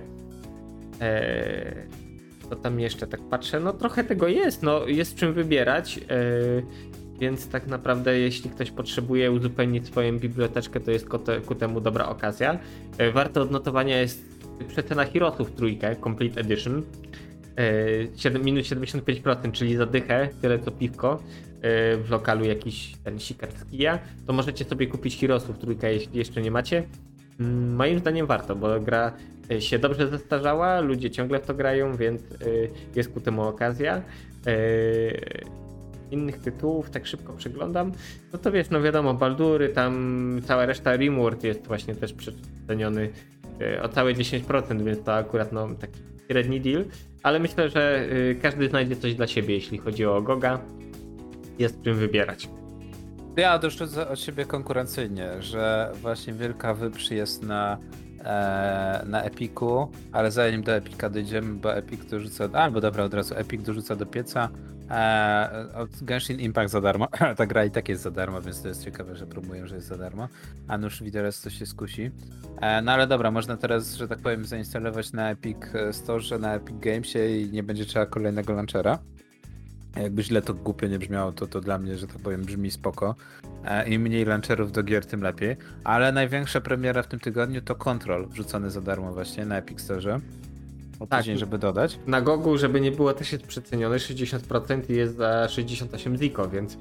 Eee, 1.01 2.07
co 2.49 2.55
tam 2.55 2.79
jeszcze 2.79 3.07
tak 3.07 3.21
patrzę? 3.29 3.59
No 3.59 3.73
trochę 3.73 4.03
tego 4.03 4.27
jest, 4.27 4.63
no 4.63 4.87
jest 4.87 5.15
czym 5.15 5.33
wybierać. 5.33 5.97
Yy, 5.97 6.03
więc 7.19 7.49
tak 7.49 7.67
naprawdę, 7.67 8.19
jeśli 8.19 8.49
ktoś 8.49 8.71
potrzebuje 8.71 9.31
uzupełnić 9.31 9.87
swoją 9.87 10.19
biblioteczkę, 10.19 10.79
to 10.79 10.91
jest 10.91 11.09
ku, 11.09 11.19
te, 11.19 11.41
ku 11.41 11.55
temu 11.55 11.81
dobra 11.81 12.05
okazja. 12.05 12.59
Yy, 12.99 13.11
warte 13.11 13.41
odnotowania 13.41 14.01
jest 14.01 14.36
przecena 14.67 15.05
Heroesów 15.05 15.51
trójkę, 15.51 15.95
Complete 15.95 16.41
Edition. 16.41 16.83
Yy, 17.57 18.09
7, 18.15 18.43
minus 18.45 18.67
75%, 18.67 19.51
czyli 19.51 19.75
za 19.75 19.85
dychę, 19.85 20.29
tyle 20.41 20.59
co 20.59 20.71
piwko 20.71 21.19
yy, 21.43 22.03
w 22.03 22.09
lokalu 22.09 22.45
jakiś 22.45 22.93
ten 23.03 23.19
sikar 23.19 23.51
z 23.51 23.65
kija, 23.65 23.99
to 24.27 24.33
możecie 24.33 24.65
sobie 24.65 24.87
kupić 24.87 25.19
Heroesów 25.19 25.57
trójkę, 25.57 25.93
jeśli 25.93 26.17
jeszcze 26.17 26.41
nie 26.41 26.51
macie. 26.51 26.83
Mm, 27.39 27.75
Moim 27.75 27.99
zdaniem 27.99 28.25
warto, 28.25 28.55
bo 28.55 28.79
gra 28.79 29.11
y, 29.51 29.61
się 29.61 29.79
dobrze 29.79 30.07
zestarzała, 30.07 30.79
ludzie 30.79 31.11
ciągle 31.11 31.39
w 31.39 31.45
to 31.45 31.53
grają, 31.53 31.95
więc 31.95 32.21
jest 32.95 33.13
ku 33.13 33.21
temu 33.21 33.41
okazja. 33.41 34.01
Innych 36.11 36.37
tytułów 36.37 36.89
tak 36.89 37.07
szybko 37.07 37.33
przeglądam, 37.33 37.91
no 38.33 38.39
to 38.39 38.51
wiesz, 38.51 38.69
no 38.69 38.81
wiadomo, 38.81 39.13
Baldury, 39.13 39.69
tam 39.69 40.41
cała 40.45 40.65
reszta 40.65 40.95
Rimworld 40.95 41.43
jest 41.43 41.67
właśnie 41.67 41.95
też 41.95 42.13
przeceniony 42.13 43.09
o 43.81 43.89
całe 43.89 44.13
10%, 44.13 44.83
więc 44.83 45.03
to 45.03 45.13
akurat 45.13 45.51
no 45.51 45.67
taki 45.79 45.99
średni 46.27 46.61
deal, 46.61 46.85
ale 47.23 47.39
myślę, 47.39 47.69
że 47.69 48.07
y, 48.11 48.39
każdy 48.41 48.69
znajdzie 48.69 48.95
coś 48.95 49.15
dla 49.15 49.27
siebie, 49.27 49.55
jeśli 49.55 49.77
chodzi 49.77 50.05
o 50.05 50.21
Goga. 50.21 50.59
Jest 51.59 51.81
czym 51.83 51.95
wybierać. 51.95 52.49
Ja 53.37 53.59
dorzucę 53.59 54.07
od 54.09 54.19
siebie 54.19 54.45
konkurencyjnie, 54.45 55.41
że 55.41 55.91
właśnie 56.01 56.33
wielka 56.33 56.73
wyprz 56.73 57.11
jest 57.11 57.43
na, 57.43 57.77
e, 58.27 59.03
na 59.05 59.23
Epiku, 59.23 59.91
ale 60.11 60.31
zanim 60.31 60.63
do 60.63 60.75
Epika 60.75 61.09
dojdziemy, 61.09 61.55
bo 61.55 61.75
Epic 61.75 62.05
dorzuca, 62.05 62.49
albo 62.53 62.81
dobra, 62.81 63.03
od 63.03 63.13
razu 63.13 63.35
Epic 63.35 63.61
dorzuca 63.61 63.95
do 63.95 64.05
pieca 64.05 64.49
e, 64.89 65.87
Genshin 66.01 66.39
Impact 66.39 66.71
za 66.71 66.81
darmo. 66.81 67.07
Ta 67.37 67.45
gra 67.45 67.65
i 67.65 67.71
tak 67.71 67.89
jest 67.89 68.03
za 68.03 68.11
darmo, 68.11 68.41
więc 68.41 68.61
to 68.61 68.67
jest 68.67 68.83
ciekawe, 68.83 69.15
że 69.15 69.27
próbują, 69.27 69.67
że 69.67 69.75
jest 69.75 69.87
za 69.87 69.97
darmo. 69.97 70.27
A 70.67 70.77
nuż 70.77 71.03
widelec 71.03 71.41
to 71.41 71.49
się 71.49 71.65
skusi. 71.65 72.11
E, 72.61 72.81
no 72.81 72.91
ale 72.91 73.07
dobra, 73.07 73.31
można 73.31 73.57
teraz, 73.57 73.95
że 73.95 74.07
tak 74.07 74.19
powiem, 74.19 74.45
zainstalować 74.45 75.13
na 75.13 75.29
Epic 75.29 75.57
Store, 75.91 76.39
na 76.39 76.55
Epic 76.55 76.77
Gamesie 76.79 77.29
i 77.29 77.51
nie 77.51 77.63
będzie 77.63 77.85
trzeba 77.85 78.05
kolejnego 78.05 78.53
launchera. 78.53 78.99
Jakby 80.01 80.23
źle 80.23 80.41
to 80.41 80.53
głupio 80.53 80.87
nie 80.87 80.99
brzmiało, 80.99 81.31
to, 81.31 81.47
to 81.47 81.61
dla 81.61 81.77
mnie, 81.77 81.97
że 81.97 82.07
tak 82.07 82.17
powiem, 82.19 82.41
brzmi 82.41 82.71
spoko. 82.71 83.15
E, 83.65 83.89
Im 83.89 84.01
mniej 84.01 84.25
launcherów 84.25 84.71
do 84.71 84.83
gier, 84.83 85.05
tym 85.05 85.21
lepiej. 85.21 85.55
Ale 85.83 86.11
największa 86.11 86.61
premiera 86.61 87.03
w 87.03 87.07
tym 87.07 87.19
tygodniu 87.19 87.61
to 87.61 87.75
Control, 87.75 88.27
wrzucony 88.27 88.71
za 88.71 88.81
darmo 88.81 89.13
właśnie 89.13 89.45
na 89.45 89.57
Epic 89.57 89.81
Store. 89.81 90.19
O 90.99 91.07
Tak. 91.07 91.25
żeby 91.35 91.57
dodać. 91.57 91.99
Na 92.07 92.21
Gogu, 92.21 92.57
żeby 92.57 92.81
nie 92.81 92.91
było, 92.91 93.13
też 93.13 93.31
jest 93.31 93.47
przeceniony 93.47 93.97
60% 93.97 94.91
i 94.91 94.95
jest 94.95 95.15
za 95.15 95.47
68 95.49 96.17
ziko, 96.17 96.49
więc 96.49 96.77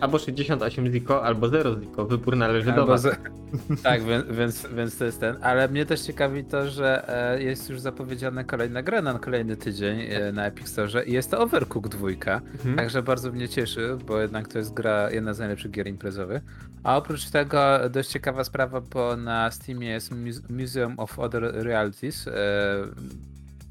albo 0.00 0.18
68 0.18 0.92
ziko, 0.92 1.24
albo 1.24 1.48
0 1.48 1.80
ziko, 1.80 2.04
wybór 2.04 2.36
należy 2.36 2.66
do 2.66 2.72
Albo 2.80 2.86
was. 2.86 3.02
z- 3.02 3.16
tak, 3.82 4.02
więc, 4.02 4.24
więc, 4.30 4.66
więc 4.76 4.98
to 4.98 5.04
jest 5.04 5.20
ten. 5.20 5.36
Ale 5.42 5.68
mnie 5.68 5.86
też 5.86 6.00
ciekawi 6.00 6.44
to, 6.44 6.70
że 6.70 7.08
e, 7.34 7.42
jest 7.42 7.70
już 7.70 7.80
zapowiedziana 7.80 8.44
kolejna 8.44 8.82
gra 8.82 9.02
na 9.02 9.18
kolejny 9.18 9.56
tydzień 9.56 10.00
e, 10.00 10.32
na 10.32 10.46
Epic 10.46 10.68
Store 10.68 11.04
i 11.04 11.12
jest 11.12 11.30
to 11.30 11.40
Overcooked 11.40 11.92
2. 11.92 12.08
Mhm. 12.08 12.76
Także 12.76 13.02
bardzo 13.02 13.32
mnie 13.32 13.48
cieszy, 13.48 13.96
bo 14.06 14.20
jednak 14.20 14.48
to 14.48 14.58
jest 14.58 14.74
gra, 14.74 15.10
jedna 15.10 15.34
z 15.34 15.38
najlepszych 15.38 15.70
gier 15.70 15.86
imprezowych. 15.86 16.42
A 16.82 16.96
oprócz 16.96 17.30
tego 17.30 17.58
dość 17.90 18.08
ciekawa 18.08 18.44
sprawa, 18.44 18.80
bo 18.80 19.16
na 19.16 19.50
Steamie 19.50 19.88
jest 19.88 20.12
Muse- 20.12 20.50
Museum 20.62 20.94
of 20.98 21.18
Other 21.18 21.42
Realities. 21.54 22.28
E, 22.28 22.32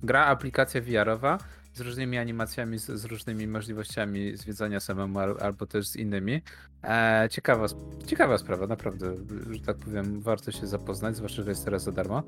gra, 0.03 0.25
aplikacja 0.25 0.81
VR-owa 0.81 1.37
z 1.73 1.79
różnymi 1.79 2.17
animacjami, 2.17 2.77
z, 2.77 2.85
z 2.85 3.05
różnymi 3.05 3.47
możliwościami 3.47 4.37
zwiedzania 4.37 4.79
samemu 4.79 5.19
al, 5.19 5.37
albo 5.41 5.65
też 5.65 5.87
z 5.87 5.95
innymi. 5.95 6.41
E, 6.83 7.27
ciekawa, 7.31 7.65
ciekawa 8.07 8.37
sprawa, 8.37 8.67
naprawdę, 8.67 9.15
że 9.49 9.59
tak 9.59 9.77
powiem, 9.77 10.21
warto 10.21 10.51
się 10.51 10.67
zapoznać, 10.67 11.15
zwłaszcza, 11.15 11.43
że 11.43 11.49
jest 11.49 11.65
teraz 11.65 11.83
za 11.83 11.91
darmo. 11.91 12.23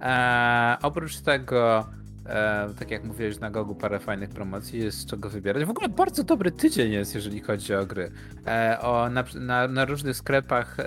E, 0.00 0.76
oprócz 0.82 1.20
tego 1.20 1.86
E, 2.30 2.68
tak 2.78 2.90
jak 2.90 3.04
mówiłeś, 3.04 3.40
na 3.40 3.50
Gogu 3.50 3.74
parę 3.74 3.98
fajnych 3.98 4.30
promocji, 4.30 4.80
jest 4.80 4.98
z 4.98 5.06
czego 5.06 5.30
wybierać. 5.30 5.64
W 5.64 5.70
ogóle 5.70 5.88
bardzo 5.88 6.24
dobry 6.24 6.52
tydzień 6.52 6.92
jest, 6.92 7.14
jeżeli 7.14 7.40
chodzi 7.40 7.74
o 7.74 7.86
gry. 7.86 8.10
E, 8.46 8.78
o, 8.80 9.10
na, 9.10 9.24
na, 9.34 9.68
na 9.68 9.84
różnych 9.84 10.16
sklepach 10.16 10.80
e, 10.80 10.84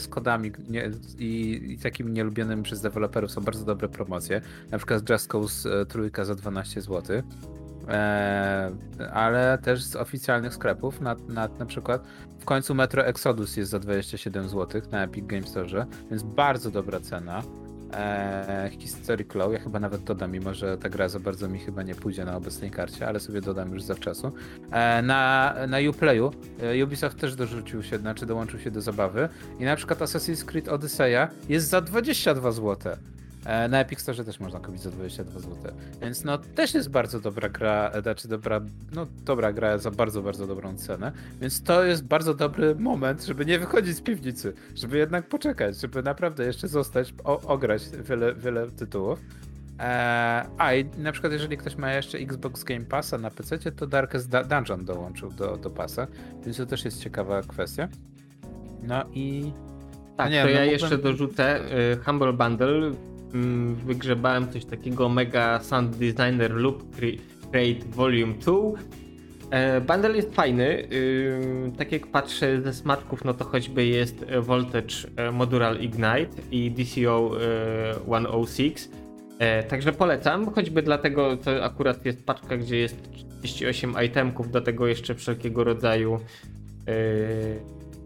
z 0.00 0.08
kodami 0.08 0.52
nie, 0.68 0.90
i, 1.18 1.60
i 1.72 1.78
takimi 1.78 2.12
nielubionymi 2.12 2.62
przez 2.62 2.80
deweloperów 2.80 3.30
są 3.30 3.40
bardzo 3.40 3.64
dobre 3.64 3.88
promocje. 3.88 4.40
Na 4.70 4.78
przykład 4.78 5.10
Just 5.10 5.28
Cause 5.28 5.80
e, 5.80 5.86
trójka 5.86 6.24
za 6.24 6.34
12 6.34 6.80
zł. 6.80 7.22
E, 7.88 8.70
ale 9.12 9.58
też 9.58 9.84
z 9.84 9.96
oficjalnych 9.96 10.54
sklepów, 10.54 11.00
na, 11.00 11.16
na, 11.28 11.48
na 11.58 11.66
przykład 11.66 12.02
w 12.38 12.44
końcu 12.44 12.74
Metro 12.74 13.04
Exodus 13.04 13.56
jest 13.56 13.70
za 13.70 13.78
27 13.78 14.48
zł 14.48 14.82
na 14.90 15.04
Epic 15.04 15.26
Games 15.26 15.48
Store, 15.48 15.86
więc 16.10 16.22
bardzo 16.22 16.70
dobra 16.70 17.00
cena 17.00 17.42
e, 17.92 18.70
Historic 18.78 19.34
Law. 19.34 19.52
Ja 19.52 19.58
chyba 19.58 19.80
nawet 19.80 20.04
dodam, 20.04 20.30
mimo 20.30 20.54
że 20.54 20.78
ta 20.78 20.88
gra 20.88 21.08
za 21.08 21.20
bardzo 21.20 21.48
mi 21.48 21.58
chyba 21.58 21.82
nie 21.82 21.94
pójdzie 21.94 22.24
na 22.24 22.36
obecnej 22.36 22.70
karcie, 22.70 23.08
ale 23.08 23.20
sobie 23.20 23.40
dodam 23.40 23.72
już 23.72 23.82
zawczasu. 23.82 24.32
E, 24.70 25.02
na, 25.02 25.54
na 25.68 25.78
Uplayu 25.90 26.30
e, 26.60 26.84
Ubisoft 26.84 27.18
też 27.18 27.34
dorzucił 27.34 27.82
się, 27.82 27.98
znaczy 27.98 28.26
dołączył 28.26 28.60
się 28.60 28.70
do 28.70 28.80
zabawy 28.80 29.28
i 29.60 29.64
na 29.64 29.76
przykład 29.76 29.98
Assassin's 29.98 30.44
Creed 30.44 30.68
Odyseja 30.68 31.28
jest 31.48 31.68
za 31.68 31.80
22 31.80 32.52
zł. 32.52 32.96
E, 33.46 33.68
Na 33.68 33.80
Epic 33.80 34.00
Store 34.00 34.24
też 34.24 34.40
można 34.40 34.60
kupić 34.60 34.80
za 34.82 34.90
22 34.90 35.40
zł. 35.40 35.56
Więc 36.02 36.24
no 36.24 36.38
też 36.38 36.74
jest 36.74 36.90
bardzo 36.90 37.20
dobra 37.20 37.48
gra, 37.48 37.90
znaczy 38.02 38.28
dobra, 38.28 38.60
no 38.94 39.06
dobra 39.24 39.52
gra 39.52 39.78
za 39.78 39.90
bardzo, 39.90 40.22
bardzo 40.22 40.46
dobrą 40.46 40.76
cenę. 40.76 41.12
Więc 41.40 41.62
to 41.62 41.84
jest 41.84 42.04
bardzo 42.04 42.34
dobry 42.34 42.74
moment, 42.74 43.24
żeby 43.24 43.46
nie 43.46 43.58
wychodzić 43.58 43.96
z 43.96 44.00
piwnicy, 44.00 44.52
żeby 44.74 44.98
jednak 44.98 45.28
poczekać, 45.28 45.80
żeby 45.80 46.02
naprawdę 46.02 46.44
jeszcze 46.44 46.68
zostać, 46.68 47.14
o, 47.24 47.40
ograć 47.40 47.82
wiele, 48.08 48.34
wiele 48.34 48.70
tytułów. 48.70 49.20
Eee, 49.78 50.46
a 50.58 50.74
i 50.74 50.84
na 50.98 51.12
przykład 51.12 51.32
jeżeli 51.32 51.56
ktoś 51.56 51.76
ma 51.76 51.92
jeszcze 51.92 52.18
Xbox 52.18 52.64
Game 52.64 52.84
Passa 52.84 53.18
na 53.18 53.30
PC, 53.30 53.58
to 53.58 53.86
Darkest 53.86 54.28
Da- 54.30 54.44
Dungeon 54.44 54.84
dołączył 54.84 55.30
do, 55.30 55.56
do 55.56 55.70
pasa, 55.70 56.06
więc 56.44 56.56
to 56.56 56.66
też 56.66 56.84
jest 56.84 57.02
ciekawa 57.02 57.42
kwestia. 57.42 57.88
No 58.82 59.04
i 59.14 59.52
Tak, 60.16 60.30
nie 60.30 60.42
to 60.42 60.48
wiem, 60.48 60.56
ja 60.56 60.64
no 60.64 60.70
jeszcze 60.72 60.86
mógłbym- 60.90 61.12
dorzucę 61.12 61.60
y, 61.92 61.96
Humble 62.04 62.32
Bundle. 62.32 62.90
Mm, 63.34 63.74
Wygrzebałem 63.74 64.52
coś 64.52 64.64
takiego 64.64 65.08
Mega 65.08 65.60
Sound 65.62 65.96
Designer 65.96 66.52
Cre- 66.52 67.18
Create 67.50 67.86
Volume 67.90 68.34
2. 68.34 68.52
E, 69.50 69.80
Bundle 69.80 70.16
jest 70.16 70.34
fajny. 70.34 70.88
y, 70.92 71.72
Tak 71.78 71.92
jak 71.92 72.06
patrzę 72.06 72.62
ze 72.62 72.72
smaczków, 72.74 73.24
no 73.24 73.34
to 73.34 73.44
choćby 73.44 73.86
jest 73.86 74.24
e, 74.28 74.40
Voltage 74.40 74.94
e, 75.16 75.30
Modular 75.32 75.80
Ignite 75.80 76.28
i 76.50 76.70
DCO 76.70 77.30
e, 77.40 77.94
106. 78.06 78.88
E, 79.38 79.62
Także 79.62 79.92
polecam, 79.92 80.50
choćby 80.52 80.82
dlatego 80.82 81.36
to 81.36 81.64
akurat 81.64 82.04
jest 82.06 82.26
paczka, 82.26 82.56
gdzie 82.56 82.76
jest 82.76 83.10
38 83.42 83.94
itemków, 84.06 84.50
do 84.50 84.60
tego 84.60 84.86
jeszcze 84.86 85.14
wszelkiego 85.14 85.64
rodzaju 85.64 86.18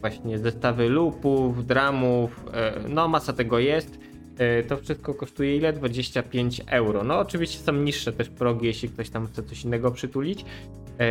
właśnie 0.01 0.39
zestawy 0.39 0.89
lupów, 0.89 1.67
dramów, 1.67 2.45
no 2.89 3.09
masa 3.09 3.33
tego 3.33 3.59
jest. 3.59 3.99
Yy, 4.39 4.63
to 4.63 4.77
wszystko 4.77 5.15
kosztuje 5.15 5.57
ile? 5.57 5.73
25 5.73 6.63
euro. 6.67 7.05
No 7.05 7.19
oczywiście 7.19 7.59
są 7.59 7.73
niższe 7.73 8.13
też 8.13 8.29
progi, 8.29 8.67
jeśli 8.67 8.89
ktoś 8.89 9.11
tam 9.11 9.27
chce 9.27 9.43
coś 9.43 9.65
innego 9.65 9.91
przytulić, 9.91 10.43
yy, 10.43 11.07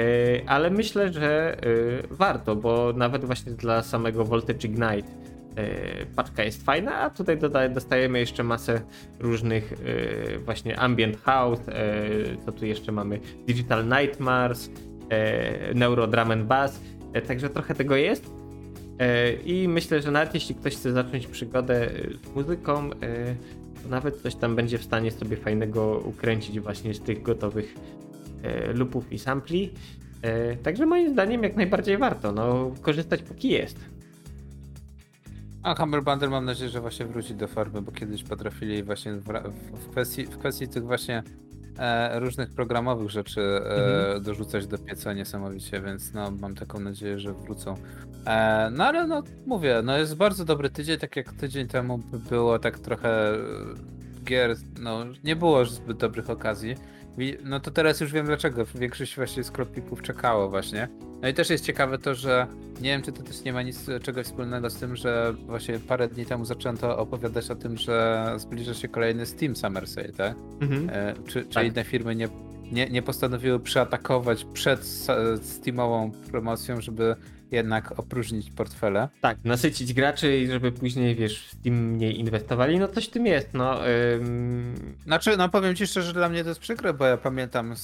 ale 0.47 0.69
myślę, 0.69 1.13
że 1.13 1.57
yy, 1.65 2.07
warto, 2.11 2.55
bo 2.55 2.93
nawet 2.93 3.25
właśnie 3.25 3.51
dla 3.51 3.83
samego 3.83 4.25
Voltage 4.25 4.67
Ignite 4.67 5.07
paczka 6.15 6.43
jest 6.43 6.65
fajna, 6.65 6.99
a 6.99 7.09
tutaj 7.09 7.37
dodaje, 7.37 7.69
dostajemy 7.69 8.19
jeszcze 8.19 8.43
masę 8.43 8.81
różnych 9.19 9.73
właśnie 10.45 10.79
ambient 10.79 11.21
house, 11.21 11.59
co 12.45 12.51
tu 12.51 12.65
jeszcze 12.65 12.91
mamy 12.91 13.19
Digital 13.47 13.85
Nightmares, 13.87 14.71
Neuro 15.75 16.07
Drum 16.07 16.31
and 16.31 16.43
Bass, 16.43 16.81
także 17.27 17.49
trochę 17.49 17.75
tego 17.75 17.95
jest. 17.95 18.44
Yy, 18.99 19.33
I 19.45 19.67
myślę, 19.67 20.01
że 20.01 20.11
nawet 20.11 20.33
jeśli 20.33 20.55
ktoś 20.55 20.75
chce 20.75 20.91
zacząć 20.91 21.27
przygodę 21.27 21.89
yy, 21.93 22.17
z 22.23 22.35
muzyką, 22.35 22.87
yy, 22.87 22.93
to 23.83 23.89
nawet 23.89 24.21
coś 24.21 24.35
tam 24.35 24.55
będzie 24.55 24.77
w 24.77 24.83
stanie 24.83 25.11
sobie 25.11 25.37
fajnego 25.37 25.99
ukręcić 25.99 26.59
właśnie 26.59 26.93
z 26.93 26.99
tych 27.01 27.21
gotowych 27.21 27.75
lupów 28.73 29.11
i 29.13 29.19
sampli. 29.19 29.71
Także 30.63 30.85
moim 30.85 31.11
zdaniem 31.11 31.43
jak 31.43 31.55
najbardziej 31.55 31.97
warto 31.97 32.31
no, 32.31 32.71
korzystać 32.81 33.21
póki 33.21 33.49
jest. 33.49 33.79
A 35.63 35.75
Humble 35.75 36.01
Bundle 36.01 36.29
mam 36.29 36.45
nadzieję, 36.45 36.69
że 36.69 36.81
właśnie 36.81 37.05
wróci 37.05 37.35
do 37.35 37.47
formy, 37.47 37.81
bo 37.81 37.91
kiedyś 37.91 38.23
potrafili 38.23 38.83
właśnie 38.83 39.13
w, 39.13 39.23
w, 39.23 39.79
w, 39.79 39.89
kwestii, 39.89 40.25
w 40.25 40.37
kwestii 40.37 40.67
tych 40.67 40.83
właśnie 40.83 41.23
e, 41.79 42.19
różnych 42.19 42.49
programowych 42.53 43.09
rzeczy 43.09 43.41
e, 43.41 43.75
Mhm. 43.75 44.23
dorzucać 44.23 44.67
do 44.67 44.77
pieca 44.77 45.13
niesamowicie, 45.13 45.81
więc 45.81 46.13
no 46.13 46.31
mam 46.31 46.55
taką 46.55 46.79
nadzieję, 46.79 47.19
że 47.19 47.33
wrócą. 47.33 47.75
E, 48.25 48.69
no 48.73 48.85
ale 48.85 49.07
no 49.07 49.23
mówię, 49.45 49.81
no 49.83 49.97
jest 49.97 50.15
bardzo 50.15 50.45
dobry 50.45 50.69
tydzień, 50.69 50.97
tak 50.97 51.15
jak 51.15 51.33
tydzień 51.33 51.67
temu 51.67 51.97
by 51.97 52.19
było 52.19 52.59
tak 52.59 52.79
trochę 52.79 53.33
e, 53.33 53.37
gier, 54.23 54.55
no 54.79 55.05
nie 55.23 55.35
było 55.35 55.59
już 55.59 55.71
zbyt 55.71 55.97
dobrych 55.97 56.29
okazji. 56.29 56.75
No 57.43 57.59
to 57.59 57.71
teraz 57.71 58.01
już 58.01 58.11
wiem 58.11 58.25
dlaczego. 58.25 58.65
Większość 58.75 59.15
właśnie 59.15 59.43
sklepików 59.43 60.01
czekało 60.01 60.49
właśnie. 60.49 60.87
No 61.21 61.27
i 61.27 61.33
też 61.33 61.49
jest 61.49 61.65
ciekawe 61.65 61.97
to, 61.97 62.15
że 62.15 62.47
nie 62.81 62.89
wiem, 62.89 63.01
czy 63.01 63.11
to 63.11 63.23
też 63.23 63.43
nie 63.43 63.53
ma 63.53 63.61
nic 63.61 63.89
e, 63.89 63.99
czegoś 63.99 64.25
wspólnego 64.25 64.69
z 64.69 64.75
tym, 64.75 64.95
że 64.95 65.33
właśnie 65.45 65.79
parę 65.79 66.07
dni 66.07 66.25
temu 66.25 66.45
zaczęto 66.45 66.97
opowiadać 66.97 67.51
o 67.51 67.55
tym, 67.55 67.77
że 67.77 68.25
zbliża 68.37 68.73
się 68.73 68.87
kolejny 68.87 69.25
Steam 69.25 69.55
Summer 69.55 69.87
Sale, 69.87 70.11
tak? 70.11 70.35
Mhm. 70.61 70.89
E, 70.89 71.13
czy, 71.27 71.45
czy 71.45 71.53
Tak. 71.53 71.67
inne 71.67 71.83
firmy 71.83 72.15
nie, 72.15 72.27
nie, 72.71 72.89
nie 72.89 73.01
postanowiły 73.01 73.59
przeatakować 73.59 74.45
przed 74.53 74.85
Steamową 75.41 76.11
promocją, 76.31 76.81
żeby 76.81 77.15
jednak 77.55 77.99
opróżnić 77.99 78.51
portfele? 78.51 79.09
Tak, 79.21 79.37
nasycić 79.43 79.93
graczy 79.93 80.37
i 80.37 80.47
żeby 80.47 80.71
później, 80.71 81.15
wiesz, 81.15 81.47
w 81.47 81.51
Steam 81.51 81.75
mniej 81.75 82.19
inwestowali, 82.19 82.79
no 82.79 82.87
coś 82.87 83.07
w 83.07 83.11
tym 83.11 83.25
jest, 83.25 83.49
no. 83.53 83.87
Ym... 83.87 84.95
Znaczy, 85.05 85.37
no 85.37 85.49
powiem 85.49 85.75
ci 85.75 85.87
szczerze, 85.87 86.07
że 86.07 86.13
dla 86.13 86.29
mnie 86.29 86.43
to 86.43 86.49
jest 86.49 86.61
przykre, 86.61 86.93
bo 86.93 87.05
ja 87.05 87.17
pamiętam 87.17 87.71
e, 87.71 87.75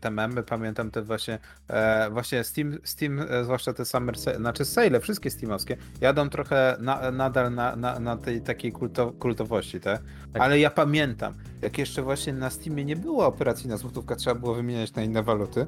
te 0.00 0.10
memy, 0.10 0.42
pamiętam 0.42 0.90
te 0.90 1.02
właśnie, 1.02 1.38
e, 1.68 2.10
właśnie 2.10 2.44
Steam, 2.44 2.78
Steam 2.84 3.20
e, 3.20 3.44
zwłaszcza 3.44 3.72
te 3.72 3.84
summer, 3.84 4.14
znaczy 4.18 4.64
sale, 4.64 5.00
wszystkie 5.00 5.30
steamowskie, 5.30 5.76
jadą 6.00 6.28
trochę 6.28 6.76
na, 6.80 7.10
nadal 7.10 7.54
na, 7.54 7.76
na, 7.76 8.00
na 8.00 8.16
tej 8.16 8.40
takiej 8.40 8.72
kulto, 8.72 9.12
kultowości, 9.12 9.80
tak? 9.80 10.02
Tak. 10.32 10.42
Ale 10.42 10.58
ja 10.58 10.70
pamiętam, 10.70 11.34
jak 11.62 11.78
jeszcze 11.78 12.02
właśnie 12.02 12.32
na 12.32 12.50
Steamie 12.50 12.84
nie 12.84 12.96
była 12.96 13.26
operacyjna 13.26 13.76
złotówka, 13.76 14.16
trzeba 14.16 14.40
było 14.40 14.54
wymieniać 14.54 14.94
na 14.94 15.02
inne 15.02 15.22
waluty. 15.22 15.66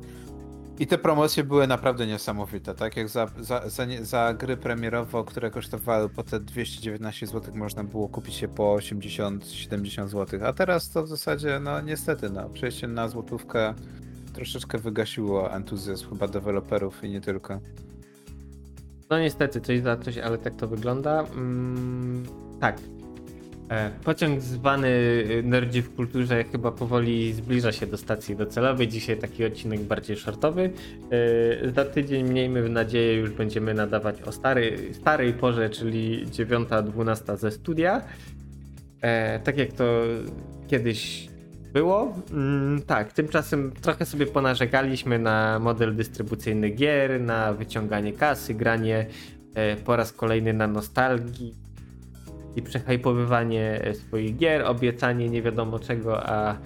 I 0.78 0.86
te 0.86 0.98
promocje 0.98 1.44
były 1.44 1.66
naprawdę 1.66 2.06
niesamowite, 2.06 2.74
tak? 2.74 2.96
Jak 2.96 3.08
za, 3.08 3.26
za, 3.40 3.68
za, 3.70 3.86
za 4.02 4.34
gry 4.34 4.56
premierowo, 4.56 5.24
które 5.24 5.50
kosztowały 5.50 6.08
po 6.08 6.22
te 6.22 6.40
219 6.40 7.26
zł, 7.26 7.54
można 7.56 7.84
było 7.84 8.08
kupić 8.08 8.42
je 8.42 8.48
po 8.48 8.76
80-70 8.76 10.08
zł. 10.08 10.40
A 10.46 10.52
teraz 10.52 10.90
to 10.90 11.02
w 11.02 11.08
zasadzie, 11.08 11.60
no 11.60 11.80
niestety, 11.80 12.30
no, 12.30 12.48
przejście 12.48 12.88
na 12.88 13.08
złotówkę 13.08 13.74
troszeczkę 14.32 14.78
wygasiło 14.78 15.54
entuzjazm 15.54 16.08
chyba 16.08 16.28
deweloperów 16.28 17.04
i 17.04 17.10
nie 17.10 17.20
tylko. 17.20 17.60
No 19.10 19.18
niestety, 19.18 19.60
coś 19.60 19.80
za 19.80 19.96
coś, 19.96 20.18
ale 20.18 20.38
tak 20.38 20.54
to 20.54 20.68
wygląda. 20.68 21.24
Mm, 21.34 22.26
tak. 22.60 22.78
E, 23.72 23.90
Pociąg 24.04 24.40
zwany 24.40 24.88
y, 24.88 25.42
Nerdzi 25.44 25.82
w 25.82 25.94
kulturze 25.94 26.44
chyba 26.44 26.72
powoli 26.72 27.32
zbliża 27.32 27.72
się 27.72 27.86
do 27.86 27.96
stacji 27.96 28.36
docelowej. 28.36 28.88
Dzisiaj 28.88 29.16
taki 29.16 29.44
odcinek 29.44 29.80
bardziej 29.80 30.16
shortowy. 30.16 30.70
E, 31.64 31.72
Za 31.72 31.84
tydzień 31.84 32.30
miejmy 32.32 32.68
nadzieję 32.68 33.14
już 33.14 33.30
będziemy 33.30 33.74
nadawać 33.74 34.22
o 34.22 34.32
stary, 34.32 34.94
starej 34.94 35.32
porze, 35.32 35.70
czyli 35.70 36.26
9-12 36.26 37.36
ze 37.36 37.50
studia. 37.50 38.02
E, 39.00 39.40
tak 39.40 39.58
jak 39.58 39.72
to 39.72 39.84
kiedyś 40.68 41.28
było. 41.72 42.14
Mm, 42.30 42.82
tak, 42.82 43.12
tymczasem 43.12 43.72
trochę 43.82 44.06
sobie 44.06 44.26
ponarzekaliśmy 44.26 45.18
na 45.18 45.58
model 45.58 45.96
dystrybucyjny 45.96 46.70
gier, 46.70 47.20
na 47.20 47.52
wyciąganie 47.52 48.12
kasy, 48.12 48.54
granie 48.54 49.06
po 49.84 49.96
raz 49.96 50.12
kolejny 50.12 50.52
na 50.52 50.66
nostalgii 50.66 51.61
i 52.56 52.62
przehajpowywanie 52.62 53.80
swoich 53.94 54.36
gier, 54.36 54.66
obiecanie 54.66 55.28
nie 55.28 55.42
wiadomo 55.42 55.78
czego, 55.78 56.26
a 56.26 56.56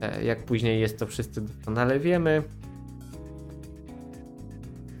e, 0.00 0.24
jak 0.24 0.44
później 0.44 0.80
jest 0.80 0.98
to 0.98 1.06
wszyscy 1.06 1.40
doskonale 1.40 2.00
wiemy. 2.00 2.42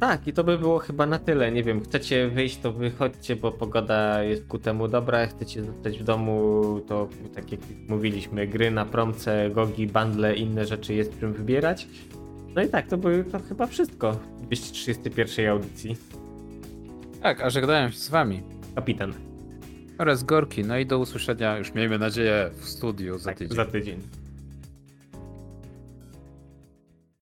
Tak, 0.00 0.28
i 0.28 0.32
to 0.32 0.44
by 0.44 0.58
było 0.58 0.78
chyba 0.78 1.06
na 1.06 1.18
tyle. 1.18 1.52
Nie 1.52 1.62
wiem, 1.62 1.80
chcecie 1.80 2.28
wyjść, 2.28 2.58
to 2.58 2.72
wychodźcie, 2.72 3.36
bo 3.36 3.52
pogoda 3.52 4.22
jest 4.22 4.46
ku 4.46 4.58
temu 4.58 4.88
dobra. 4.88 5.26
Chcecie 5.26 5.64
zostać 5.64 5.98
w 5.98 6.04
domu, 6.04 6.62
to 6.88 7.08
tak 7.34 7.52
jak 7.52 7.60
mówiliśmy, 7.88 8.46
gry 8.46 8.70
na 8.70 8.84
promce, 8.84 9.50
gogi, 9.50 9.86
bundle, 9.86 10.34
inne 10.34 10.66
rzeczy 10.66 10.94
jest 10.94 11.20
czym 11.20 11.32
wybierać. 11.32 11.88
No 12.54 12.62
i 12.62 12.68
tak, 12.68 12.86
to 12.86 12.98
by 12.98 13.24
to 13.32 13.38
chyba 13.38 13.66
wszystko 13.66 14.12
w 14.12 14.46
231 14.46 15.48
audycji. 15.48 15.96
Tak, 17.22 17.40
a 17.40 17.50
żegnają 17.50 17.90
się 17.90 17.98
z 17.98 18.08
wami. 18.08 18.42
Kapitan. 18.74 19.27
Oraz 19.98 20.24
Gorki, 20.24 20.64
no 20.64 20.78
i 20.78 20.86
do 20.86 20.98
usłyszenia 20.98 21.58
już 21.58 21.74
miejmy 21.74 21.98
nadzieję 21.98 22.50
w 22.60 22.68
studiu 22.68 23.18
za 23.18 23.30
Tak, 23.30 23.38
tydzień. 23.38 23.56
za 23.56 23.64
tydzień. 23.64 23.98